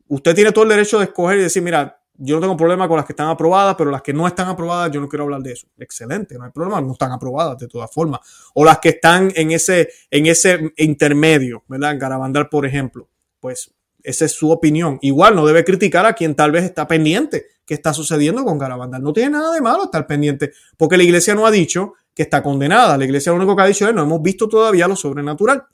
Usted 0.09 0.35
tiene 0.35 0.51
todo 0.51 0.65
el 0.65 0.71
derecho 0.71 0.99
de 0.99 1.05
escoger 1.05 1.39
y 1.39 1.43
decir, 1.43 1.63
mira, 1.63 2.02
yo 2.25 2.37
no 2.37 2.41
tengo 2.41 2.57
problema 2.57 2.87
con 2.87 2.97
las 2.97 3.05
que 3.05 3.13
están 3.13 3.29
aprobadas, 3.29 3.75
pero 3.77 3.91
las 3.91 4.01
que 4.01 4.13
no 4.13 4.29
están 4.29 4.49
aprobadas, 4.49 4.93
yo 4.93 5.01
no 5.01 5.09
quiero 5.09 5.25
hablar 5.25 5.43
de 5.43 5.53
eso. 5.53 5.67
Excelente, 5.77 6.39
no 6.39 6.45
hay 6.45 6.53
problema, 6.53 6.81
no 6.81 6.93
están 6.93 7.11
aprobadas 7.11 7.59
de 7.59 7.67
todas 7.67 7.91
formas. 7.91 8.21
O 8.55 8.65
las 8.65 8.79
que 8.79 8.91
están 8.91 9.33
en 9.35 9.51
ese, 9.51 9.89
en 10.09 10.27
ese 10.27 10.73
intermedio, 10.77 11.65
¿verdad? 11.67 11.93
En 11.93 11.99
Garabandal, 11.99 12.49
por 12.49 12.65
ejemplo. 12.65 13.09
Pues 13.41 13.73
esa 14.05 14.25
es 14.25 14.33
su 14.33 14.53
opinión. 14.53 14.99
Igual 15.03 15.35
no 15.35 15.45
debe 15.45 15.65
criticar 15.65 16.07
a 16.07 16.13
quien 16.13 16.37
tal 16.37 16.53
vez 16.53 16.63
está 16.63 16.87
pendiente 16.87 17.47
qué 17.65 17.75
está 17.75 17.93
sucediendo 17.93 18.45
con 18.45 18.57
Garabandal. 18.57 19.03
No 19.03 19.13
tiene 19.13 19.31
nada 19.31 19.53
de 19.53 19.61
malo 19.61 19.85
estar 19.85 20.07
pendiente, 20.07 20.53
porque 20.77 20.97
la 20.97 21.03
iglesia 21.03 21.35
no 21.35 21.45
ha 21.45 21.51
dicho 21.51 21.95
que 22.15 22.23
está 22.23 22.41
condenada. 22.41 22.97
La 22.97 23.05
iglesia 23.05 23.33
lo 23.33 23.39
único 23.39 23.57
que 23.57 23.63
ha 23.63 23.67
dicho 23.67 23.89
es, 23.89 23.95
no 23.95 24.03
hemos 24.03 24.23
visto 24.23 24.49
todavía 24.49 24.87
lo 24.87 24.95
sobrenatural. 24.95 25.65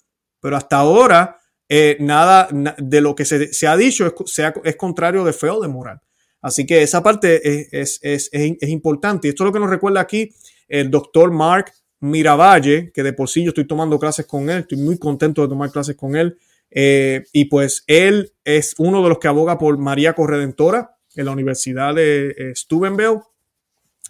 Pero 0.40 0.56
hasta 0.56 0.76
ahora 0.76 1.38
eh, 1.68 1.98
nada 2.00 2.48
de 2.78 3.00
lo 3.02 3.14
que 3.14 3.26
se, 3.26 3.66
ha 3.66 3.76
dicho 3.76 4.06
es, 4.06 4.38
es 4.64 4.76
contrario 4.76 5.24
de 5.24 5.34
fe 5.34 5.50
o 5.50 5.60
de 5.60 5.68
moral. 5.68 6.00
Así 6.40 6.66
que 6.66 6.82
esa 6.82 7.02
parte 7.02 7.80
es, 7.80 7.98
es, 8.02 8.30
importante. 8.62 9.28
Y 9.28 9.30
esto 9.30 9.44
es 9.44 9.46
lo 9.46 9.52
que 9.52 9.60
nos 9.60 9.70
recuerda 9.70 10.00
aquí 10.00 10.30
el 10.68 10.90
doctor 10.90 11.32
Mark 11.32 11.72
Miravalle, 12.00 12.92
que 12.92 13.02
de 13.02 13.12
por 13.12 13.28
sí 13.28 13.42
yo 13.42 13.48
estoy 13.48 13.66
tomando 13.66 13.98
clases 13.98 14.26
con 14.26 14.48
él, 14.50 14.60
estoy 14.60 14.78
muy 14.78 14.98
contento 14.98 15.42
de 15.42 15.48
tomar 15.48 15.70
clases 15.70 15.96
con 15.96 16.14
él. 16.14 16.38
Eh, 16.70 17.24
y 17.32 17.46
pues 17.46 17.82
él 17.86 18.32
es 18.44 18.74
uno 18.78 19.02
de 19.02 19.08
los 19.08 19.18
que 19.18 19.28
aboga 19.28 19.58
por 19.58 19.78
María 19.78 20.12
Corredentora 20.12 20.96
en 21.16 21.24
la 21.24 21.32
Universidad 21.32 21.94
de 21.94 22.28
eh, 22.28 22.52
Steubenville. 22.54 23.22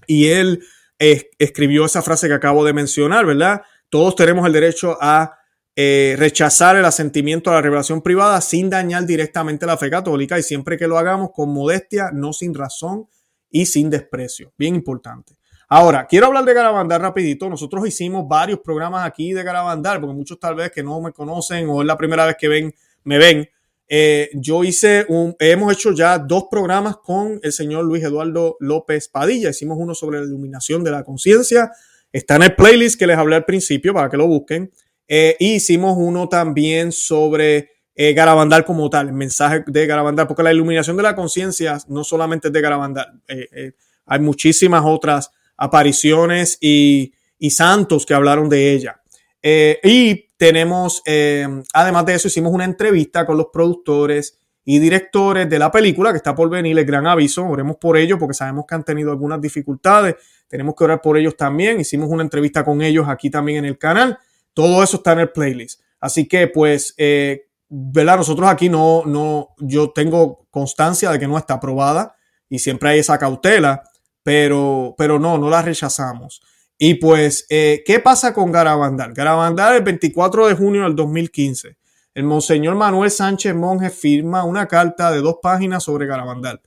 Y 0.06 0.28
él 0.28 0.62
escribió 0.98 1.84
esa 1.84 2.02
frase 2.02 2.28
que 2.28 2.34
acabo 2.34 2.64
de 2.64 2.72
mencionar, 2.72 3.24
¿verdad? 3.24 3.62
Todos 3.88 4.16
tenemos 4.16 4.46
el 4.46 4.52
derecho 4.52 4.98
a 5.00 5.37
eh, 5.80 6.16
rechazar 6.18 6.74
el 6.74 6.84
asentimiento 6.84 7.50
a 7.50 7.54
la 7.54 7.62
revelación 7.62 8.02
privada 8.02 8.40
sin 8.40 8.68
dañar 8.68 9.06
directamente 9.06 9.64
la 9.64 9.76
fe 9.76 9.88
católica 9.88 10.36
y 10.36 10.42
siempre 10.42 10.76
que 10.76 10.88
lo 10.88 10.98
hagamos 10.98 11.30
con 11.32 11.50
modestia, 11.50 12.10
no 12.12 12.32
sin 12.32 12.52
razón 12.52 13.06
y 13.48 13.64
sin 13.66 13.88
desprecio. 13.88 14.52
Bien 14.58 14.74
importante. 14.74 15.36
Ahora, 15.68 16.08
quiero 16.08 16.26
hablar 16.26 16.44
de 16.44 16.52
Garabandal 16.52 17.00
rapidito. 17.00 17.48
Nosotros 17.48 17.86
hicimos 17.86 18.26
varios 18.26 18.58
programas 18.58 19.06
aquí 19.06 19.32
de 19.32 19.44
Garabandal, 19.44 20.00
porque 20.00 20.16
muchos 20.16 20.40
tal 20.40 20.56
vez 20.56 20.72
que 20.72 20.82
no 20.82 21.00
me 21.00 21.12
conocen 21.12 21.68
o 21.68 21.80
es 21.80 21.86
la 21.86 21.96
primera 21.96 22.26
vez 22.26 22.34
que 22.36 22.48
ven, 22.48 22.74
me 23.04 23.18
ven. 23.18 23.48
Eh, 23.86 24.30
yo 24.34 24.64
hice 24.64 25.06
un, 25.08 25.36
hemos 25.38 25.72
hecho 25.72 25.92
ya 25.92 26.18
dos 26.18 26.46
programas 26.50 26.96
con 26.96 27.38
el 27.40 27.52
señor 27.52 27.84
Luis 27.84 28.02
Eduardo 28.02 28.56
López 28.58 29.06
Padilla. 29.06 29.50
Hicimos 29.50 29.78
uno 29.78 29.94
sobre 29.94 30.18
la 30.18 30.26
iluminación 30.26 30.82
de 30.82 30.90
la 30.90 31.04
conciencia. 31.04 31.70
Está 32.10 32.34
en 32.34 32.42
el 32.42 32.56
playlist 32.56 32.98
que 32.98 33.06
les 33.06 33.16
hablé 33.16 33.36
al 33.36 33.44
principio 33.44 33.94
para 33.94 34.10
que 34.10 34.16
lo 34.16 34.26
busquen. 34.26 34.72
Eh, 35.08 35.36
hicimos 35.40 35.96
uno 35.96 36.28
también 36.28 36.92
sobre 36.92 37.70
eh, 37.94 38.12
Garabandal 38.12 38.64
como 38.64 38.88
tal, 38.88 39.08
el 39.08 39.14
mensaje 39.14 39.64
de 39.66 39.86
Garabandal, 39.86 40.28
porque 40.28 40.42
la 40.44 40.52
iluminación 40.52 40.96
de 40.96 41.02
la 41.02 41.16
conciencia 41.16 41.78
no 41.88 42.04
solamente 42.04 42.48
es 42.48 42.52
de 42.54 42.60
Garabandal, 42.60 43.22
eh, 43.26 43.72
hay 44.06 44.20
muchísimas 44.20 44.82
otras 44.84 45.30
apariciones 45.56 46.58
y, 46.60 47.12
santos 47.50 48.04
que 48.04 48.14
hablaron 48.14 48.48
de 48.48 48.72
ella. 48.72 49.00
y 49.42 50.28
tenemos, 50.38 51.02
eh, 51.04 51.46
además 51.74 52.06
de 52.06 52.14
eso, 52.14 52.28
hicimos 52.28 52.52
una 52.52 52.64
entrevista 52.64 53.26
con 53.26 53.36
los 53.36 53.48
productores 53.52 54.38
y 54.64 54.78
directores 54.78 55.50
de 55.50 55.58
la 55.58 55.70
película 55.70 56.12
que 56.12 56.18
está 56.18 56.34
por 56.34 56.48
venir, 56.48 56.78
el 56.78 56.84
gran 56.84 57.06
aviso, 57.06 57.44
oremos 57.44 57.76
por 57.76 57.96
ellos 57.96 58.18
porque 58.20 58.34
sabemos 58.34 58.64
que 58.66 58.76
han 58.76 58.84
tenido 58.84 59.10
algunas 59.10 59.40
dificultades, 59.40 60.14
tenemos 60.46 60.76
que 60.76 60.84
orar 60.84 61.02
por 61.02 61.18
ellos 61.18 61.36
también, 61.36 61.80
hicimos 61.80 62.08
una 62.08 62.22
entrevista 62.22 62.64
con 62.64 62.80
ellos 62.82 63.06
aquí 63.08 63.30
también 63.30 63.58
en 63.58 63.64
el 63.64 63.78
canal, 63.78 64.18
todo 64.58 64.82
eso 64.82 64.96
está 64.96 65.12
en 65.12 65.20
el 65.20 65.30
playlist. 65.30 65.82
Así 66.00 66.26
que 66.26 66.48
pues, 66.48 66.92
eh, 66.96 67.46
¿verdad? 67.68 68.16
Nosotros 68.16 68.48
aquí 68.48 68.68
no, 68.68 69.04
no, 69.06 69.50
yo 69.58 69.90
tengo 69.90 70.48
constancia 70.50 71.12
de 71.12 71.20
que 71.20 71.28
no 71.28 71.38
está 71.38 71.54
aprobada 71.54 72.16
y 72.48 72.58
siempre 72.58 72.90
hay 72.90 72.98
esa 72.98 73.20
cautela, 73.20 73.84
pero, 74.24 74.96
pero 74.98 75.20
no, 75.20 75.38
no 75.38 75.48
la 75.48 75.62
rechazamos. 75.62 76.42
Y 76.76 76.94
pues, 76.94 77.46
eh, 77.50 77.84
¿qué 77.86 78.00
pasa 78.00 78.34
con 78.34 78.50
Garabandal? 78.50 79.12
Garabandal 79.12 79.76
el 79.76 79.82
24 79.84 80.48
de 80.48 80.54
junio 80.54 80.82
del 80.82 80.96
2015. 80.96 81.76
El 82.14 82.24
monseñor 82.24 82.74
Manuel 82.74 83.12
Sánchez 83.12 83.54
Monje 83.54 83.90
firma 83.90 84.42
una 84.42 84.66
carta 84.66 85.12
de 85.12 85.20
dos 85.20 85.36
páginas 85.40 85.84
sobre 85.84 86.08
Garabandal. 86.08 86.60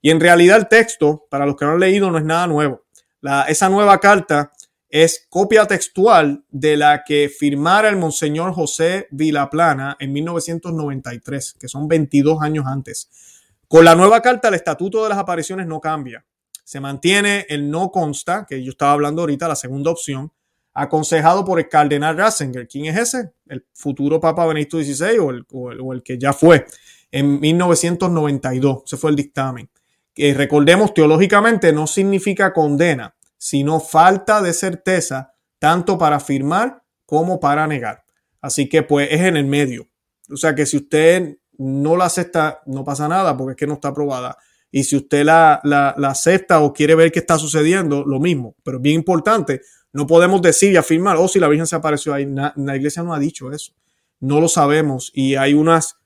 Y 0.00 0.08
en 0.08 0.18
realidad 0.18 0.56
el 0.56 0.68
texto, 0.68 1.26
para 1.28 1.44
los 1.44 1.56
que 1.56 1.66
no 1.66 1.72
han 1.72 1.80
leído, 1.80 2.10
no 2.10 2.16
es 2.16 2.24
nada 2.24 2.46
nuevo. 2.46 2.84
La, 3.20 3.42
esa 3.42 3.68
nueva 3.68 4.00
carta 4.00 4.50
es 4.94 5.26
copia 5.28 5.66
textual 5.66 6.44
de 6.50 6.76
la 6.76 7.02
que 7.02 7.28
firmara 7.28 7.88
el 7.88 7.96
monseñor 7.96 8.52
José 8.52 9.08
Vilaplana 9.10 9.96
en 9.98 10.12
1993, 10.12 11.56
que 11.58 11.66
son 11.66 11.88
22 11.88 12.40
años 12.40 12.64
antes. 12.64 13.10
Con 13.66 13.84
la 13.84 13.96
nueva 13.96 14.22
carta, 14.22 14.46
el 14.46 14.54
estatuto 14.54 15.02
de 15.02 15.08
las 15.08 15.18
apariciones 15.18 15.66
no 15.66 15.80
cambia. 15.80 16.24
Se 16.62 16.78
mantiene 16.78 17.44
el 17.48 17.68
no 17.72 17.90
consta, 17.90 18.46
que 18.48 18.62
yo 18.62 18.70
estaba 18.70 18.92
hablando 18.92 19.22
ahorita, 19.22 19.48
la 19.48 19.56
segunda 19.56 19.90
opción, 19.90 20.30
aconsejado 20.72 21.44
por 21.44 21.58
el 21.58 21.68
cardenal 21.68 22.16
Ratzinger. 22.16 22.68
¿Quién 22.68 22.84
es 22.84 22.96
ese? 22.96 23.32
El 23.48 23.66
futuro 23.72 24.20
Papa 24.20 24.46
Benedicto 24.46 24.78
XVI 24.78 25.18
o 25.18 25.30
el, 25.30 25.44
o 25.50 25.92
el, 25.92 26.04
que 26.04 26.18
ya 26.18 26.32
fue 26.32 26.66
en 27.10 27.40
1992. 27.40 28.82
Ese 28.86 28.96
fue 28.96 29.10
el 29.10 29.16
dictamen. 29.16 29.68
Que 30.14 30.34
recordemos, 30.34 30.94
teológicamente 30.94 31.72
no 31.72 31.88
significa 31.88 32.52
condena, 32.52 33.13
sino 33.44 33.78
falta 33.78 34.40
de 34.40 34.54
certeza, 34.54 35.34
tanto 35.58 35.98
para 35.98 36.16
afirmar 36.16 36.82
como 37.04 37.40
para 37.40 37.66
negar. 37.66 38.02
Así 38.40 38.70
que 38.70 38.82
pues 38.82 39.08
es 39.10 39.20
en 39.20 39.36
el 39.36 39.44
medio. 39.44 39.86
O 40.32 40.38
sea 40.38 40.54
que 40.54 40.64
si 40.64 40.78
usted 40.78 41.36
no 41.58 41.94
la 41.94 42.06
acepta, 42.06 42.62
no 42.64 42.84
pasa 42.84 43.06
nada 43.06 43.36
porque 43.36 43.50
es 43.50 43.56
que 43.58 43.66
no 43.66 43.74
está 43.74 43.88
aprobada. 43.88 44.38
Y 44.70 44.84
si 44.84 44.96
usted 44.96 45.26
la, 45.26 45.60
la, 45.62 45.90
acepta 46.08 46.60
o 46.60 46.72
quiere 46.72 46.94
ver 46.94 47.12
qué 47.12 47.18
está 47.18 47.36
sucediendo, 47.36 48.02
lo 48.02 48.18
mismo. 48.18 48.56
Pero 48.64 48.80
bien 48.80 48.96
importante, 48.96 49.60
no 49.92 50.06
podemos 50.06 50.40
decir 50.40 50.72
y 50.72 50.78
afirmar, 50.78 51.18
oh, 51.18 51.28
si 51.28 51.38
la 51.38 51.48
Virgen 51.48 51.66
se 51.66 51.76
apareció 51.76 52.14
ahí. 52.14 52.26
la 52.26 52.76
iglesia 52.76 53.02
no 53.02 53.12
ha 53.12 53.18
dicho 53.18 53.52
eso. 53.52 53.74
No 54.20 54.40
lo 54.40 54.48
sabemos. 54.48 55.10
Y 55.12 55.34
hay 55.34 55.52
unas, 55.52 55.98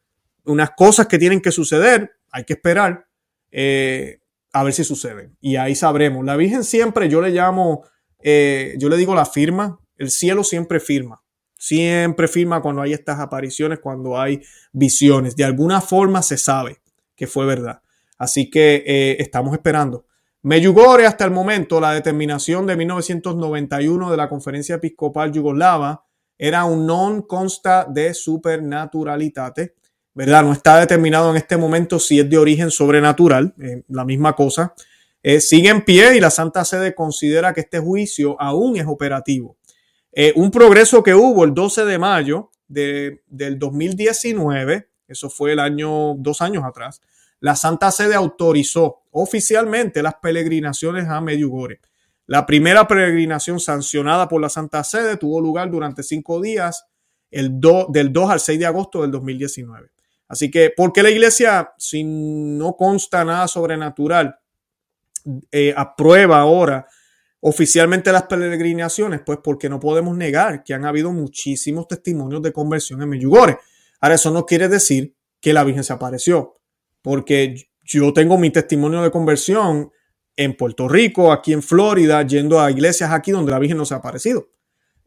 unas 0.45 0.73
cosas 0.73 1.07
que 1.07 1.21
tienen 1.21 1.41
que 1.41 1.53
suceder, 1.53 2.17
hay 2.33 2.43
que 2.43 2.55
esperar 2.55 3.07
eh, 3.53 4.23
a 4.53 4.63
ver 4.65 4.73
si 4.73 4.85
suceden. 4.85 5.37
Y 5.41 5.57
ahí 5.57 5.75
sabremos. 5.75 6.25
La 6.25 6.37
Virgen 6.37 6.65
siempre, 6.65 7.09
yo 7.09 7.21
le 7.21 7.31
llamo, 7.31 7.85
eh, 8.23 8.75
yo 8.79 8.89
le 8.89 8.97
digo 8.97 9.15
la 9.15 9.27
firma, 9.27 9.81
el 9.97 10.11
cielo 10.11 10.45
siempre 10.45 10.81
firma. 10.81 11.23
Siempre 11.57 12.29
firma 12.29 12.63
cuando 12.63 12.83
hay 12.83 12.93
estas 12.93 13.19
apariciones, 13.19 13.81
cuando 13.81 14.19
hay 14.19 14.43
visiones. 14.73 15.35
De 15.35 15.45
alguna 15.45 15.81
forma 15.81 16.23
se 16.23 16.39
sabe 16.39 16.81
que 17.17 17.27
fue 17.27 17.47
verdad. 17.47 17.83
Así 18.17 18.49
que 18.49 18.85
eh, 18.87 19.17
estamos 19.19 19.53
esperando. 19.53 20.07
Meyugore, 20.43 21.05
hasta 21.05 21.25
el 21.25 21.33
momento, 21.33 21.81
la 21.81 21.93
determinación 21.93 22.65
de 22.67 22.77
1991 22.77 24.11
de 24.11 24.17
la 24.17 24.29
Conferencia 24.29 24.77
Episcopal 24.77 25.33
Yugoslava 25.33 26.05
era 26.39 26.65
un 26.65 26.87
non 26.87 27.23
consta 27.23 27.85
de 27.85 28.15
supernaturalitate, 28.15 29.75
¿verdad? 30.19 30.43
No 30.43 30.53
está 30.53 30.81
determinado 30.81 31.31
en 31.31 31.37
este 31.37 31.57
momento 31.57 32.01
si 32.01 32.19
es 32.19 32.29
de 32.29 32.39
origen 32.39 32.73
sobrenatural, 32.73 33.55
eh, 33.63 33.85
la 33.87 34.05
misma 34.05 34.35
cosa. 34.35 34.75
Eh, 35.23 35.41
sigue 35.41 35.69
en 35.69 35.85
pie 35.85 36.17
y 36.17 36.21
la 36.21 36.31
Santa 36.31 36.65
Sede 36.65 36.93
considera 36.93 37.55
que 37.55 37.61
este 37.61 37.79
juicio 37.79 38.35
aún 38.41 38.77
es 38.77 38.87
operativo. 38.87 39.57
un 40.35 40.51
progreso 40.51 41.05
que 41.05 41.15
hubo 41.15 41.45
el 41.45 41.55
12 41.55 41.85
de 41.85 41.99
mayo 41.99 42.51
del 42.67 43.21
2019, 43.61 44.89
eso 45.07 45.31
fue 45.31 45.53
el 45.53 45.61
año, 45.61 46.15
dos 46.15 46.43
años 46.43 46.65
atrás, 46.65 47.01
la 47.39 47.55
Santa 47.55 47.93
Sede 47.93 48.17
autorizó 48.17 49.03
oficialmente 49.13 50.03
las 50.03 50.17
peregrinaciones 50.17 51.07
a 51.07 51.21
Medjugorje. 51.21 51.81
La 52.27 52.45
primera 52.45 52.89
peregrinación 52.89 53.61
sancionada 53.61 54.29
por 54.29 54.41
la 54.41 54.49
Santa 54.49 54.83
Sede 54.83 55.17
tuvo 55.17 55.41
lugar 55.41 55.71
durante 55.71 56.03
cinco 56.03 56.41
días, 56.41 56.87
el 57.31 57.61
del 57.91 58.13
2 58.13 58.31
al 58.31 58.41
6 58.41 58.59
de 58.59 58.67
agosto 58.67 59.03
del 59.03 59.13
2019. 59.13 59.91
Así 60.29 60.51
que, 60.51 60.71
¿por 60.71 60.93
qué 60.93 61.03
la 61.03 61.11
iglesia, 61.11 61.73
si 61.79 62.05
no 62.05 62.77
consta 62.77 63.25
nada 63.25 63.49
sobrenatural, 63.49 64.39
eh, 65.51 65.75
aprueba 65.77 66.39
ahora 66.39 66.87
oficialmente 67.41 68.13
las 68.13 68.25
peregrinaciones? 68.25 69.23
Pues 69.25 69.39
porque 69.43 69.69
no 69.69 69.81
podemos 69.81 70.17
negar 70.17 70.63
que 70.63 70.75
han 70.75 70.85
habido 70.85 71.13
muchísimos 71.13 71.89
testimonios 71.89 72.43
de 72.43 72.53
conversión 72.53 73.01
en 73.03 73.09
Medjugorje. 73.09 73.59
Ahora, 74.01 74.15
eso 74.17 74.31
no 74.31 74.45
quiere 74.45 74.69
decir 74.69 75.15
que 75.41 75.53
la 75.53 75.65
Virgen 75.65 75.85
se 75.85 75.93
apareció 75.93 76.59
porque 77.03 77.71
yo 77.83 78.13
tengo 78.13 78.37
mi 78.37 78.51
testimonio 78.51 79.03
de 79.03 79.11
conversión 79.11 79.91
en 80.37 80.57
Puerto 80.57 80.89
Rico, 80.89 81.33
aquí 81.33 81.53
en 81.53 81.63
Florida, 81.63 82.23
yendo 82.23 82.61
a 82.61 82.71
iglesias 82.71 83.11
aquí 83.13 83.31
donde 83.31 83.51
la 83.51 83.59
Virgen 83.59 83.79
no 83.79 83.87
se 83.87 83.95
ha 83.95 83.97
aparecido. 83.97 84.51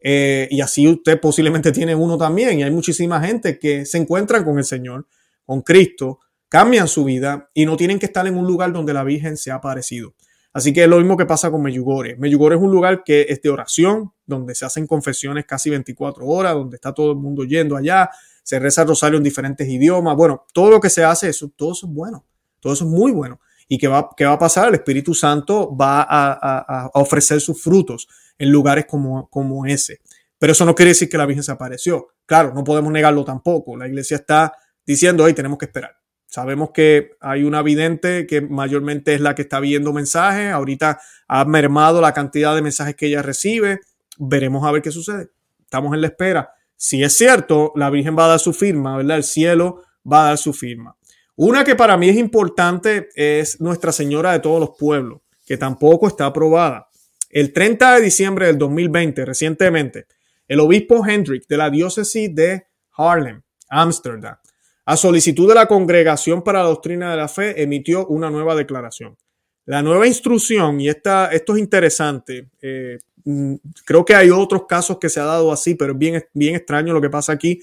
Eh, 0.02 0.48
y 0.50 0.60
así 0.60 0.88
usted 0.88 1.20
posiblemente 1.20 1.72
tiene 1.72 1.94
uno 1.94 2.18
también. 2.18 2.58
Y 2.58 2.62
hay 2.62 2.70
muchísima 2.70 3.20
gente 3.20 3.58
que 3.58 3.86
se 3.86 3.98
encuentran 3.98 4.44
con 4.44 4.58
el 4.58 4.64
Señor, 4.64 5.06
con 5.44 5.62
Cristo, 5.62 6.20
cambian 6.48 6.88
su 6.88 7.04
vida 7.04 7.50
y 7.54 7.64
no 7.64 7.76
tienen 7.76 7.98
que 7.98 8.06
estar 8.06 8.26
en 8.26 8.36
un 8.36 8.46
lugar 8.46 8.72
donde 8.72 8.92
la 8.92 9.04
Virgen 9.04 9.36
se 9.36 9.50
ha 9.50 9.54
aparecido. 9.54 10.14
Así 10.52 10.72
que 10.72 10.82
es 10.82 10.88
lo 10.88 10.98
mismo 10.98 11.16
que 11.16 11.24
pasa 11.24 11.50
con 11.50 11.62
Meyugore. 11.62 12.16
Meyugore 12.16 12.56
es 12.56 12.62
un 12.62 12.70
lugar 12.70 13.04
que 13.04 13.26
es 13.28 13.40
de 13.40 13.48
oración, 13.48 14.12
donde 14.26 14.54
se 14.54 14.66
hacen 14.66 14.86
confesiones 14.86 15.46
casi 15.46 15.70
24 15.70 16.26
horas, 16.26 16.52
donde 16.52 16.76
está 16.76 16.92
todo 16.92 17.12
el 17.12 17.16
mundo 17.16 17.44
yendo 17.44 17.76
allá, 17.76 18.10
se 18.42 18.58
reza 18.58 18.82
el 18.82 18.88
rosario 18.88 19.16
en 19.16 19.24
diferentes 19.24 19.66
idiomas. 19.66 20.14
Bueno, 20.14 20.44
todo 20.52 20.68
lo 20.68 20.80
que 20.80 20.90
se 20.90 21.04
hace, 21.04 21.30
eso, 21.30 21.50
todo 21.56 21.72
eso 21.72 21.86
es 21.86 21.92
bueno, 21.92 22.26
todo 22.60 22.74
eso 22.74 22.84
es 22.84 22.90
muy 22.90 23.12
bueno. 23.12 23.40
¿Y 23.66 23.78
qué 23.78 23.88
va, 23.88 24.10
qué 24.14 24.26
va 24.26 24.32
a 24.32 24.38
pasar? 24.38 24.68
El 24.68 24.74
Espíritu 24.74 25.14
Santo 25.14 25.74
va 25.74 26.06
a, 26.06 26.90
ofrecer 26.94 27.40
sus 27.40 27.62
frutos 27.62 28.06
en 28.38 28.50
lugares 28.50 28.86
como, 28.86 29.28
como 29.28 29.66
ese. 29.66 30.00
Pero 30.38 30.52
eso 30.52 30.64
no 30.64 30.74
quiere 30.74 30.90
decir 30.90 31.08
que 31.08 31.18
la 31.18 31.26
Virgen 31.26 31.42
se 31.42 31.52
apareció. 31.52 32.08
Claro, 32.26 32.52
no 32.54 32.64
podemos 32.64 32.92
negarlo 32.92 33.24
tampoco. 33.24 33.76
La 33.76 33.86
iglesia 33.86 34.16
está 34.16 34.52
diciendo, 34.84 35.24
hoy 35.24 35.34
tenemos 35.34 35.58
que 35.58 35.66
esperar. 35.66 35.96
Sabemos 36.26 36.70
que 36.72 37.10
hay 37.20 37.44
una 37.44 37.62
vidente 37.62 38.26
que 38.26 38.40
mayormente 38.40 39.14
es 39.14 39.20
la 39.20 39.34
que 39.34 39.42
está 39.42 39.60
viendo 39.60 39.92
mensajes. 39.92 40.50
Ahorita 40.50 41.00
ha 41.28 41.44
mermado 41.44 42.00
la 42.00 42.12
cantidad 42.12 42.54
de 42.54 42.62
mensajes 42.62 42.96
que 42.96 43.06
ella 43.06 43.22
recibe. 43.22 43.80
Veremos 44.18 44.66
a 44.66 44.72
ver 44.72 44.82
qué 44.82 44.90
sucede. 44.90 45.28
Estamos 45.60 45.94
en 45.94 46.00
la 46.00 46.06
espera 46.08 46.50
si 46.82 47.00
es 47.04 47.12
cierto, 47.12 47.70
la 47.76 47.90
Virgen 47.90 48.18
va 48.18 48.24
a 48.24 48.30
dar 48.30 48.40
su 48.40 48.52
firma, 48.52 48.96
¿verdad? 48.96 49.18
El 49.18 49.22
cielo 49.22 49.84
va 50.04 50.24
a 50.24 50.26
dar 50.30 50.38
su 50.38 50.52
firma. 50.52 50.96
Una 51.36 51.62
que 51.62 51.76
para 51.76 51.96
mí 51.96 52.08
es 52.08 52.16
importante 52.16 53.08
es 53.14 53.60
Nuestra 53.60 53.92
Señora 53.92 54.32
de 54.32 54.40
todos 54.40 54.58
los 54.58 54.70
pueblos, 54.76 55.20
que 55.46 55.56
tampoco 55.56 56.08
está 56.08 56.26
aprobada. 56.26 56.88
El 57.32 57.52
30 57.52 57.96
de 57.96 58.00
diciembre 58.00 58.46
del 58.46 58.58
2020, 58.58 59.24
recientemente, 59.24 60.06
el 60.46 60.60
obispo 60.60 61.04
Hendrik 61.04 61.48
de 61.48 61.56
la 61.56 61.68
diócesis 61.68 62.32
de 62.32 62.66
Harlem, 62.96 63.42
Ámsterdam, 63.68 64.36
a 64.84 64.96
solicitud 64.96 65.48
de 65.48 65.56
la 65.56 65.66
Congregación 65.66 66.44
para 66.44 66.60
la 66.60 66.68
Doctrina 66.68 67.10
de 67.10 67.16
la 67.16 67.26
Fe, 67.26 67.60
emitió 67.60 68.06
una 68.06 68.30
nueva 68.30 68.54
declaración. 68.54 69.16
La 69.64 69.82
nueva 69.82 70.06
instrucción, 70.06 70.80
y 70.80 70.88
esta, 70.88 71.32
esto 71.32 71.54
es 71.54 71.60
interesante, 71.60 72.50
eh, 72.60 72.98
Mm, 73.24 73.54
creo 73.84 74.04
que 74.04 74.14
hay 74.14 74.30
otros 74.30 74.66
casos 74.66 74.98
que 74.98 75.08
se 75.08 75.20
ha 75.20 75.24
dado 75.24 75.52
así, 75.52 75.74
pero 75.74 75.92
es 75.92 75.98
bien, 75.98 76.24
bien 76.34 76.56
extraño 76.56 76.92
lo 76.92 77.00
que 77.00 77.10
pasa 77.10 77.32
aquí. 77.32 77.60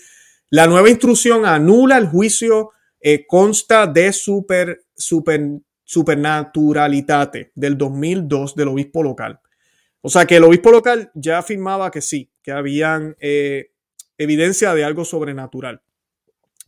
La 0.50 0.68
nueva 0.68 0.90
instrucción 0.90 1.46
anula 1.46 1.98
el 1.98 2.08
juicio 2.08 2.72
eh, 3.02 3.26
consta 3.28 3.88
de 3.88 4.12
super, 4.14 4.86
super, 4.96 5.42
supernaturalitate 5.84 7.52
del 7.56 7.78
2002 7.78 8.56
del 8.56 8.70
obispo 8.70 9.04
local. 9.04 9.40
O 10.02 10.10
sea 10.10 10.26
que 10.26 10.38
el 10.38 10.44
obispo 10.44 10.72
local 10.72 11.12
ya 11.14 11.40
afirmaba 11.40 11.92
que 11.92 12.02
sí, 12.02 12.32
que 12.42 12.52
habían 12.52 13.16
eh, 13.20 13.72
evidencia 14.18 14.74
de 14.74 14.84
algo 14.84 15.06
sobrenatural. 15.06 15.82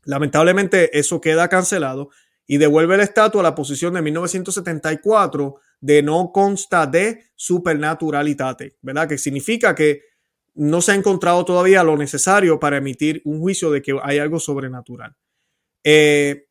Lamentablemente 0.03 0.97
eso 0.97 1.21
queda 1.21 1.47
cancelado 1.47 2.09
y 2.47 2.57
devuelve 2.57 2.95
el 2.95 3.01
estatua 3.01 3.41
a 3.41 3.43
la 3.43 3.55
posición 3.55 3.93
de 3.93 4.01
1974 4.01 5.55
de 5.79 6.03
no 6.03 6.31
consta 6.31 6.85
de 6.85 7.25
supernaturalitate, 7.35 8.77
¿verdad? 8.81 9.07
Que 9.07 9.17
significa 9.17 9.73
que 9.75 10.01
no 10.53 10.81
se 10.81 10.91
ha 10.91 10.95
encontrado 10.95 11.45
todavía 11.45 11.83
lo 11.83 11.95
necesario 11.97 12.59
para 12.59 12.77
emitir 12.77 13.21
un 13.25 13.39
juicio 13.39 13.71
de 13.71 13.81
que 13.81 13.97
hay 14.03 14.19
algo 14.19 14.39
sobrenatural. 14.39 15.15
Eh, 15.83 16.47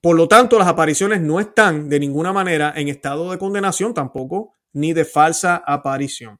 por 0.00 0.16
lo 0.16 0.28
tanto, 0.28 0.58
las 0.58 0.68
apariciones 0.68 1.20
no 1.20 1.40
están 1.40 1.88
de 1.88 2.00
ninguna 2.00 2.32
manera 2.32 2.72
en 2.76 2.88
estado 2.88 3.30
de 3.30 3.38
condenación 3.38 3.94
tampoco, 3.94 4.54
ni 4.72 4.92
de 4.92 5.04
falsa 5.04 5.62
aparición. 5.66 6.38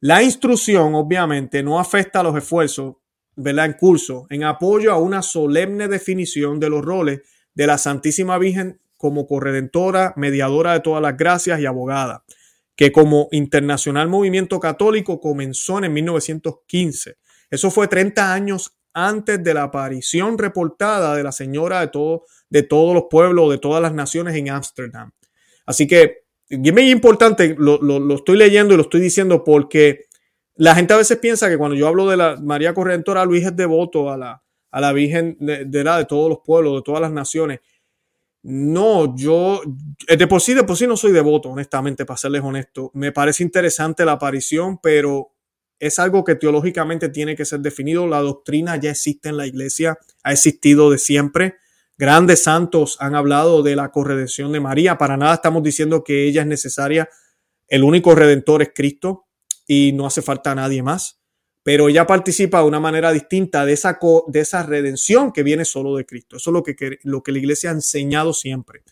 La 0.00 0.22
instrucción, 0.22 0.94
obviamente, 0.94 1.62
no 1.62 1.78
afecta 1.78 2.20
a 2.20 2.22
los 2.22 2.36
esfuerzos 2.36 2.96
¿verdad? 3.36 3.66
en 3.66 3.72
curso 3.74 4.26
en 4.30 4.44
apoyo 4.44 4.92
a 4.92 4.98
una 4.98 5.22
solemne 5.22 5.88
definición 5.88 6.58
de 6.58 6.70
los 6.70 6.84
roles 6.84 7.20
de 7.54 7.66
la 7.66 7.78
Santísima 7.78 8.38
Virgen 8.38 8.80
como 8.96 9.26
corredentora, 9.26 10.12
mediadora 10.16 10.74
de 10.74 10.80
todas 10.80 11.02
las 11.02 11.16
gracias 11.16 11.60
y 11.60 11.66
abogada, 11.66 12.24
que 12.76 12.92
como 12.92 13.28
internacional 13.32 14.08
movimiento 14.08 14.60
católico 14.60 15.20
comenzó 15.20 15.82
en 15.82 15.92
1915. 15.92 17.16
Eso 17.50 17.70
fue 17.70 17.88
30 17.88 18.32
años 18.32 18.76
antes 18.94 19.42
de 19.42 19.54
la 19.54 19.64
aparición 19.64 20.38
reportada 20.38 21.16
de 21.16 21.22
la 21.22 21.32
Señora 21.32 21.80
de, 21.80 21.90
de 22.50 22.62
todos 22.62 22.94
los 22.94 23.04
pueblos, 23.10 23.50
de 23.50 23.58
todas 23.58 23.82
las 23.82 23.92
naciones 23.92 24.36
en 24.36 24.50
Ámsterdam. 24.50 25.10
Así 25.66 25.86
que 25.86 26.21
es 26.52 26.72
muy 26.72 26.90
importante, 26.90 27.56
lo, 27.58 27.78
lo, 27.80 28.14
estoy 28.14 28.36
leyendo 28.36 28.74
y 28.74 28.76
lo 28.76 28.82
estoy 28.82 29.00
diciendo 29.00 29.42
porque 29.42 30.06
la 30.54 30.74
gente 30.74 30.92
a 30.92 30.98
veces 30.98 31.16
piensa 31.16 31.48
que 31.48 31.56
cuando 31.56 31.74
yo 31.74 31.88
hablo 31.88 32.08
de 32.10 32.18
la 32.18 32.36
María 32.36 32.74
Corredentora, 32.74 33.24
Luis 33.24 33.46
es 33.46 33.56
devoto 33.56 34.10
a 34.10 34.18
la, 34.18 34.42
a 34.70 34.80
la 34.80 34.92
Virgen 34.92 35.38
de, 35.40 35.84
la, 35.84 35.96
de 35.96 36.04
todos 36.04 36.28
los 36.28 36.40
pueblos, 36.44 36.74
de 36.76 36.82
todas 36.82 37.00
las 37.00 37.10
naciones. 37.10 37.60
No, 38.42 39.16
yo 39.16 39.62
de 40.06 40.26
por 40.26 40.42
sí, 40.42 40.52
de 40.52 40.64
por 40.64 40.76
sí 40.76 40.86
no 40.86 40.96
soy 40.96 41.12
devoto, 41.12 41.48
honestamente, 41.48 42.04
para 42.04 42.18
serles 42.18 42.42
honesto. 42.42 42.90
Me 42.92 43.12
parece 43.12 43.44
interesante 43.44 44.04
la 44.04 44.12
aparición, 44.12 44.78
pero 44.82 45.32
es 45.78 45.98
algo 45.98 46.22
que 46.22 46.34
teológicamente 46.34 47.08
tiene 47.08 47.34
que 47.34 47.46
ser 47.46 47.60
definido. 47.60 48.06
La 48.06 48.20
doctrina 48.20 48.76
ya 48.76 48.90
existe 48.90 49.30
en 49.30 49.38
la 49.38 49.46
iglesia, 49.46 49.98
ha 50.22 50.32
existido 50.32 50.90
de 50.90 50.98
siempre. 50.98 51.54
Grandes 51.98 52.42
santos 52.42 52.96
han 53.00 53.14
hablado 53.14 53.62
de 53.62 53.76
la 53.76 53.90
corredención 53.90 54.52
de 54.52 54.60
María. 54.60 54.98
Para 54.98 55.16
nada 55.16 55.34
estamos 55.34 55.62
diciendo 55.62 56.02
que 56.02 56.26
ella 56.26 56.42
es 56.42 56.46
necesaria. 56.46 57.08
El 57.68 57.84
único 57.84 58.14
redentor 58.14 58.62
es 58.62 58.70
Cristo 58.74 59.26
y 59.66 59.92
no 59.92 60.06
hace 60.06 60.22
falta 60.22 60.54
nadie 60.54 60.82
más. 60.82 61.20
Pero 61.62 61.88
ella 61.88 62.06
participa 62.06 62.60
de 62.60 62.66
una 62.66 62.80
manera 62.80 63.12
distinta 63.12 63.64
de 63.64 63.74
esa, 63.74 63.98
de 64.26 64.40
esa 64.40 64.64
redención 64.64 65.32
que 65.32 65.44
viene 65.44 65.64
solo 65.64 65.96
de 65.96 66.04
Cristo. 66.04 66.36
Eso 66.36 66.50
es 66.50 66.54
lo 66.54 66.62
que, 66.62 66.98
lo 67.04 67.22
que 67.22 67.30
la 67.30 67.38
iglesia 67.38 67.70
ha 67.70 67.74
enseñado 67.74 68.32
siempre. 68.32 68.82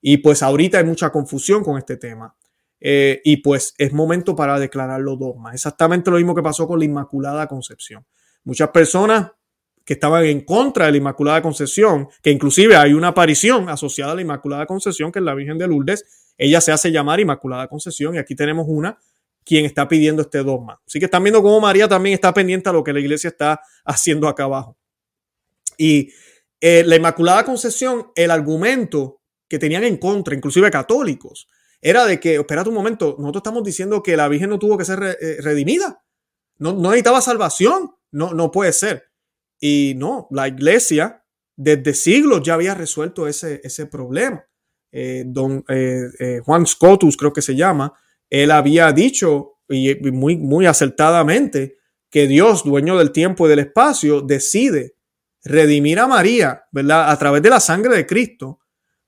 Y 0.00 0.18
pues 0.18 0.42
ahorita 0.42 0.78
hay 0.78 0.84
mucha 0.84 1.10
confusión 1.10 1.64
con 1.64 1.76
este 1.76 1.96
tema. 1.96 2.36
Eh, 2.80 3.20
y 3.24 3.38
pues 3.38 3.74
es 3.76 3.92
momento 3.92 4.34
para 4.36 4.58
declarar 4.58 5.00
los 5.00 5.18
dogmas. 5.18 5.54
Exactamente 5.54 6.10
lo 6.10 6.16
mismo 6.16 6.34
que 6.34 6.42
pasó 6.42 6.66
con 6.68 6.78
la 6.78 6.84
Inmaculada 6.84 7.46
Concepción. 7.48 8.06
Muchas 8.44 8.70
personas 8.70 9.32
que 9.84 9.94
estaban 9.94 10.24
en 10.24 10.42
contra 10.42 10.86
de 10.86 10.92
la 10.92 10.98
Inmaculada 10.98 11.42
Concepción, 11.42 12.08
que 12.22 12.30
inclusive 12.30 12.76
hay 12.76 12.92
una 12.92 13.08
aparición 13.08 13.68
asociada 13.68 14.12
a 14.12 14.14
la 14.14 14.22
Inmaculada 14.22 14.66
Concepción, 14.66 15.10
que 15.10 15.18
es 15.18 15.24
la 15.24 15.34
Virgen 15.34 15.58
de 15.58 15.66
Lourdes, 15.66 16.04
ella 16.36 16.60
se 16.60 16.72
hace 16.72 16.90
llamar 16.90 17.20
Inmaculada 17.20 17.68
Concepción 17.68 18.14
y 18.14 18.18
aquí 18.18 18.34
tenemos 18.34 18.66
una 18.68 18.98
quien 19.44 19.64
está 19.64 19.88
pidiendo 19.88 20.22
este 20.22 20.42
dogma. 20.42 20.80
Así 20.86 20.98
que 20.98 21.06
están 21.06 21.22
viendo 21.22 21.42
cómo 21.42 21.60
María 21.60 21.88
también 21.88 22.14
está 22.14 22.32
pendiente 22.32 22.68
a 22.68 22.72
lo 22.72 22.84
que 22.84 22.92
la 22.92 23.00
iglesia 23.00 23.28
está 23.28 23.60
haciendo 23.84 24.28
acá 24.28 24.44
abajo. 24.44 24.76
Y 25.76 26.12
eh, 26.60 26.84
la 26.86 26.96
Inmaculada 26.96 27.44
Concepción, 27.44 28.12
el 28.14 28.30
argumento 28.30 29.20
que 29.48 29.58
tenían 29.58 29.84
en 29.84 29.96
contra, 29.96 30.34
inclusive 30.34 30.70
católicos, 30.70 31.48
era 31.80 32.06
de 32.06 32.20
que, 32.20 32.36
espérate 32.36 32.68
un 32.68 32.74
momento, 32.74 33.16
nosotros 33.18 33.40
estamos 33.40 33.64
diciendo 33.64 34.02
que 34.02 34.16
la 34.16 34.28
Virgen 34.28 34.50
no 34.50 34.58
tuvo 34.58 34.78
que 34.78 34.84
ser 34.84 35.02
eh, 35.02 35.38
redimida, 35.40 36.02
no, 36.58 36.72
no 36.72 36.90
necesitaba 36.90 37.20
salvación, 37.20 37.94
no, 38.12 38.32
no 38.34 38.50
puede 38.50 38.72
ser. 38.72 39.09
Y 39.60 39.94
no, 39.96 40.26
la 40.30 40.48
iglesia 40.48 41.24
desde 41.56 41.92
siglos 41.94 42.40
ya 42.42 42.54
había 42.54 42.74
resuelto 42.74 43.28
ese, 43.28 43.60
ese 43.62 43.86
problema. 43.86 44.44
Eh, 44.90 45.24
don 45.26 45.62
eh, 45.68 46.40
Juan 46.44 46.66
Scotus, 46.66 47.16
creo 47.16 47.32
que 47.32 47.42
se 47.42 47.54
llama, 47.54 47.92
él 48.30 48.50
había 48.50 48.90
dicho, 48.92 49.58
y 49.68 49.94
muy, 50.10 50.36
muy 50.36 50.66
acertadamente, 50.66 51.76
que 52.08 52.26
Dios, 52.26 52.64
dueño 52.64 52.96
del 52.96 53.12
tiempo 53.12 53.46
y 53.46 53.50
del 53.50 53.60
espacio, 53.60 54.20
decide 54.20 54.96
redimir 55.44 55.98
a 55.98 56.06
María, 56.06 56.64
¿verdad? 56.72 57.10
A 57.10 57.18
través 57.18 57.42
de 57.42 57.50
la 57.50 57.60
sangre 57.60 57.94
de 57.96 58.06
Cristo, 58.06 58.60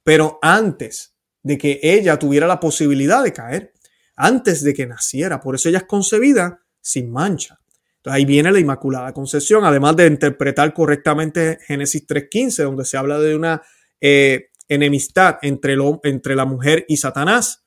pero 0.05 0.39
antes 0.43 1.17
de 1.43 1.59
que 1.59 1.81
ella 1.83 2.19
tuviera 2.19 2.47
la 2.47 2.61
posibilidad 2.61 3.23
de 3.23 3.33
caer, 3.33 3.73
antes 4.17 4.63
de 4.63 4.75
que 4.75 4.87
naciera. 4.87 5.41
Por 5.41 5.55
eso 5.55 5.69
ella 5.69 5.79
es 5.79 5.85
concebida 5.85 6.61
sin 6.81 7.11
mancha. 7.11 7.61
Entonces 8.03 8.17
ahí 8.17 8.25
viene 8.25 8.51
la 8.51 8.59
Inmaculada 8.59 9.13
Concepción, 9.13 9.65
además 9.65 9.95
de 9.95 10.09
interpretar 10.09 10.75
correctamente 10.75 11.61
Génesis 11.65 12.05
3.15, 12.05 12.65
donde 12.65 12.85
se 12.85 12.97
habla 12.97 13.21
de 13.21 13.37
una 13.37 13.63
eh, 14.01 14.49
enemistad 14.67 15.39
entre, 15.41 15.77
entre 16.03 16.35
la 16.35 16.45
mujer 16.45 16.85
y 16.89 16.97
Satanás. 16.97 17.65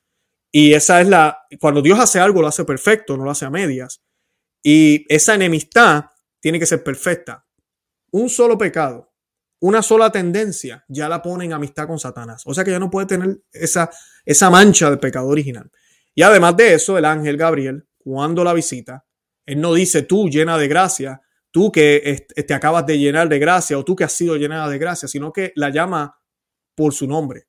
Y 0.51 0.73
esa 0.73 0.99
es 0.99 1.07
la, 1.07 1.39
cuando 1.57 1.81
Dios 1.81 1.97
hace 1.99 2.19
algo, 2.19 2.41
lo 2.41 2.49
hace 2.49 2.65
perfecto, 2.65 3.15
no 3.15 3.23
lo 3.23 3.31
hace 3.31 3.45
a 3.45 3.49
medias. 3.49 4.03
Y 4.61 5.05
esa 5.07 5.35
enemistad 5.35 6.07
tiene 6.41 6.59
que 6.59 6.65
ser 6.65 6.83
perfecta. 6.83 7.45
Un 8.11 8.27
solo 8.27 8.57
pecado, 8.57 9.13
una 9.61 9.81
sola 9.81 10.11
tendencia, 10.11 10.83
ya 10.89 11.07
la 11.07 11.21
pone 11.21 11.45
en 11.45 11.53
amistad 11.53 11.87
con 11.87 11.97
Satanás. 11.97 12.43
O 12.45 12.53
sea 12.53 12.65
que 12.65 12.71
ya 12.71 12.79
no 12.79 12.89
puede 12.89 13.07
tener 13.07 13.39
esa, 13.53 13.89
esa 14.25 14.49
mancha 14.49 14.91
de 14.91 14.97
pecado 14.97 15.27
original. 15.27 15.71
Y 16.13 16.23
además 16.23 16.57
de 16.57 16.73
eso, 16.73 16.97
el 16.97 17.05
ángel 17.05 17.37
Gabriel, 17.37 17.87
cuando 17.97 18.43
la 18.43 18.53
visita, 18.53 19.05
él 19.45 19.61
no 19.61 19.73
dice 19.73 20.03
tú 20.03 20.29
llena 20.29 20.57
de 20.57 20.67
gracia, 20.67 21.21
tú 21.51 21.71
que 21.71 22.25
te 22.47 22.53
acabas 22.53 22.85
de 22.85 22.97
llenar 22.97 23.29
de 23.29 23.39
gracia 23.39 23.77
o 23.77 23.85
tú 23.85 23.95
que 23.95 24.03
has 24.03 24.13
sido 24.13 24.35
llenada 24.35 24.69
de 24.69 24.77
gracia, 24.77 25.07
sino 25.07 25.31
que 25.31 25.53
la 25.55 25.69
llama 25.69 26.19
por 26.75 26.93
su 26.93 27.07
nombre 27.07 27.47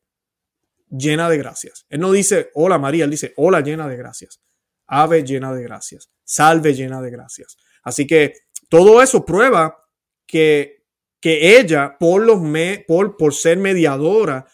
llena 0.89 1.29
de 1.29 1.39
gracias. 1.39 1.87
Él 1.89 2.01
no 2.01 2.13
dice 2.13 2.51
hola 2.55 2.79
María, 2.79 3.05
él 3.05 3.11
dice 3.11 3.33
hola 3.37 3.61
llena 3.61 3.89
de 3.89 3.97
gracias. 3.97 4.41
Ave 4.87 5.25
llena 5.25 5.53
de 5.53 5.63
gracias. 5.63 6.11
Salve 6.25 6.75
llena 6.75 7.03
de 7.03 7.11
gracias. 7.11 7.57
Así 7.83 8.07
que 8.07 8.35
todo 8.69 9.03
eso 9.03 9.25
prueba 9.25 9.85
que, 10.27 10.85
que 11.21 11.59
ella, 11.59 11.97
por, 11.99 12.23
los 12.23 12.41
me, 12.41 12.85
por, 12.87 13.17
por 13.17 13.35
ser 13.35 13.59
mediadora 13.59 14.47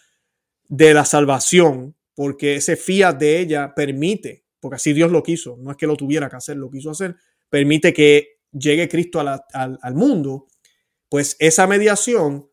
de 0.68 0.95
la 0.95 1.05
salvación, 1.05 1.97
porque 2.14 2.57
ese 2.57 2.76
fiat 2.76 3.16
de 3.16 3.40
ella 3.40 3.74
permite, 3.74 4.45
porque 4.61 4.76
así 4.76 4.93
Dios 4.93 5.11
lo 5.11 5.22
quiso, 5.22 5.57
no 5.59 5.70
es 5.70 5.76
que 5.76 5.86
lo 5.86 5.97
tuviera 5.97 6.28
que 6.28 6.36
hacer, 6.36 6.57
lo 6.57 6.70
quiso 6.70 6.90
hacer, 6.90 7.16
permite 7.53 7.92
que 7.92 8.38
llegue 8.50 8.88
Cristo 8.88 9.20
al, 9.20 9.94
mundo, 9.94 10.46
pues 11.11 11.36
esa 11.38 11.66
mediación 11.66 12.48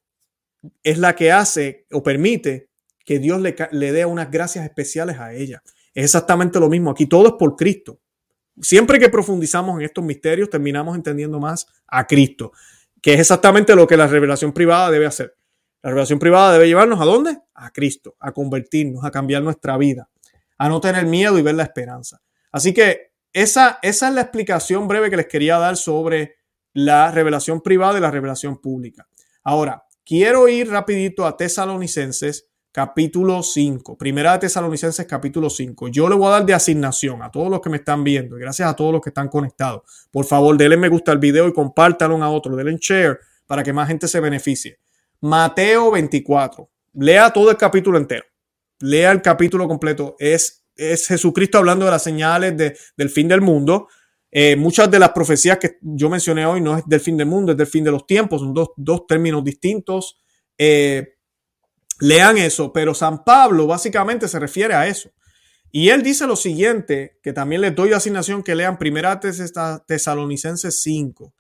es 0.84 0.98
la 0.98 1.16
que 1.16 1.32
hace 1.32 1.86
o 1.94 2.04
permite 2.04 2.70
que 3.06 3.18
Dios 3.18 3.40
le, 3.40 3.56
le 3.72 3.94
dé 3.94 4.04
unas 4.04 4.30
gracias 4.30 4.66
especiales 4.66 5.18
a 5.18 5.34
ella. 5.34 5.64
Es 5.94 6.04
exactamente 6.04 6.60
lo 6.60 6.68
mismo. 6.68 6.92
Aquí 6.92 7.06
todo 7.06 7.28
es 7.28 7.34
por 7.40 7.56
Cristo. 7.56 8.02
Siempre 8.60 9.00
que 9.00 9.08
profundizamos 9.08 9.80
en 9.80 9.86
estos 9.86 10.04
misterios, 10.04 10.50
terminamos 10.50 10.98
entendiendo 10.98 11.40
más 11.40 11.66
a 11.88 12.06
Cristo, 12.06 12.52
que 13.02 13.14
es 13.14 13.22
exactamente 13.22 13.78
lo 13.78 13.88
que 13.88 13.96
la 13.96 14.08
revelación 14.08 14.52
privada 14.52 14.92
debe 14.92 15.06
hacer. 15.06 15.34
La 15.82 15.92
revelación 15.92 16.20
privada 16.20 16.52
debe 16.52 16.68
llevarnos 16.68 17.00
a 17.00 17.06
dónde? 17.06 17.40
A 17.54 17.72
Cristo, 17.72 18.18
a 18.20 18.34
convertirnos, 18.34 19.06
a 19.06 19.12
cambiar 19.12 19.44
nuestra 19.44 19.78
vida, 19.78 20.10
a 20.58 20.68
no 20.68 20.82
tener 20.82 21.06
miedo 21.06 21.40
y 21.40 21.42
ver 21.42 21.56
la 21.56 21.64
esperanza. 21.64 22.22
Así 22.52 22.74
que 22.74 23.09
esa, 23.34 23.80
esa 23.82 24.08
es 24.08 24.14
la 24.14 24.22
explicación 24.22 24.88
breve 24.88 25.10
que 25.10 25.18
les 25.18 25.28
quería 25.28 25.58
dar 25.58 25.78
sobre 25.78 26.38
la 26.74 27.12
revelación 27.12 27.62
privada 27.62 27.98
y 27.98 28.02
la 28.02 28.12
revelación 28.12 28.58
pública. 28.58 29.08
Ahora, 29.44 29.84
quiero 30.06 30.48
ir 30.48 30.70
rapidito 30.70 31.26
a 31.26 31.36
Tesalonicenses 31.36 32.50
capítulo 32.72 33.42
5. 33.42 33.98
Primera 33.98 34.34
de 34.34 34.40
Tesalonicenses, 34.40 35.06
capítulo 35.06 35.50
5. 35.50 35.88
Yo 35.90 36.08
le 36.08 36.16
voy 36.16 36.28
a 36.28 36.32
dar 36.32 36.46
de 36.46 36.54
asignación 36.54 37.22
a 37.22 37.32
todos 37.32 37.50
los 37.50 37.62
que 37.62 37.70
me 37.70 37.78
están 37.78 38.04
viendo 38.04 38.38
y 38.38 38.42
gracias 38.42 38.70
a 38.70 38.76
todos 38.76 38.92
los 38.92 39.02
que 39.02 39.10
están 39.10 39.28
conectados. 39.28 39.82
Por 40.12 40.26
favor, 40.26 40.56
denle 40.56 40.78
me 40.78 40.90
gusta 40.90 41.12
al 41.12 41.18
video 41.18 41.48
y 41.48 41.54
compártalo 41.54 42.22
a 42.24 42.30
otro. 42.30 42.56
Denle 42.56 42.78
share 42.80 43.20
para 43.48 43.64
que 43.64 43.74
más 43.74 43.88
gente 43.88 44.08
se 44.08 44.20
beneficie. 44.20 44.78
Mateo 45.22 45.92
24. 45.92 46.70
Lea 46.94 47.32
todo 47.34 47.52
el 47.52 47.58
capítulo 47.58 47.98
entero. 47.98 48.26
Lea 48.80 49.12
el 49.12 49.22
capítulo 49.22 49.68
completo. 49.68 50.16
Es, 50.20 50.59
es 50.80 51.08
Jesucristo 51.08 51.58
hablando 51.58 51.86
de 51.86 51.92
las 51.92 52.04
señales 52.04 52.56
de, 52.58 52.78
del 52.96 53.10
fin 53.10 53.28
del 53.28 53.42
mundo. 53.42 53.88
Eh, 54.32 54.56
muchas 54.56 54.90
de 54.90 55.00
las 55.00 55.10
profecías 55.10 55.58
que 55.58 55.78
yo 55.82 56.10
mencioné 56.10 56.46
hoy 56.46 56.62
no 56.62 56.78
es 56.78 56.84
del 56.86 57.00
fin 57.00 57.18
del 57.18 57.28
mundo, 57.28 57.52
es 57.52 57.58
del 57.58 57.68
fin 57.68 57.84
de 57.84 57.92
los 57.92 58.06
tiempos. 58.06 58.42
Son 58.42 58.54
dos, 58.54 58.70
dos 58.78 59.06
términos 59.08 59.44
distintos. 59.44 60.18
Eh, 60.58 61.16
Lean 62.00 62.38
eso, 62.38 62.72
pero 62.72 62.94
San 62.94 63.24
Pablo 63.24 63.68
básicamente 63.68 64.28
se 64.28 64.40
refiere 64.40 64.74
a 64.74 64.88
eso. 64.88 65.12
Y 65.72 65.90
él 65.90 66.02
dice 66.02 66.26
lo 66.26 66.36
siguiente, 66.36 67.20
que 67.22 67.34
también 67.34 67.62
les 67.62 67.76
doy 67.76 67.94
asignación 67.94 68.42
que 68.42 68.56
lean 68.56 68.80
Primera 68.80 69.20
Tesalonicenses 69.20 70.82
5. 70.82 71.36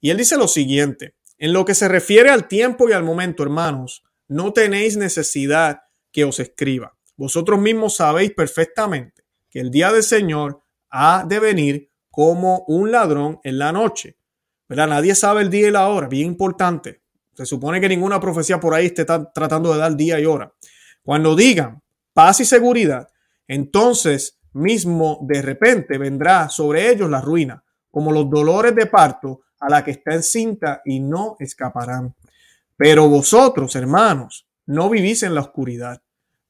Y 0.00 0.10
él 0.10 0.16
dice 0.16 0.36
lo 0.36 0.48
siguiente, 0.48 1.16
en 1.38 1.52
lo 1.52 1.64
que 1.64 1.74
se 1.74 1.88
refiere 1.88 2.30
al 2.30 2.48
tiempo 2.48 2.88
y 2.88 2.92
al 2.92 3.02
momento, 3.02 3.42
hermanos, 3.42 4.04
no 4.28 4.52
tenéis 4.52 4.96
necesidad 4.96 5.80
que 6.12 6.24
os 6.24 6.38
escriba. 6.38 6.95
Vosotros 7.16 7.58
mismos 7.58 7.96
sabéis 7.96 8.32
perfectamente 8.32 9.24
que 9.50 9.60
el 9.60 9.70
día 9.70 9.92
del 9.92 10.02
Señor 10.02 10.62
ha 10.90 11.24
de 11.26 11.40
venir 11.40 11.90
como 12.10 12.64
un 12.68 12.90
ladrón 12.90 13.40
en 13.42 13.58
la 13.58 13.72
noche. 13.72 14.16
¿Verdad? 14.68 14.88
Nadie 14.88 15.14
sabe 15.14 15.42
el 15.42 15.50
día 15.50 15.68
y 15.68 15.70
la 15.70 15.88
hora, 15.88 16.08
bien 16.08 16.26
importante. 16.26 17.02
Se 17.34 17.46
supone 17.46 17.80
que 17.80 17.88
ninguna 17.88 18.18
profecía 18.18 18.58
por 18.58 18.74
ahí 18.74 18.86
esté 18.86 19.04
tratando 19.04 19.72
de 19.72 19.78
dar 19.78 19.94
día 19.94 20.18
y 20.18 20.26
hora. 20.26 20.52
Cuando 21.02 21.36
digan 21.36 21.82
paz 22.12 22.40
y 22.40 22.44
seguridad, 22.44 23.08
entonces 23.46 24.38
mismo 24.54 25.18
de 25.22 25.42
repente 25.42 25.98
vendrá 25.98 26.48
sobre 26.48 26.90
ellos 26.90 27.10
la 27.10 27.20
ruina, 27.20 27.62
como 27.90 28.10
los 28.10 28.28
dolores 28.28 28.74
de 28.74 28.86
parto 28.86 29.42
a 29.60 29.68
la 29.68 29.84
que 29.84 29.92
está 29.92 30.14
encinta 30.14 30.80
y 30.84 31.00
no 31.00 31.36
escaparán. 31.38 32.14
Pero 32.76 33.08
vosotros, 33.08 33.76
hermanos, 33.76 34.48
no 34.66 34.90
vivís 34.90 35.22
en 35.22 35.34
la 35.34 35.42
oscuridad, 35.42 36.02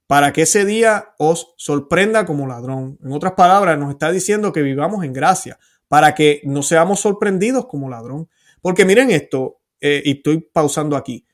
para 0.07 0.32
que 0.32 0.42
ese 0.42 0.64
día 0.64 1.14
os 1.18 1.54
sorprenda 1.57 2.26
como 2.26 2.46
ladrón. 2.46 2.98
En 3.02 3.12
otras 3.12 3.32
palabras, 3.32 3.78
nos 3.78 3.90
está 3.90 4.11
diciendo 4.12 4.52
que 4.52 4.62
vivamos 4.62 5.04
en 5.04 5.12
gracia, 5.12 5.59
para 5.88 6.14
que 6.14 6.40
no 6.44 6.62
seamos 6.62 7.00
sorprendidos 7.00 7.66
como 7.66 7.88
ladrón. 7.88 8.28
Porque 8.61 8.84
miren 8.84 9.11
esto, 9.11 9.61
eh, 9.80 10.02
y 10.04 10.12
estoy 10.18 10.40
pausando 10.40 10.96
aquí. 10.96 11.26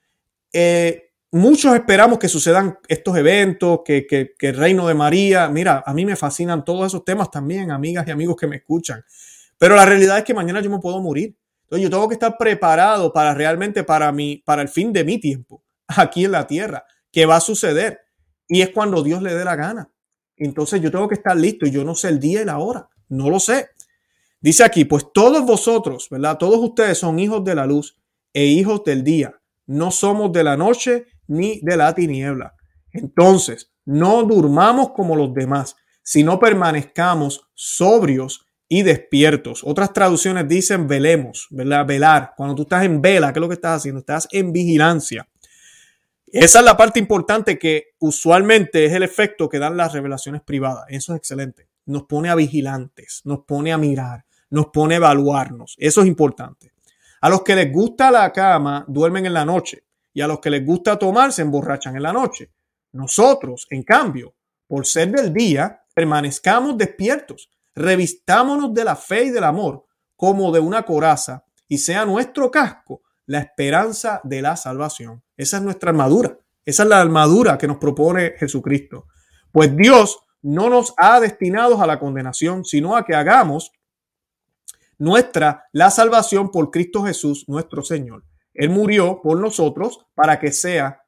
Eh, 0.53 1.13
muchos 1.31 1.75
esperamos 1.75 2.19
que 2.19 2.29
sucedan 2.29 2.79
estos 2.89 3.17
eventos, 3.17 3.81
que, 3.85 4.07
que, 4.07 4.35
que, 4.39 4.49
el 4.49 4.57
reino 4.57 4.87
de 4.87 4.95
María, 4.95 5.49
mira, 5.49 5.83
a 5.85 5.95
mí 5.95 6.05
me 6.05 6.17
fascinan 6.17 6.65
todos 6.65 6.87
esos 6.87 7.05
temas 7.05 7.31
también, 7.31 7.71
amigas 7.71 8.07
y 8.07 8.11
amigos 8.11 8.37
que 8.37 8.47
me 8.47 8.57
escuchan. 8.57 9.05
Pero 9.59 9.77
la 9.77 9.87
realidad 9.87 10.19
es 10.19 10.25
que 10.25 10.35
mañana 10.35 10.61
yo 10.61 10.71
me 10.71 10.79
puedo 10.79 11.01
morir. 11.01 11.37
Entonces 11.65 11.85
yo 11.85 11.91
tengo 11.91 12.09
que 12.09 12.15
estar 12.15 12.37
preparado 12.37 13.13
para 13.13 13.33
realmente 13.33 13.85
para 13.85 14.13
mi, 14.13 14.39
para 14.45 14.61
el 14.61 14.69
fin 14.69 14.93
de 14.93 15.05
mi 15.05 15.19
tiempo 15.19 15.65
aquí 15.87 16.25
en 16.25 16.33
la 16.33 16.47
tierra, 16.47 16.85
que 17.11 17.27
va 17.27 17.37
a 17.37 17.41
suceder. 17.41 18.01
Y 18.53 18.61
es 18.61 18.69
cuando 18.69 19.03
Dios 19.03 19.23
le 19.23 19.35
dé 19.35 19.47
la 19.47 19.57
gana. 19.57 19.91
Entonces 20.37 20.83
yo 20.83 20.91
tengo 20.91 21.09
que 21.09 21.15
estar 21.15 21.35
listo 21.35 21.65
y 21.65 21.71
yo 21.71 21.85
no 21.85 21.95
sé 21.95 22.09
el 22.09 22.21
día 22.21 22.43
y 22.43 22.45
la 22.45 22.59
hora. 22.59 22.87
No 23.09 23.31
lo 23.31 23.41
sé. 23.41 23.71
Dice 24.43 24.63
aquí, 24.63 24.85
pues 24.85 25.07
todos 25.15 25.47
vosotros, 25.47 26.09
¿verdad? 26.11 26.37
Todos 26.37 26.59
ustedes 26.59 26.99
son 26.99 27.19
hijos 27.19 27.43
de 27.45 27.55
la 27.55 27.65
luz 27.65 27.97
e 28.31 28.45
hijos 28.45 28.85
del 28.85 29.05
día. 29.05 29.41
No 29.65 29.91
somos 29.91 30.33
de 30.33 30.45
la 30.45 30.59
noche 30.59 31.07
ni 31.29 31.61
de 31.63 31.79
la 31.79 31.95
tiniebla. 31.95 32.55
Entonces, 32.93 33.73
no 33.87 34.23
durmamos 34.25 34.91
como 34.91 35.17
los 35.17 35.33
demás, 35.33 35.75
sino 36.03 36.39
permanezcamos 36.39 37.49
sobrios 37.55 38.45
y 38.69 38.83
despiertos. 38.83 39.63
Otras 39.65 39.95
traducciones 39.95 40.47
dicen 40.47 40.87
velemos, 40.87 41.47
¿verdad? 41.49 41.87
Velar. 41.87 42.35
Cuando 42.37 42.55
tú 42.55 42.63
estás 42.65 42.85
en 42.85 43.01
vela, 43.01 43.33
¿qué 43.33 43.39
es 43.39 43.41
lo 43.41 43.49
que 43.49 43.55
estás 43.55 43.79
haciendo? 43.79 44.01
Estás 44.01 44.29
en 44.31 44.53
vigilancia. 44.53 45.27
Esa 46.33 46.61
es 46.61 46.65
la 46.65 46.77
parte 46.77 46.99
importante 46.99 47.59
que 47.59 47.95
usualmente 47.99 48.87
es 48.87 48.93
el 48.93 49.03
efecto 49.03 49.49
que 49.49 49.59
dan 49.59 49.77
las 49.77 49.93
revelaciones 49.93 50.41
privadas. 50.41 50.87
Eso 50.89 51.13
es 51.13 51.19
excelente. 51.19 51.69
Nos 51.85 52.05
pone 52.05 52.31
a 52.31 52.35
vigilantes, 52.35 53.21
nos 53.25 53.41
pone 53.41 53.73
a 53.73 53.79
mirar, 53.79 54.25
nos 54.51 54.69
pone 54.69 54.95
a 54.95 54.97
evaluarnos. 54.97 55.77
Eso 55.79 56.01
es 56.01 56.07
importante. 56.07 56.73
A 57.21 57.29
los 57.29 57.43
que 57.43 57.55
les 57.55 57.71
gusta 57.71 58.11
la 58.11 58.33
cama, 58.33 58.85
duermen 58.89 59.27
en 59.27 59.35
la 59.35 59.45
noche. 59.45 59.85
Y 60.15 60.23
a 60.23 60.27
los 60.27 60.41
que 60.41 60.51
les 60.51 60.65
gusta 60.65 60.99
tomar, 60.99 61.33
se 61.33 61.43
emborrachan 61.43 61.97
en 61.97 62.03
la 62.03 62.13
noche. 62.13 62.51
Nosotros, 62.93 63.67
en 63.71 63.83
cambio, 63.83 64.35
por 64.67 64.87
ser 64.87 65.11
del 65.11 65.33
día, 65.33 65.83
permanezcamos 65.95 66.79
despiertos 66.79 67.51
revistámonos 67.75 68.73
de 68.75 68.85
la 68.85 68.97
fe 68.97 69.25
y 69.25 69.31
del 69.31 69.45
amor 69.45 69.87
como 70.17 70.53
de 70.53 70.61
una 70.61 70.83
coraza 70.85 71.45
y 71.69 71.79
sea 71.79 72.05
nuestro 72.05 72.51
casco 72.51 73.03
la 73.27 73.39
esperanza 73.39 74.21
de 74.25 74.43
la 74.43 74.57
salvación. 74.57 75.23
Esa 75.37 75.59
es 75.59 75.63
nuestra 75.63 75.91
armadura. 75.91 76.39
Esa 76.65 76.83
es 76.85 76.89
la 76.89 77.01
armadura 77.01 77.59
que 77.59 77.67
nos 77.67 77.79
propone 77.79 78.35
Jesucristo. 78.39 79.07
Pues 79.51 79.77
Dios 79.77 80.21
no 80.43 80.69
nos 80.69 80.95
ha 80.97 81.21
destinado 81.21 81.81
a 81.81 81.87
la 81.87 81.99
condenación, 81.99 82.65
sino 82.65 82.97
a 82.97 83.05
que 83.05 83.15
hagamos 83.15 83.73
nuestra 84.99 85.65
la 85.73 85.91
salvación 85.91 86.51
por 86.51 86.71
Cristo 86.71 87.05
Jesús, 87.05 87.45
nuestro 87.49 87.83
Señor. 87.83 88.25
Él 88.55 88.71
murió 88.71 89.21
por 89.23 89.39
nosotros 89.39 90.07
para 90.15 90.39
que 90.39 90.53
sea, 90.53 91.03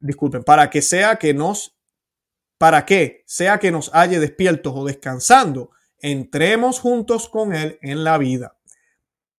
disculpen, 0.00 0.44
para 0.44 0.70
que 0.70 0.80
sea 0.80 1.16
que 1.16 1.34
nos 1.34 1.76
para 2.62 2.86
que, 2.86 3.24
sea 3.26 3.58
que 3.58 3.72
nos 3.72 3.90
halle 3.92 4.20
despiertos 4.20 4.72
o 4.76 4.84
descansando, 4.84 5.70
entremos 5.98 6.78
juntos 6.78 7.28
con 7.28 7.52
Él 7.52 7.76
en 7.82 8.04
la 8.04 8.18
vida. 8.18 8.56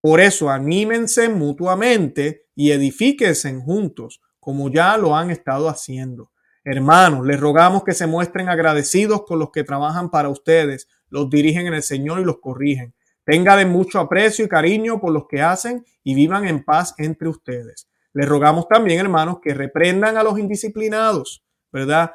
Por 0.04 0.20
eso 0.20 0.50
anímense 0.50 1.30
mutuamente 1.30 2.48
y 2.56 2.72
edifíquense 2.72 3.54
juntos, 3.54 4.22
como 4.38 4.70
ya 4.70 4.98
lo 4.98 5.16
han 5.16 5.32
estado 5.32 5.70
haciendo. 5.70 6.30
Hermanos, 6.66 7.26
les 7.26 7.40
rogamos 7.40 7.86
que 7.86 7.94
se 7.94 8.06
muestren 8.06 8.50
agradecidos 8.50 9.24
con 9.26 9.40
los 9.40 9.52
que 9.52 9.64
trabajan 9.64 10.12
para 10.12 10.28
ustedes, 10.28 10.90
los 11.08 11.30
dirigen 11.30 11.68
en 11.68 11.76
el 11.76 11.84
Señor 11.84 12.20
y 12.20 12.26
los 12.26 12.42
corrigen. 12.42 12.94
Tengan 13.24 13.72
mucho 13.72 14.02
aprecio 14.02 14.44
y 14.44 14.50
cariño 14.50 15.00
por 15.00 15.14
los 15.14 15.24
que 15.30 15.42
hacen 15.42 15.86
y 16.04 16.16
vivan 16.16 16.46
en 16.50 16.66
paz 16.66 16.96
entre 16.98 17.30
ustedes. 17.30 17.88
Les 18.12 18.28
rogamos 18.28 18.68
también, 18.68 19.00
hermanos, 19.00 19.38
que 19.42 19.54
reprendan 19.54 20.18
a 20.18 20.24
los 20.24 20.38
indisciplinados, 20.38 21.46
¿verdad? 21.72 22.12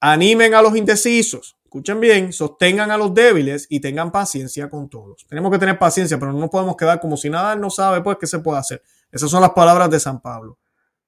Animen 0.00 0.54
a 0.54 0.62
los 0.62 0.74
indecisos, 0.74 1.58
escuchen 1.76 2.00
bien, 2.00 2.32
sostengan 2.32 2.90
a 2.90 2.96
los 2.96 3.12
débiles 3.12 3.66
y 3.68 3.80
tengan 3.80 4.10
paciencia 4.10 4.70
con 4.70 4.88
todos. 4.88 5.26
Tenemos 5.28 5.52
que 5.52 5.58
tener 5.58 5.78
paciencia, 5.78 6.18
pero 6.18 6.32
no 6.32 6.48
podemos 6.48 6.74
quedar 6.74 7.00
como 7.00 7.18
si 7.18 7.28
nada 7.28 7.54
no 7.54 7.68
sabe, 7.68 8.00
pues, 8.00 8.16
qué 8.18 8.26
se 8.26 8.38
puede 8.38 8.58
hacer. 8.58 8.82
Esas 9.12 9.30
son 9.30 9.42
las 9.42 9.50
palabras 9.50 9.90
de 9.90 10.00
San 10.00 10.22
Pablo. 10.22 10.58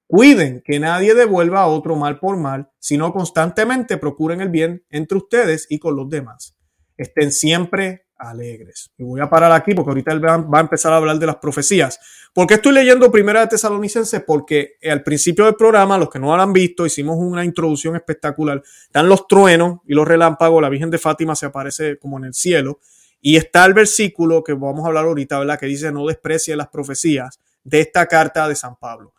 Cuiden 0.07 0.63
que 0.63 0.79
nadie 0.79 1.15
devuelva 1.15 1.63
a 1.63 1.67
otro 1.69 1.97
mal 1.97 2.19
por 2.19 2.37
mal, 2.37 2.71
sino 2.79 3.15
constantemente 3.15 3.97
procuren 3.97 4.43
el 4.43 4.51
bien 4.51 4.85
entre 4.91 5.17
ustedes 5.17 5.67
y 5.71 5.79
con 5.79 5.97
los 5.97 6.11
demás. 6.11 6.55
Estén 6.99 7.33
siempre 7.33 8.07
alegres. 8.19 8.91
Y 8.99 9.05
voy 9.05 9.21
a 9.21 9.31
parar 9.31 9.53
aquí 9.53 9.75
porque 9.75 9.91
ahorita 9.91 10.13
él 10.13 10.25
va 10.25 10.59
a 10.59 10.61
empezar 10.61 10.93
a 10.93 10.97
hablar 10.97 11.19
de 11.19 11.27
las 11.27 11.37
profecías. 11.37 11.99
¿Por 12.33 12.47
qué 12.47 12.55
estoy 12.55 12.73
leyendo 12.73 13.11
Primera 13.11 13.41
de 13.41 13.49
Tesalonicenses? 13.49 14.23
Porque 14.27 14.77
al 14.89 15.03
principio 15.03 15.47
del 15.47 15.55
programa, 15.55 15.99
los 15.99 16.11
que 16.11 16.19
no 16.19 16.37
lo 16.37 16.43
han 16.43 16.53
visto, 16.53 16.87
hicimos 16.87 17.17
una 17.19 17.45
introducción 17.45 17.97
espectacular. 17.97 18.63
Están 18.83 19.09
los 19.09 19.27
truenos 19.27 19.81
y 19.87 19.95
los 19.95 20.07
relámpagos, 20.07 20.61
la 20.63 20.69
Virgen 20.69 20.91
de 20.91 20.99
Fátima 20.99 21.35
se 21.35 21.47
aparece 21.47 21.99
como 21.99 22.19
en 22.19 22.25
el 22.25 22.35
cielo. 22.35 22.81
Y 23.21 23.37
está 23.37 23.65
el 23.65 23.75
versículo 23.75 24.45
que 24.45 24.53
vamos 24.53 24.85
a 24.85 24.89
hablar 24.89 25.07
ahorita, 25.07 25.39
¿verdad? 25.39 25.59
Que 25.59 25.67
dice, 25.67 25.91
no 25.91 26.07
desprecie 26.07 26.55
las 26.55 26.69
profecías 26.69 27.41
de 27.65 27.81
esta 27.81 28.07
carta 28.07 28.47
de 28.49 28.55
San 28.55 28.77
Pablo. 28.77 29.15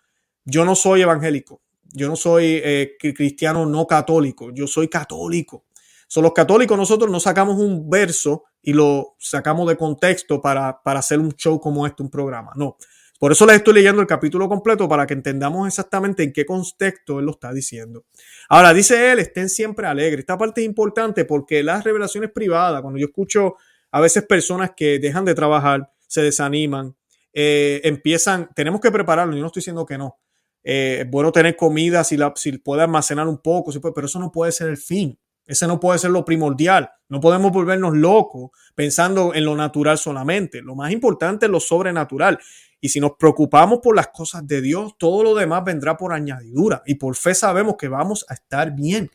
Yo 0.45 0.63
no 0.63 0.75
soy 0.75 1.01
evangélico, 1.01 1.61
yo 1.91 2.07
no 2.07 2.15
soy 2.15 2.61
eh, 2.63 2.95
cristiano 2.99 3.65
no 3.65 3.85
católico, 3.85 4.51
yo 4.51 4.67
soy 4.67 4.87
católico. 4.87 5.65
Son 6.09 6.23
los 6.23 6.33
católicos, 6.33 6.75
nosotros 6.75 7.11
no 7.11 7.19
sacamos 7.19 7.59
un 7.59 7.87
verso 7.87 8.45
y 8.63 8.73
lo 8.73 9.15
sacamos 9.19 9.69
de 9.69 9.77
contexto 9.77 10.41
para, 10.41 10.81
para 10.81 11.01
hacer 11.01 11.19
un 11.19 11.33
show 11.33 11.59
como 11.59 11.85
este, 11.85 12.01
un 12.01 12.09
programa. 12.09 12.51
No. 12.55 12.77
Por 13.19 13.31
eso 13.31 13.45
les 13.45 13.57
estoy 13.57 13.75
leyendo 13.75 14.01
el 14.01 14.07
capítulo 14.07 14.49
completo 14.49 14.89
para 14.89 15.05
que 15.05 15.13
entendamos 15.13 15.67
exactamente 15.67 16.23
en 16.23 16.33
qué 16.33 16.47
contexto 16.47 17.19
él 17.19 17.25
lo 17.25 17.33
está 17.33 17.53
diciendo. 17.53 18.05
Ahora, 18.49 18.73
dice 18.73 19.11
él, 19.11 19.19
estén 19.19 19.49
siempre 19.49 19.85
alegres. 19.85 20.21
Esta 20.21 20.35
parte 20.35 20.61
es 20.61 20.65
importante 20.65 21.25
porque 21.25 21.61
las 21.61 21.83
revelaciones 21.83 22.31
privadas, 22.31 22.81
cuando 22.81 22.97
yo 22.97 23.05
escucho 23.05 23.57
a 23.91 24.01
veces 24.01 24.23
personas 24.23 24.71
que 24.75 24.97
dejan 24.97 25.25
de 25.25 25.35
trabajar, 25.35 25.91
se 26.07 26.23
desaniman, 26.23 26.95
eh, 27.33 27.81
empiezan, 27.83 28.49
tenemos 28.55 28.81
que 28.81 28.89
prepararlo, 28.89 29.35
yo 29.35 29.41
no 29.41 29.47
estoy 29.47 29.61
diciendo 29.61 29.85
que 29.85 29.99
no. 29.99 30.17
Eh, 30.63 31.01
es 31.01 31.09
bueno 31.09 31.31
tener 31.31 31.55
comida 31.55 32.03
si, 32.03 32.17
la, 32.17 32.33
si 32.35 32.57
puede 32.57 32.81
almacenar 32.81 33.27
un 33.27 33.37
poco, 33.37 33.71
pero 33.93 34.07
eso 34.07 34.17
no 34.17 34.31
puede 34.31 34.51
ser 34.51 34.69
el 34.69 34.77
fin. 34.77 35.19
Ese 35.49 35.65
no 35.65 35.79
puede 35.79 35.97
ser 35.97 36.11
lo 36.11 36.23
primordial. 36.23 36.91
No 37.07 37.19
podemos 37.19 37.51
volvernos 37.51 37.97
locos 37.97 38.51
pensando 38.75 39.33
en 39.33 39.45
lo 39.45 39.55
natural 39.55 39.97
solamente. 39.97 40.61
Lo 40.61 40.75
más 40.75 40.91
importante 40.91 41.47
es 41.47 41.51
lo 41.51 41.59
sobrenatural. 41.59 42.37
Y 42.79 42.89
si 42.89 42.99
nos 42.99 43.13
preocupamos 43.17 43.79
por 43.81 43.95
las 43.95 44.09
cosas 44.09 44.47
de 44.47 44.61
Dios, 44.61 44.93
todo 44.99 45.23
lo 45.23 45.33
demás 45.33 45.63
vendrá 45.65 45.97
por 45.97 46.13
añadidura. 46.13 46.83
Y 46.85 46.95
por 46.95 47.15
fe 47.15 47.33
sabemos 47.33 47.77
que 47.79 47.87
vamos 47.87 48.27
a 48.29 48.35
estar 48.35 48.75
bien. 48.75 49.09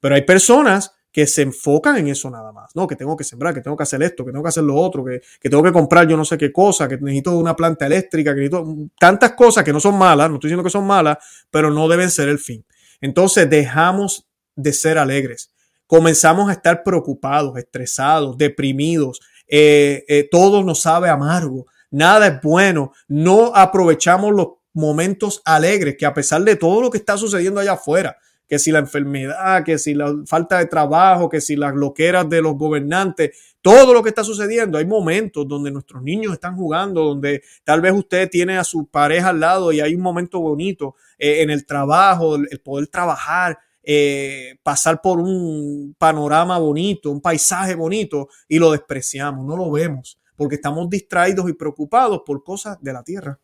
Pero 0.00 0.14
hay 0.14 0.22
personas 0.22 0.94
que 1.12 1.26
se 1.26 1.42
enfocan 1.42 1.98
en 1.98 2.08
eso 2.08 2.30
nada 2.30 2.50
más. 2.50 2.74
No, 2.74 2.86
que 2.86 2.96
tengo 2.96 3.14
que 3.14 3.24
sembrar, 3.24 3.52
que 3.52 3.60
tengo 3.60 3.76
que 3.76 3.82
hacer 3.82 4.02
esto, 4.02 4.24
que 4.24 4.32
tengo 4.32 4.42
que 4.42 4.48
hacer 4.48 4.64
lo 4.64 4.76
otro, 4.76 5.04
que, 5.04 5.20
que 5.38 5.50
tengo 5.50 5.62
que 5.62 5.70
comprar 5.70 6.08
yo 6.08 6.16
no 6.16 6.24
sé 6.24 6.38
qué 6.38 6.50
cosa, 6.50 6.88
que 6.88 6.96
necesito 6.96 7.36
una 7.36 7.54
planta 7.54 7.84
eléctrica, 7.84 8.34
que 8.34 8.40
necesito 8.40 8.88
tantas 8.98 9.32
cosas 9.32 9.62
que 9.62 9.72
no 9.72 9.80
son 9.80 9.98
malas, 9.98 10.30
no 10.30 10.36
estoy 10.36 10.48
diciendo 10.48 10.64
que 10.64 10.70
son 10.70 10.86
malas, 10.86 11.18
pero 11.50 11.70
no 11.70 11.88
deben 11.88 12.10
ser 12.10 12.30
el 12.30 12.38
fin. 12.38 12.64
Entonces 13.02 13.50
dejamos 13.50 14.26
de 14.56 14.72
ser 14.72 14.96
alegres 14.96 15.53
comenzamos 15.86 16.48
a 16.48 16.52
estar 16.52 16.82
preocupados, 16.82 17.56
estresados, 17.56 18.36
deprimidos, 18.38 19.20
eh, 19.46 20.04
eh, 20.08 20.28
todo 20.30 20.62
nos 20.62 20.82
sabe 20.82 21.08
amargo, 21.08 21.66
nada 21.90 22.26
es 22.26 22.40
bueno, 22.42 22.92
no 23.08 23.54
aprovechamos 23.54 24.32
los 24.32 24.48
momentos 24.72 25.40
alegres 25.44 25.96
que 25.98 26.06
a 26.06 26.14
pesar 26.14 26.42
de 26.42 26.56
todo 26.56 26.82
lo 26.82 26.90
que 26.90 26.98
está 26.98 27.16
sucediendo 27.16 27.60
allá 27.60 27.72
afuera, 27.74 28.16
que 28.48 28.58
si 28.58 28.70
la 28.72 28.80
enfermedad, 28.80 29.64
que 29.64 29.78
si 29.78 29.94
la 29.94 30.14
falta 30.26 30.58
de 30.58 30.66
trabajo, 30.66 31.28
que 31.28 31.40
si 31.40 31.56
las 31.56 31.74
loqueras 31.74 32.28
de 32.28 32.42
los 32.42 32.56
gobernantes, 32.56 33.54
todo 33.62 33.94
lo 33.94 34.02
que 34.02 34.10
está 34.10 34.24
sucediendo, 34.24 34.76
hay 34.76 34.84
momentos 34.84 35.48
donde 35.48 35.70
nuestros 35.70 36.02
niños 36.02 36.34
están 36.34 36.56
jugando, 36.56 37.04
donde 37.04 37.42
tal 37.64 37.80
vez 37.80 37.92
usted 37.92 38.28
tiene 38.28 38.58
a 38.58 38.64
su 38.64 38.86
pareja 38.86 39.30
al 39.30 39.40
lado 39.40 39.72
y 39.72 39.80
hay 39.80 39.94
un 39.94 40.02
momento 40.02 40.40
bonito 40.40 40.96
eh, 41.18 41.42
en 41.42 41.50
el 41.50 41.64
trabajo, 41.64 42.36
el 42.36 42.60
poder 42.60 42.88
trabajar, 42.88 43.58
eh, 43.86 44.56
pasar 44.62 45.00
por 45.02 45.18
un 45.18 45.94
panorama 45.98 46.58
bonito, 46.58 47.10
un 47.10 47.20
paisaje 47.20 47.74
bonito 47.74 48.28
y 48.48 48.58
lo 48.58 48.72
despreciamos, 48.72 49.44
no 49.44 49.56
lo 49.56 49.70
vemos, 49.70 50.18
porque 50.36 50.56
estamos 50.56 50.88
distraídos 50.88 51.48
y 51.50 51.52
preocupados 51.52 52.22
por 52.24 52.42
cosas 52.42 52.78
de 52.80 52.92
la 52.92 53.02
tierra. 53.02 53.38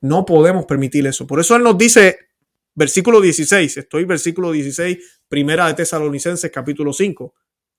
No 0.00 0.24
podemos 0.24 0.66
permitir 0.66 1.06
eso. 1.06 1.26
Por 1.26 1.40
eso 1.40 1.56
Él 1.56 1.62
nos 1.62 1.78
dice, 1.78 2.18
versículo 2.74 3.20
16, 3.20 3.78
estoy 3.78 4.04
versículo 4.04 4.52
16, 4.52 4.98
primera 5.28 5.66
de 5.66 5.74
Tesalonicenses 5.74 6.50
capítulo 6.50 6.92
5, 6.92 7.34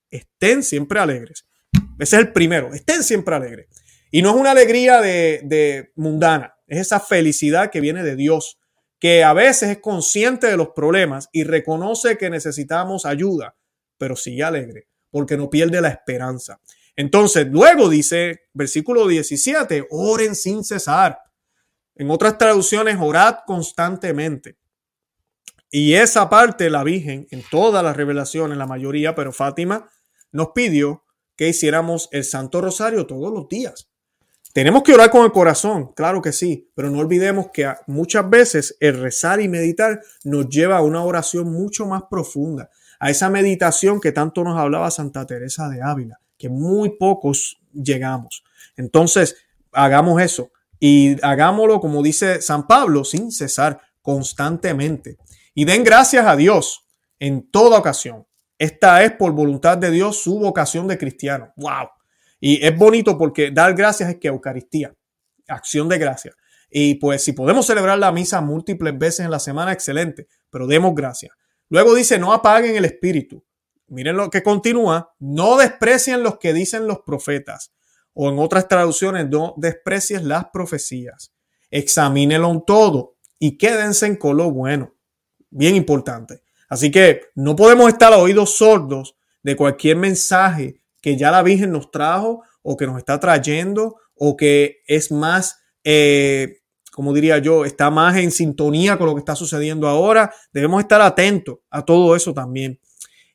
estén 0.10 0.64
siempre 0.64 1.00
alegres. 1.00 1.46
Ese 2.00 2.16
es 2.16 2.22
el 2.22 2.34
primero, 2.34 2.74
estén 2.74 3.04
siempre 3.04 3.36
alegres. 3.36 3.68
Y 4.10 4.22
no 4.22 4.32
es 4.32 4.36
una 4.38 4.52
alegría 4.52 5.02
de, 5.02 5.42
de 5.44 5.92
mundana, 5.96 6.56
es 6.66 6.80
esa 6.80 7.00
felicidad 7.00 7.70
que 7.70 7.82
viene 7.82 8.04
de 8.04 8.16
Dios, 8.16 8.57
que 9.00 9.24
a 9.24 9.34
veces 9.34 9.70
es 9.70 9.78
consciente 9.80 10.48
de 10.48 10.58
los 10.58 10.70
problemas 10.70 11.30
y 11.32 11.44
reconoce 11.44 12.18
que 12.18 12.30
necesitamos 12.30 13.06
ayuda, 13.06 13.56
pero 13.98 14.16
sigue 14.16 14.44
alegre, 14.44 14.88
porque 15.12 15.38
no 15.38 15.50
pierde 15.50 15.82
la 15.82 15.90
esperanza. 15.90 16.60
Entonces, 16.96 17.48
luego 17.52 17.90
dice, 17.90 18.48
versículo 18.54 19.08
17, 19.08 19.88
oren 19.92 20.36
sin 20.36 20.64
cesar. 20.64 21.20
En 21.96 22.10
otras 22.10 22.38
traducciones, 22.38 22.98
orad 23.00 23.38
constantemente. 23.46 24.58
Y 25.70 25.94
esa 25.94 26.30
parte 26.30 26.70
la 26.70 26.84
Virgen, 26.84 27.28
en 27.30 27.44
todas 27.52 27.84
las 27.84 27.96
revelaciones, 27.96 28.58
la 28.58 28.66
mayoría, 28.66 29.14
pero 29.14 29.32
Fátima 29.32 29.90
nos 30.32 30.50
pidió 30.56 31.04
que 31.36 31.50
hiciéramos 31.50 32.10
el 32.12 32.24
Santo 32.24 32.62
Rosario 32.62 33.06
todos 33.06 33.32
los 33.32 33.48
días. 33.48 33.90
Tenemos 34.58 34.82
que 34.82 34.92
orar 34.92 35.12
con 35.12 35.24
el 35.24 35.32
corazón, 35.32 35.94
claro 35.94 36.20
que 36.20 36.32
sí, 36.32 36.72
pero 36.74 36.90
no 36.90 36.98
olvidemos 36.98 37.52
que 37.54 37.72
muchas 37.86 38.28
veces 38.28 38.76
el 38.80 39.00
rezar 39.00 39.40
y 39.40 39.48
meditar 39.48 40.02
nos 40.24 40.50
lleva 40.50 40.78
a 40.78 40.82
una 40.82 41.04
oración 41.04 41.52
mucho 41.52 41.86
más 41.86 42.02
profunda, 42.10 42.72
a 43.00 43.12
esa 43.12 43.30
meditación 43.30 44.02
que 44.02 44.12
tanto 44.12 44.44
nos 44.44 44.58
hablaba 44.58 44.90
Santa 44.90 45.28
Teresa 45.28 45.70
de 45.70 45.84
Ávila, 45.84 46.20
que 46.40 46.50
muy 46.50 46.98
pocos 46.98 47.62
llegamos. 47.72 48.44
Entonces, 48.78 49.36
hagamos 49.74 50.20
eso 50.24 50.50
y 50.80 51.24
hagámoslo, 51.24 51.80
como 51.80 52.02
dice 52.02 52.42
San 52.42 52.66
Pablo, 52.66 53.04
sin 53.04 53.32
cesar, 53.32 53.80
constantemente. 54.02 55.20
Y 55.54 55.66
den 55.66 55.84
gracias 55.84 56.26
a 56.26 56.36
Dios 56.36 56.84
en 57.20 57.48
toda 57.52 57.78
ocasión. 57.78 58.26
Esta 58.58 59.04
es 59.04 59.12
por 59.12 59.34
voluntad 59.34 59.78
de 59.78 59.92
Dios 59.92 60.18
su 60.18 60.40
vocación 60.40 60.88
de 60.88 60.98
cristiano. 60.98 61.54
¡Wow! 61.58 61.90
Y 62.40 62.66
es 62.66 62.76
bonito 62.78 63.18
porque 63.18 63.52
dar 63.52 63.74
gracias 63.74 64.10
es 64.10 64.18
que 64.18 64.28
Eucaristía, 64.28 64.94
acción 65.48 65.90
de 65.90 65.98
gracias. 65.98 66.36
Y 66.70 66.96
pues 66.96 67.24
si 67.24 67.34
podemos 67.34 67.66
celebrar 67.66 67.98
la 67.98 68.12
misa 68.12 68.42
múltiples 68.42 68.98
veces 68.98 69.22
en 69.22 69.32
la 69.32 69.40
semana, 69.40 69.72
excelente, 69.72 70.28
pero 70.50 70.68
demos 70.68 70.94
gracias. 70.94 71.32
Luego 71.70 71.96
dice, 71.96 72.20
no 72.20 72.34
apaguen 72.34 72.76
el 72.76 72.86
espíritu. 72.86 73.44
Miren 73.88 74.18
lo 74.18 74.30
que 74.30 74.44
continúa, 74.44 75.14
no 75.20 75.58
desprecien 75.58 76.24
los 76.24 76.38
que 76.40 76.54
dicen 76.54 76.88
los 76.88 77.00
profetas. 77.06 77.74
O 78.14 78.30
en 78.30 78.40
otras 78.40 78.68
traducciones, 78.68 79.30
no 79.30 79.54
desprecies 79.58 80.24
las 80.24 80.48
profecías. 80.52 81.34
Examínelo 81.70 82.64
todo 82.66 83.18
y 83.40 83.58
quédense 83.58 84.18
con 84.18 84.38
lo 84.38 84.52
bueno. 84.52 84.96
Bien 85.50 85.76
importante. 85.76 86.42
Así 86.70 86.92
que 86.92 87.22
no 87.36 87.56
podemos 87.56 87.88
estar 87.88 88.12
a 88.12 88.18
oídos 88.18 88.58
sordos 88.58 89.16
de 89.44 89.56
cualquier 89.56 89.96
mensaje 89.98 90.82
que 91.08 91.16
ya 91.16 91.32
la 91.32 91.42
Virgen 91.42 91.72
nos 91.72 91.90
trajo 91.90 92.44
o 92.62 92.76
que 92.76 92.86
nos 92.86 92.98
está 92.98 93.18
trayendo 93.18 93.96
o 94.14 94.36
que 94.36 94.82
es 94.88 95.10
más, 95.10 95.58
eh, 95.86 96.58
como 96.92 97.14
diría 97.14 97.38
yo, 97.38 97.64
está 97.64 97.90
más 97.90 98.18
en 98.18 98.30
sintonía 98.30 98.98
con 98.98 99.08
lo 99.08 99.16
que 99.16 99.20
está 99.20 99.34
sucediendo 99.34 99.88
ahora. 99.88 100.34
Debemos 100.52 100.82
estar 100.82 101.00
atentos 101.00 101.60
a 101.70 101.86
todo 101.86 102.14
eso 102.14 102.34
también. 102.34 102.82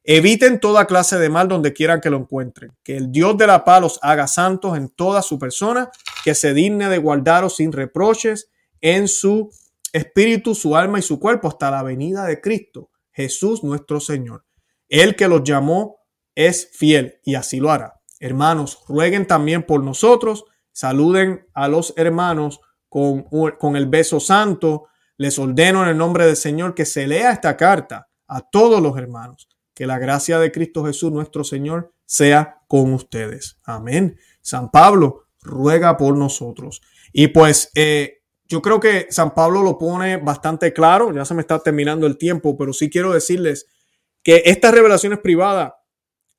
Eviten 0.04 0.60
toda 0.60 0.84
clase 0.84 1.18
de 1.18 1.30
mal 1.30 1.48
donde 1.48 1.72
quieran 1.72 2.02
que 2.02 2.10
lo 2.10 2.18
encuentren. 2.18 2.76
Que 2.82 2.98
el 2.98 3.10
Dios 3.10 3.38
de 3.38 3.46
la 3.46 3.64
paz 3.64 3.80
los 3.80 3.98
haga 4.02 4.26
santos 4.26 4.76
en 4.76 4.90
toda 4.90 5.22
su 5.22 5.38
persona, 5.38 5.90
que 6.26 6.34
se 6.34 6.52
digne 6.52 6.90
de 6.90 6.98
guardaros 6.98 7.56
sin 7.56 7.72
reproches 7.72 8.50
en 8.82 9.08
su 9.08 9.48
espíritu, 9.94 10.54
su 10.54 10.76
alma 10.76 10.98
y 10.98 11.02
su 11.02 11.18
cuerpo 11.18 11.48
hasta 11.48 11.70
la 11.70 11.82
venida 11.82 12.26
de 12.26 12.38
Cristo, 12.38 12.90
Jesús 13.12 13.64
nuestro 13.64 13.98
Señor. 13.98 14.44
El 14.90 15.16
que 15.16 15.26
los 15.26 15.42
llamó 15.42 16.01
es 16.34 16.70
fiel 16.72 17.20
y 17.24 17.34
así 17.34 17.60
lo 17.60 17.70
hará. 17.70 18.00
Hermanos, 18.20 18.80
rueguen 18.88 19.26
también 19.26 19.64
por 19.64 19.82
nosotros, 19.82 20.44
saluden 20.72 21.46
a 21.54 21.68
los 21.68 21.92
hermanos 21.96 22.60
con, 22.88 23.22
con 23.22 23.76
el 23.76 23.86
beso 23.86 24.20
santo. 24.20 24.86
Les 25.16 25.38
ordeno 25.38 25.82
en 25.82 25.90
el 25.90 25.98
nombre 25.98 26.26
del 26.26 26.36
Señor 26.36 26.74
que 26.74 26.84
se 26.84 27.06
lea 27.06 27.32
esta 27.32 27.56
carta 27.56 28.08
a 28.26 28.40
todos 28.40 28.80
los 28.80 28.96
hermanos. 28.96 29.48
Que 29.74 29.86
la 29.86 29.98
gracia 29.98 30.38
de 30.38 30.52
Cristo 30.52 30.84
Jesús 30.84 31.12
nuestro 31.12 31.44
Señor 31.44 31.92
sea 32.04 32.60
con 32.68 32.92
ustedes. 32.92 33.58
Amén. 33.64 34.18
San 34.40 34.70
Pablo 34.70 35.26
ruega 35.40 35.96
por 35.96 36.16
nosotros. 36.16 36.82
Y 37.12 37.28
pues 37.28 37.70
eh, 37.74 38.22
yo 38.46 38.60
creo 38.60 38.80
que 38.80 39.06
San 39.10 39.34
Pablo 39.34 39.62
lo 39.62 39.78
pone 39.78 40.18
bastante 40.18 40.72
claro. 40.72 41.12
Ya 41.12 41.24
se 41.24 41.34
me 41.34 41.40
está 41.40 41.58
terminando 41.58 42.06
el 42.06 42.18
tiempo, 42.18 42.56
pero 42.56 42.72
sí 42.72 42.90
quiero 42.90 43.12
decirles 43.12 43.66
que 44.22 44.42
estas 44.44 44.74
revelaciones 44.74 45.18
privadas 45.20 45.72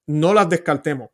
no 0.07 0.33
las 0.33 0.49
descartemos. 0.49 1.09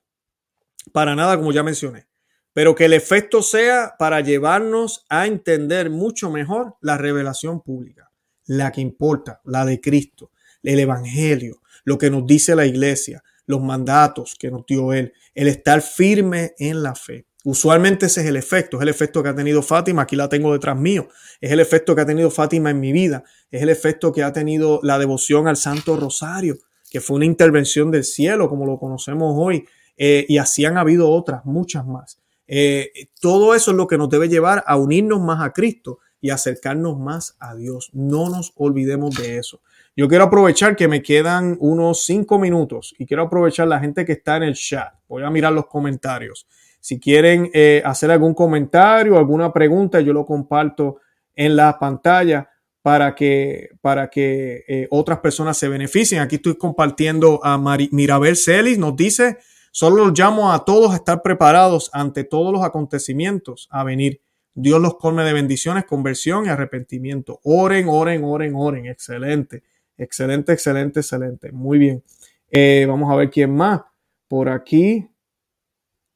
Para 0.91 1.15
nada, 1.15 1.37
como 1.37 1.51
ya 1.51 1.63
mencioné. 1.63 2.07
Pero 2.53 2.75
que 2.75 2.85
el 2.85 2.93
efecto 2.93 3.43
sea 3.43 3.95
para 3.99 4.21
llevarnos 4.21 5.05
a 5.09 5.27
entender 5.27 5.89
mucho 5.89 6.31
mejor 6.31 6.75
la 6.81 6.97
revelación 6.97 7.61
pública, 7.61 8.11
la 8.45 8.71
que 8.71 8.81
importa, 8.81 9.39
la 9.45 9.65
de 9.65 9.79
Cristo, 9.79 10.31
el 10.63 10.79
Evangelio, 10.79 11.61
lo 11.83 11.97
que 11.97 12.09
nos 12.09 12.25
dice 12.25 12.55
la 12.55 12.65
iglesia, 12.65 13.23
los 13.45 13.61
mandatos 13.61 14.35
que 14.37 14.51
nos 14.51 14.65
dio 14.65 14.93
Él, 14.93 15.13
el 15.33 15.47
estar 15.47 15.81
firme 15.81 16.53
en 16.57 16.83
la 16.83 16.95
fe. 16.95 17.25
Usualmente 17.45 18.07
ese 18.07 18.21
es 18.21 18.27
el 18.27 18.35
efecto, 18.35 18.77
es 18.77 18.83
el 18.83 18.89
efecto 18.89 19.23
que 19.23 19.29
ha 19.29 19.35
tenido 19.35 19.61
Fátima, 19.63 20.01
aquí 20.01 20.15
la 20.15 20.27
tengo 20.27 20.51
detrás 20.51 20.77
mío, 20.77 21.07
es 21.39 21.51
el 21.51 21.59
efecto 21.59 21.95
que 21.95 22.01
ha 22.01 22.05
tenido 22.05 22.29
Fátima 22.29 22.69
en 22.69 22.79
mi 22.79 22.91
vida, 22.91 23.23
es 23.49 23.61
el 23.61 23.69
efecto 23.69 24.11
que 24.11 24.23
ha 24.23 24.33
tenido 24.33 24.81
la 24.83 24.99
devoción 24.99 25.47
al 25.47 25.55
Santo 25.55 25.95
Rosario, 25.95 26.57
que 26.89 27.01
fue 27.01 27.17
una 27.17 27.25
intervención 27.25 27.91
del 27.91 28.03
cielo, 28.03 28.49
como 28.49 28.65
lo 28.65 28.79
conocemos 28.79 29.33
hoy, 29.37 29.65
eh, 29.97 30.25
y 30.27 30.37
así 30.37 30.65
han 30.65 30.77
habido 30.77 31.09
otras, 31.09 31.45
muchas 31.45 31.85
más. 31.85 32.19
Eh, 32.47 33.09
todo 33.21 33.53
eso 33.53 33.71
es 33.71 33.77
lo 33.77 33.85
que 33.85 33.97
nos 33.97 34.09
debe 34.09 34.27
llevar 34.27 34.63
a 34.65 34.75
unirnos 34.75 35.21
más 35.21 35.41
a 35.41 35.53
Cristo 35.53 35.99
y 36.19 36.31
acercarnos 36.31 36.97
más 36.97 37.35
a 37.39 37.55
Dios. 37.55 37.91
No 37.93 38.29
nos 38.29 38.53
olvidemos 38.55 39.15
de 39.15 39.37
eso. 39.37 39.61
Yo 39.95 40.07
quiero 40.07 40.23
aprovechar 40.23 40.75
que 40.75 40.87
me 40.87 41.01
quedan 41.01 41.57
unos 41.59 42.05
cinco 42.05 42.39
minutos 42.39 42.95
y 42.97 43.05
quiero 43.05 43.23
aprovechar 43.23 43.67
la 43.67 43.79
gente 43.79 44.05
que 44.05 44.13
está 44.13 44.37
en 44.37 44.43
el 44.43 44.55
chat. 44.55 44.93
Voy 45.07 45.23
a 45.23 45.29
mirar 45.29 45.53
los 45.53 45.67
comentarios. 45.67 46.47
Si 46.79 46.99
quieren 46.99 47.49
eh, 47.53 47.81
hacer 47.85 48.09
algún 48.09 48.33
comentario, 48.33 49.17
alguna 49.17 49.51
pregunta, 49.51 49.99
yo 49.99 50.13
lo 50.13 50.25
comparto 50.25 50.97
en 51.35 51.55
la 51.55 51.77
pantalla 51.77 52.49
para 52.89 53.13
que, 53.13 53.69
para 53.81 54.09
que 54.09 54.65
eh, 54.67 54.87
otras 54.89 55.19
personas 55.19 55.55
se 55.59 55.67
beneficien. 55.67 56.21
Aquí 56.21 56.37
estoy 56.37 56.57
compartiendo 56.57 57.39
a 57.43 57.55
Mirabel 57.91 58.35
Celis, 58.35 58.79
nos 58.79 58.95
dice, 58.95 59.37
solo 59.69 60.05
los 60.05 60.17
llamo 60.17 60.51
a 60.51 60.65
todos 60.65 60.93
a 60.93 60.95
estar 60.95 61.21
preparados 61.21 61.91
ante 61.93 62.23
todos 62.23 62.51
los 62.51 62.63
acontecimientos 62.63 63.67
a 63.69 63.83
venir. 63.83 64.23
Dios 64.55 64.81
los 64.81 64.97
colme 64.97 65.23
de 65.23 65.33
bendiciones, 65.33 65.85
conversión 65.85 66.47
y 66.47 66.49
arrepentimiento. 66.49 67.39
Oren, 67.43 67.85
oren, 67.87 68.23
oren, 68.23 68.53
oren. 68.55 68.87
Excelente, 68.87 69.61
excelente, 69.95 70.53
excelente, 70.53 71.01
excelente. 71.01 71.51
Muy 71.51 71.77
bien. 71.77 72.03
Eh, 72.49 72.87
vamos 72.89 73.11
a 73.11 73.15
ver 73.17 73.29
quién 73.29 73.55
más. 73.55 73.81
Por 74.27 74.49
aquí. 74.49 75.07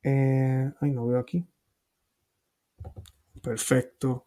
Eh, 0.02 0.72
ay, 0.82 0.90
no 0.90 1.06
veo 1.06 1.20
aquí. 1.20 1.46
Perfecto. 3.44 4.26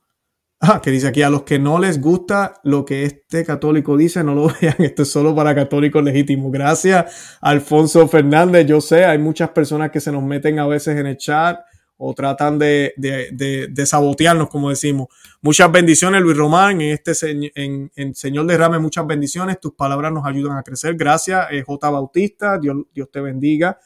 Ah, 0.59 0.81
que 0.83 0.91
dice 0.91 1.09
aquí, 1.09 1.23
a 1.23 1.29
los 1.29 1.43
que 1.43 1.59
no 1.59 1.79
les 1.79 2.01
gusta 2.01 2.61
lo 2.65 2.85
que 2.87 3.05
este 3.05 3.45
católico 3.45 3.95
dice, 3.97 4.25
no 4.25 4.35
lo 4.35 4.49
vean, 4.61 4.77
esto 4.79 5.03
es 5.03 5.11
solo 5.11 5.35
para 5.35 5.55
católicos 5.55 6.03
legítimos. 6.03 6.51
Gracias, 6.51 7.39
Alfonso 7.41 8.09
Fernández. 8.09 8.67
Yo 8.67 8.81
sé, 8.81 9.05
hay 9.05 9.19
muchas 9.19 9.51
personas 9.51 9.91
que 9.91 10.01
se 10.01 10.11
nos 10.11 10.23
meten 10.23 10.59
a 10.59 10.67
veces 10.67 10.97
en 10.97 11.07
el 11.07 11.17
chat 11.19 11.61
o 11.99 12.15
tratan 12.15 12.59
de, 12.59 12.93
de, 12.97 13.69
de, 13.71 13.87
sabotearnos, 13.87 14.49
como 14.49 14.71
decimos. 14.71 15.09
Muchas 15.41 15.71
bendiciones, 15.73 16.21
Luis 16.23 16.37
Román, 16.37 16.81
en 16.81 16.93
este 16.93 17.13
en, 17.55 17.91
en 17.95 18.15
Señor 18.15 18.47
derrame 18.47 18.79
muchas 18.79 19.07
bendiciones. 19.07 19.61
Tus 19.61 19.73
palabras 19.73 20.13
nos 20.13 20.27
ayudan 20.27 20.59
a 20.59 20.63
crecer. 20.63 20.95
Gracias, 20.95 21.47
eh, 21.51 21.63
J. 21.63 21.91
Bautista, 21.91 22.59
Dios, 22.59 22.77
Dios 22.93 23.11
te 23.11 23.21
bendiga. 23.21 23.79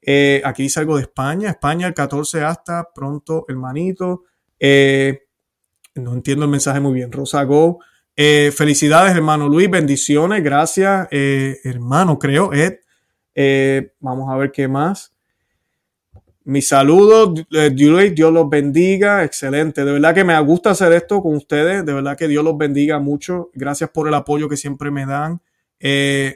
Eh, 0.00 0.42
aquí 0.44 0.64
dice 0.64 0.80
algo 0.80 0.96
de 0.96 1.02
España, 1.02 1.50
España 1.50 1.86
el 1.86 1.94
14 1.94 2.42
hasta 2.42 2.88
pronto, 2.94 3.46
hermanito. 3.48 4.24
Eh, 4.58 5.23
no 5.94 6.12
entiendo 6.12 6.44
el 6.44 6.50
mensaje 6.50 6.80
muy 6.80 6.94
bien. 6.94 7.12
Rosa 7.12 7.42
Go. 7.44 7.80
Eh, 8.16 8.52
felicidades, 8.54 9.14
hermano 9.14 9.48
Luis. 9.48 9.70
Bendiciones. 9.70 10.42
Gracias, 10.42 11.08
eh, 11.10 11.58
hermano, 11.64 12.18
creo. 12.18 12.52
Ed. 12.52 12.80
Eh, 13.34 13.92
vamos 14.00 14.30
a 14.30 14.36
ver 14.36 14.52
qué 14.52 14.68
más. 14.68 15.12
Mis 16.44 16.68
saludos. 16.68 17.44
Dios 17.72 18.32
los 18.32 18.48
bendiga. 18.48 19.24
Excelente. 19.24 19.84
De 19.84 19.92
verdad 19.92 20.14
que 20.14 20.24
me 20.24 20.38
gusta 20.40 20.70
hacer 20.70 20.92
esto 20.92 21.22
con 21.22 21.34
ustedes. 21.36 21.84
De 21.84 21.92
verdad 21.92 22.16
que 22.16 22.28
Dios 22.28 22.44
los 22.44 22.56
bendiga 22.56 22.98
mucho. 22.98 23.50
Gracias 23.54 23.90
por 23.90 24.08
el 24.08 24.14
apoyo 24.14 24.48
que 24.48 24.56
siempre 24.56 24.90
me 24.90 25.06
dan. 25.06 25.40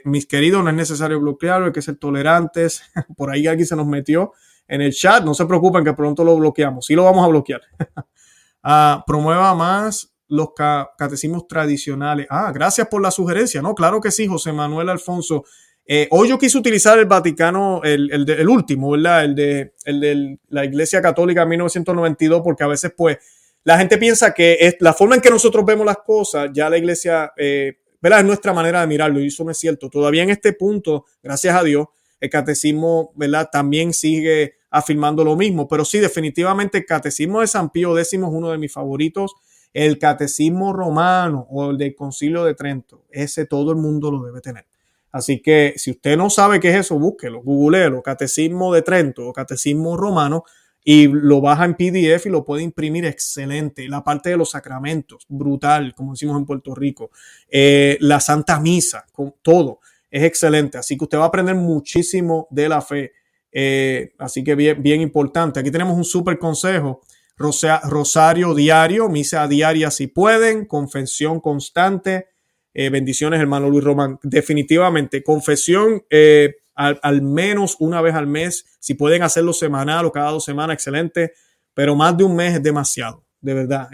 mis 0.05 0.25
queridos, 0.25 0.63
no 0.63 0.69
es 0.69 0.75
necesario 0.75 1.19
bloquearlo, 1.19 1.67
hay 1.67 1.71
que 1.71 1.81
ser 1.81 1.95
tolerantes. 1.97 2.83
Por 3.17 3.31
ahí 3.31 3.47
alguien 3.47 3.65
se 3.65 3.75
nos 3.75 3.87
metió 3.87 4.33
en 4.67 4.81
el 4.81 4.93
chat. 4.93 5.23
No 5.23 5.33
se 5.33 5.45
preocupen 5.45 5.83
que 5.83 5.93
pronto 5.93 6.23
lo 6.23 6.35
bloqueamos. 6.37 6.85
Sí 6.85 6.95
lo 6.95 7.03
vamos 7.03 7.25
a 7.25 7.27
bloquear. 7.27 7.61
Ah, 8.63 9.03
promueva 9.05 9.53
más 9.55 10.13
los 10.27 10.49
catecismos 10.53 11.47
tradicionales. 11.47 12.27
Ah, 12.29 12.51
gracias 12.53 12.87
por 12.87 13.01
la 13.01 13.11
sugerencia. 13.11 13.61
No, 13.61 13.73
claro 13.73 13.99
que 13.99 14.11
sí, 14.11 14.27
José 14.27 14.53
Manuel 14.53 14.89
Alfonso. 14.89 15.43
Eh, 15.85 16.07
hoy 16.11 16.29
yo 16.29 16.37
quise 16.37 16.55
utilizar 16.57 16.99
el 16.99 17.07
Vaticano, 17.07 17.81
el, 17.83 18.11
el, 18.11 18.47
último, 18.47 18.91
¿verdad? 18.91 19.25
El 19.25 19.33
de, 19.33 19.73
el 19.85 19.99
de 19.99 20.39
la 20.49 20.63
Iglesia 20.63 21.01
Católica 21.01 21.47
1992, 21.47 22.41
porque 22.43 22.63
a 22.63 22.67
veces, 22.67 22.93
pues, 22.95 23.17
la 23.63 23.77
gente 23.79 23.97
piensa 23.97 24.31
que 24.31 24.57
es 24.59 24.75
la 24.81 24.93
forma 24.93 25.15
en 25.15 25.21
que 25.21 25.31
nosotros 25.31 25.65
vemos 25.65 25.85
las 25.85 25.97
cosas, 25.97 26.51
ya 26.53 26.69
la 26.69 26.77
Iglesia, 26.77 27.33
eh, 27.35 27.79
¿verdad? 27.99 28.19
Es 28.19 28.25
nuestra 28.25 28.53
manera 28.53 28.81
de 28.81 28.87
mirarlo 28.87 29.19
y 29.19 29.27
eso 29.27 29.43
no 29.43 29.49
es 29.49 29.57
cierto. 29.57 29.89
Todavía 29.89 30.21
en 30.21 30.29
este 30.29 30.53
punto, 30.53 31.05
gracias 31.23 31.55
a 31.55 31.63
Dios, 31.63 31.87
el 32.19 32.29
catecismo, 32.29 33.11
¿verdad? 33.15 33.49
También 33.51 33.91
sigue 33.91 34.58
afirmando 34.69 35.23
lo 35.23 35.35
mismo, 35.35 35.67
pero 35.67 35.83
sí, 35.85 35.99
definitivamente 35.99 36.79
el 36.79 36.85
catecismo 36.85 37.41
de 37.41 37.47
San 37.47 37.69
Pío 37.69 37.97
X 37.97 38.13
es 38.13 38.19
uno 38.21 38.51
de 38.51 38.57
mis 38.57 38.71
favoritos. 38.71 39.35
El 39.73 39.99
catecismo 39.99 40.73
romano 40.73 41.47
o 41.49 41.69
el 41.69 41.77
del 41.77 41.95
concilio 41.95 42.43
de 42.43 42.55
Trento, 42.55 43.05
ese 43.11 43.45
todo 43.45 43.71
el 43.71 43.77
mundo 43.77 44.09
lo 44.11 44.23
debe 44.23 44.41
tener. 44.41 44.65
Así 45.11 45.41
que 45.41 45.73
si 45.77 45.91
usted 45.91 46.17
no 46.17 46.29
sabe 46.29 46.59
qué 46.59 46.69
es 46.69 46.75
eso, 46.77 46.99
búsquelo, 46.99 47.41
googleelo, 47.41 48.01
Catecismo 48.01 48.73
de 48.73 48.81
Trento 48.81 49.27
o 49.27 49.33
Catecismo 49.33 49.97
Romano 49.97 50.43
y 50.83 51.07
lo 51.07 51.41
baja 51.41 51.65
en 51.65 51.75
PDF 51.75 52.27
y 52.27 52.29
lo 52.29 52.45
puede 52.45 52.63
imprimir 52.63 53.05
excelente. 53.05 53.87
La 53.87 54.03
parte 54.03 54.29
de 54.29 54.37
los 54.37 54.51
sacramentos, 54.51 55.25
brutal, 55.27 55.93
como 55.95 56.13
decimos 56.13 56.37
en 56.37 56.45
Puerto 56.45 56.75
Rico. 56.75 57.11
Eh, 57.49 57.97
la 58.01 58.19
Santa 58.19 58.59
Misa, 58.59 59.05
con 59.11 59.35
todo, 59.41 59.79
es 60.09 60.23
excelente. 60.23 60.77
Así 60.77 60.97
que 60.97 61.03
usted 61.05 61.17
va 61.17 61.23
a 61.23 61.27
aprender 61.27 61.55
muchísimo 61.55 62.47
de 62.51 62.69
la 62.69 62.81
fe. 62.81 63.11
Eh, 63.51 64.13
así 64.17 64.43
que 64.43 64.55
bien, 64.55 65.01
importante. 65.01 65.59
Aquí 65.59 65.71
tenemos 65.71 65.97
un 65.97 66.03
súper 66.03 66.37
consejo. 66.37 67.01
Rosario 67.37 68.53
diario, 68.53 69.07
misa 69.07 69.47
diaria 69.47 69.91
si 69.91 70.07
pueden, 70.07 70.65
confesión 70.65 71.39
constante, 71.39 72.27
eh, 72.73 72.89
bendiciones, 72.89 73.39
hermano 73.39 73.69
Luis 73.69 73.83
Román. 73.83 74.19
Definitivamente, 74.23 75.23
confesión 75.23 76.03
eh, 76.09 76.55
al, 76.75 77.21
menos 77.21 77.77
una 77.79 78.01
vez 78.01 78.15
al 78.15 78.27
mes. 78.27 78.65
Si 78.79 78.93
pueden 78.93 79.23
hacerlo 79.23 79.53
semanal 79.53 80.05
o 80.05 80.11
cada 80.11 80.31
dos 80.31 80.43
semanas, 80.43 80.73
excelente. 80.73 81.33
Pero 81.73 81.95
más 81.95 82.17
de 82.17 82.25
un 82.25 82.35
mes 82.35 82.55
es 82.55 82.63
demasiado, 82.63 83.23
de 83.39 83.53
verdad. 83.53 83.89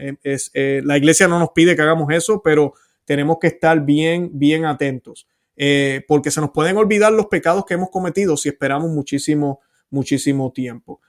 La 0.83 0.97
iglesia 0.97 1.27
no 1.27 1.37
nos 1.37 1.49
pide 1.51 1.75
que 1.75 1.81
hagamos 1.83 2.11
eso, 2.11 2.41
pero 2.43 2.73
tenemos 3.05 3.37
que 3.39 3.47
estar 3.47 3.79
bien, 3.85 4.31
bien 4.33 4.65
atentos. 4.65 5.27
Porque 6.07 6.31
se 6.31 6.41
nos 6.41 6.51
pueden 6.51 6.77
olvidar 6.77 7.13
los 7.13 7.27
pecados 7.27 7.65
que 7.65 7.75
hemos 7.75 7.89
cometido 7.89 8.35
si 8.37 8.49
esperamos 8.49 8.89
muchísimo, 8.91 9.61
muchísimo 9.89 10.51
tiempo. 10.51 11.01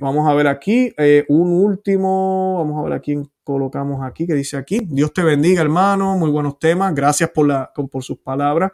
vamos 0.00 0.28
a 0.28 0.34
ver 0.34 0.48
aquí 0.48 0.94
un 1.28 1.52
último, 1.52 2.58
vamos 2.58 2.80
a 2.80 2.84
ver 2.84 2.92
aquí 2.92 3.16
colocamos 3.44 4.02
aquí, 4.02 4.26
que 4.26 4.34
dice 4.34 4.56
aquí, 4.56 4.80
Dios 4.84 5.12
te 5.12 5.22
bendiga 5.22 5.60
hermano, 5.60 6.16
muy 6.16 6.30
buenos 6.30 6.58
temas, 6.58 6.94
gracias 6.94 7.30
por, 7.30 7.46
la, 7.46 7.70
por 7.72 8.02
sus 8.02 8.18
palabras. 8.18 8.72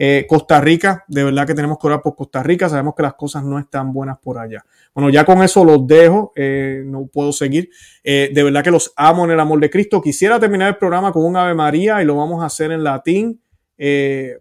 Eh, 0.00 0.26
Costa 0.28 0.60
Rica, 0.60 1.04
de 1.08 1.24
verdad 1.24 1.44
que 1.44 1.54
tenemos 1.54 1.76
que 1.76 1.88
orar 1.88 2.02
por 2.02 2.14
Costa 2.14 2.40
Rica, 2.40 2.68
sabemos 2.68 2.94
que 2.94 3.02
las 3.02 3.14
cosas 3.14 3.42
no 3.42 3.58
están 3.58 3.92
buenas 3.92 4.18
por 4.18 4.38
allá. 4.38 4.64
Bueno, 4.94 5.10
ya 5.10 5.24
con 5.24 5.42
eso 5.42 5.64
los 5.64 5.84
dejo, 5.88 6.32
eh, 6.36 6.82
no 6.84 7.06
puedo 7.06 7.32
seguir. 7.32 7.70
Eh, 8.04 8.30
de 8.32 8.42
verdad 8.44 8.62
que 8.62 8.70
los 8.70 8.92
amo 8.96 9.24
en 9.24 9.32
el 9.32 9.40
amor 9.40 9.58
de 9.58 9.70
Cristo. 9.70 10.00
Quisiera 10.00 10.38
terminar 10.38 10.68
el 10.68 10.76
programa 10.76 11.10
con 11.10 11.24
un 11.24 11.36
Ave 11.36 11.54
María 11.54 12.00
y 12.00 12.04
lo 12.04 12.14
vamos 12.14 12.44
a 12.44 12.46
hacer 12.46 12.70
en 12.70 12.84
latín 12.84 13.40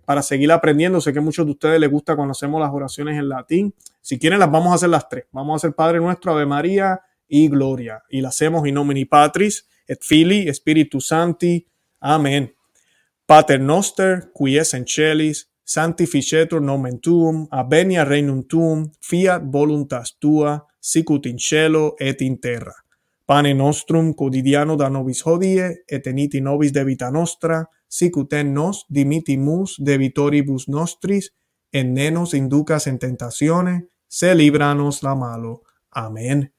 para 0.06 0.22
seguir 0.22 0.52
aprendiendo. 0.52 1.00
Sé 1.00 1.14
que 1.14 1.20
a 1.20 1.22
muchos 1.22 1.46
de 1.46 1.52
ustedes 1.52 1.80
les 1.80 1.90
gusta 1.90 2.16
cuando 2.16 2.32
hacemos 2.32 2.60
las 2.60 2.72
oraciones 2.72 3.18
en 3.18 3.30
latín. 3.30 3.74
Si 4.02 4.18
quieren, 4.18 4.40
las 4.40 4.52
vamos 4.52 4.72
a 4.72 4.76
hacer 4.76 4.90
las 4.90 5.08
tres. 5.08 5.26
Vamos 5.32 5.54
a 5.54 5.58
hacer 5.58 5.76
Padre 5.76 6.00
Nuestro, 6.00 6.32
Ave 6.32 6.46
María, 6.46 7.02
y 7.28 7.50
gloria. 7.50 8.04
Y 8.10 8.22
la 8.22 8.30
hacemos 8.30 8.68
in 8.68 8.76
nomine 8.76 9.06
Patris, 9.06 9.68
et 9.88 10.02
Filii, 10.02 10.54
Spiritus 10.54 11.08
Santi. 11.08 11.68
Amén. 12.00 12.54
Pater 13.26 13.60
noster, 13.60 14.32
qui 14.34 14.58
es 14.58 14.74
en 14.74 14.86
celis, 14.88 15.50
sanctificetur 15.64 16.62
nomen 16.62 17.02
tuum, 17.02 17.48
avenia 17.52 18.06
regnum 18.06 18.46
tuum, 18.48 18.86
fiat 19.02 19.44
voluntas 19.44 20.16
tua, 20.18 20.66
sicut 20.80 21.26
in 21.26 21.38
cielo 21.38 21.96
et 22.00 22.22
in 22.22 22.40
terra. 22.40 22.74
Pane 23.26 23.54
nostrum 23.54 24.14
quotidiano 24.14 24.78
da 24.78 24.88
nobis 24.88 25.26
hodie, 25.26 25.84
et 25.86 26.08
eniti 26.08 26.40
nobis 26.40 26.72
debita 26.72 27.10
nostra, 27.10 27.60
sicut 27.88 28.34
en 28.34 28.54
nos 28.54 28.86
dimitimus 28.90 29.78
debitoribus 29.80 30.68
nostris, 30.70 31.34
en 31.72 31.94
nenos 31.94 32.34
inducas 32.34 32.88
en 32.88 33.00
tentazione, 33.00 33.88
se 34.08 34.36
libranos 34.36 35.04
la 35.04 35.16
malo. 35.16 35.64
Amén. 35.92 36.54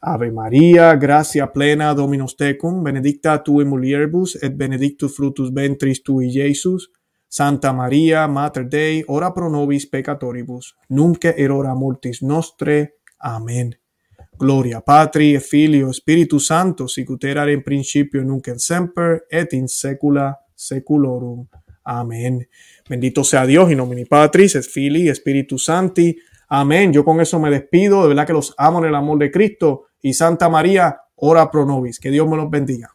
Ave 0.00 0.30
María, 0.30 0.94
gracia 0.94 1.52
plena 1.52 1.92
Dominus 1.92 2.36
tecum, 2.36 2.84
benedicta 2.84 3.42
tu 3.42 3.60
in 3.60 3.68
mulieribus 3.68 4.36
et 4.42 4.56
benedictus 4.56 5.16
fructus 5.16 5.52
ventris 5.52 6.02
tui, 6.02 6.30
Iesus. 6.30 6.92
Santa 7.30 7.72
María, 7.72 8.26
Mater 8.26 8.68
Dei, 8.68 9.04
ora 9.08 9.32
pro 9.34 9.50
nobis 9.50 9.86
peccatoribus, 9.86 10.76
nunc 10.88 11.24
et 11.24 11.50
hora 11.50 11.74
mortis 11.74 12.22
nostre. 12.22 13.00
Amén. 13.18 13.74
Gloria 14.38 14.80
Patri 14.80 15.34
et 15.34 15.42
Filio 15.42 15.92
Spiritus 15.92 16.46
Santo, 16.46 16.86
sicut 16.86 17.24
erat 17.24 17.48
in 17.50 17.62
principio 17.62 18.22
nunc 18.22 18.46
et 18.48 18.60
semper 18.60 19.26
et 19.28 19.52
in 19.52 19.66
saecula 19.66 20.30
saeculorum. 20.58 21.46
Amén. 21.84 22.46
Bendito 22.88 23.24
sea 23.24 23.46
Dios, 23.46 23.70
in 23.70 23.78
nomine 23.78 24.04
Patris 24.04 24.56
et 24.56 24.64
Filii 24.64 25.14
Spiritus 25.14 25.64
Santi. 25.64 26.18
Amén. 26.48 26.92
Yo 26.92 27.04
con 27.04 27.20
eso 27.20 27.38
me 27.38 27.50
despido. 27.50 28.02
De 28.02 28.08
verdad 28.08 28.26
que 28.26 28.32
los 28.32 28.54
amo 28.58 28.80
en 28.80 28.86
el 28.86 28.94
amor 28.94 29.18
de 29.18 29.30
Cristo 29.30 29.86
y 30.02 30.12
Santa 30.12 30.48
María, 30.48 31.00
ora 31.16 31.50
pro 31.50 31.64
nobis. 31.64 31.98
Que 31.98 32.10
Dios 32.10 32.28
me 32.28 32.36
los 32.36 32.50
bendiga. 32.50 32.94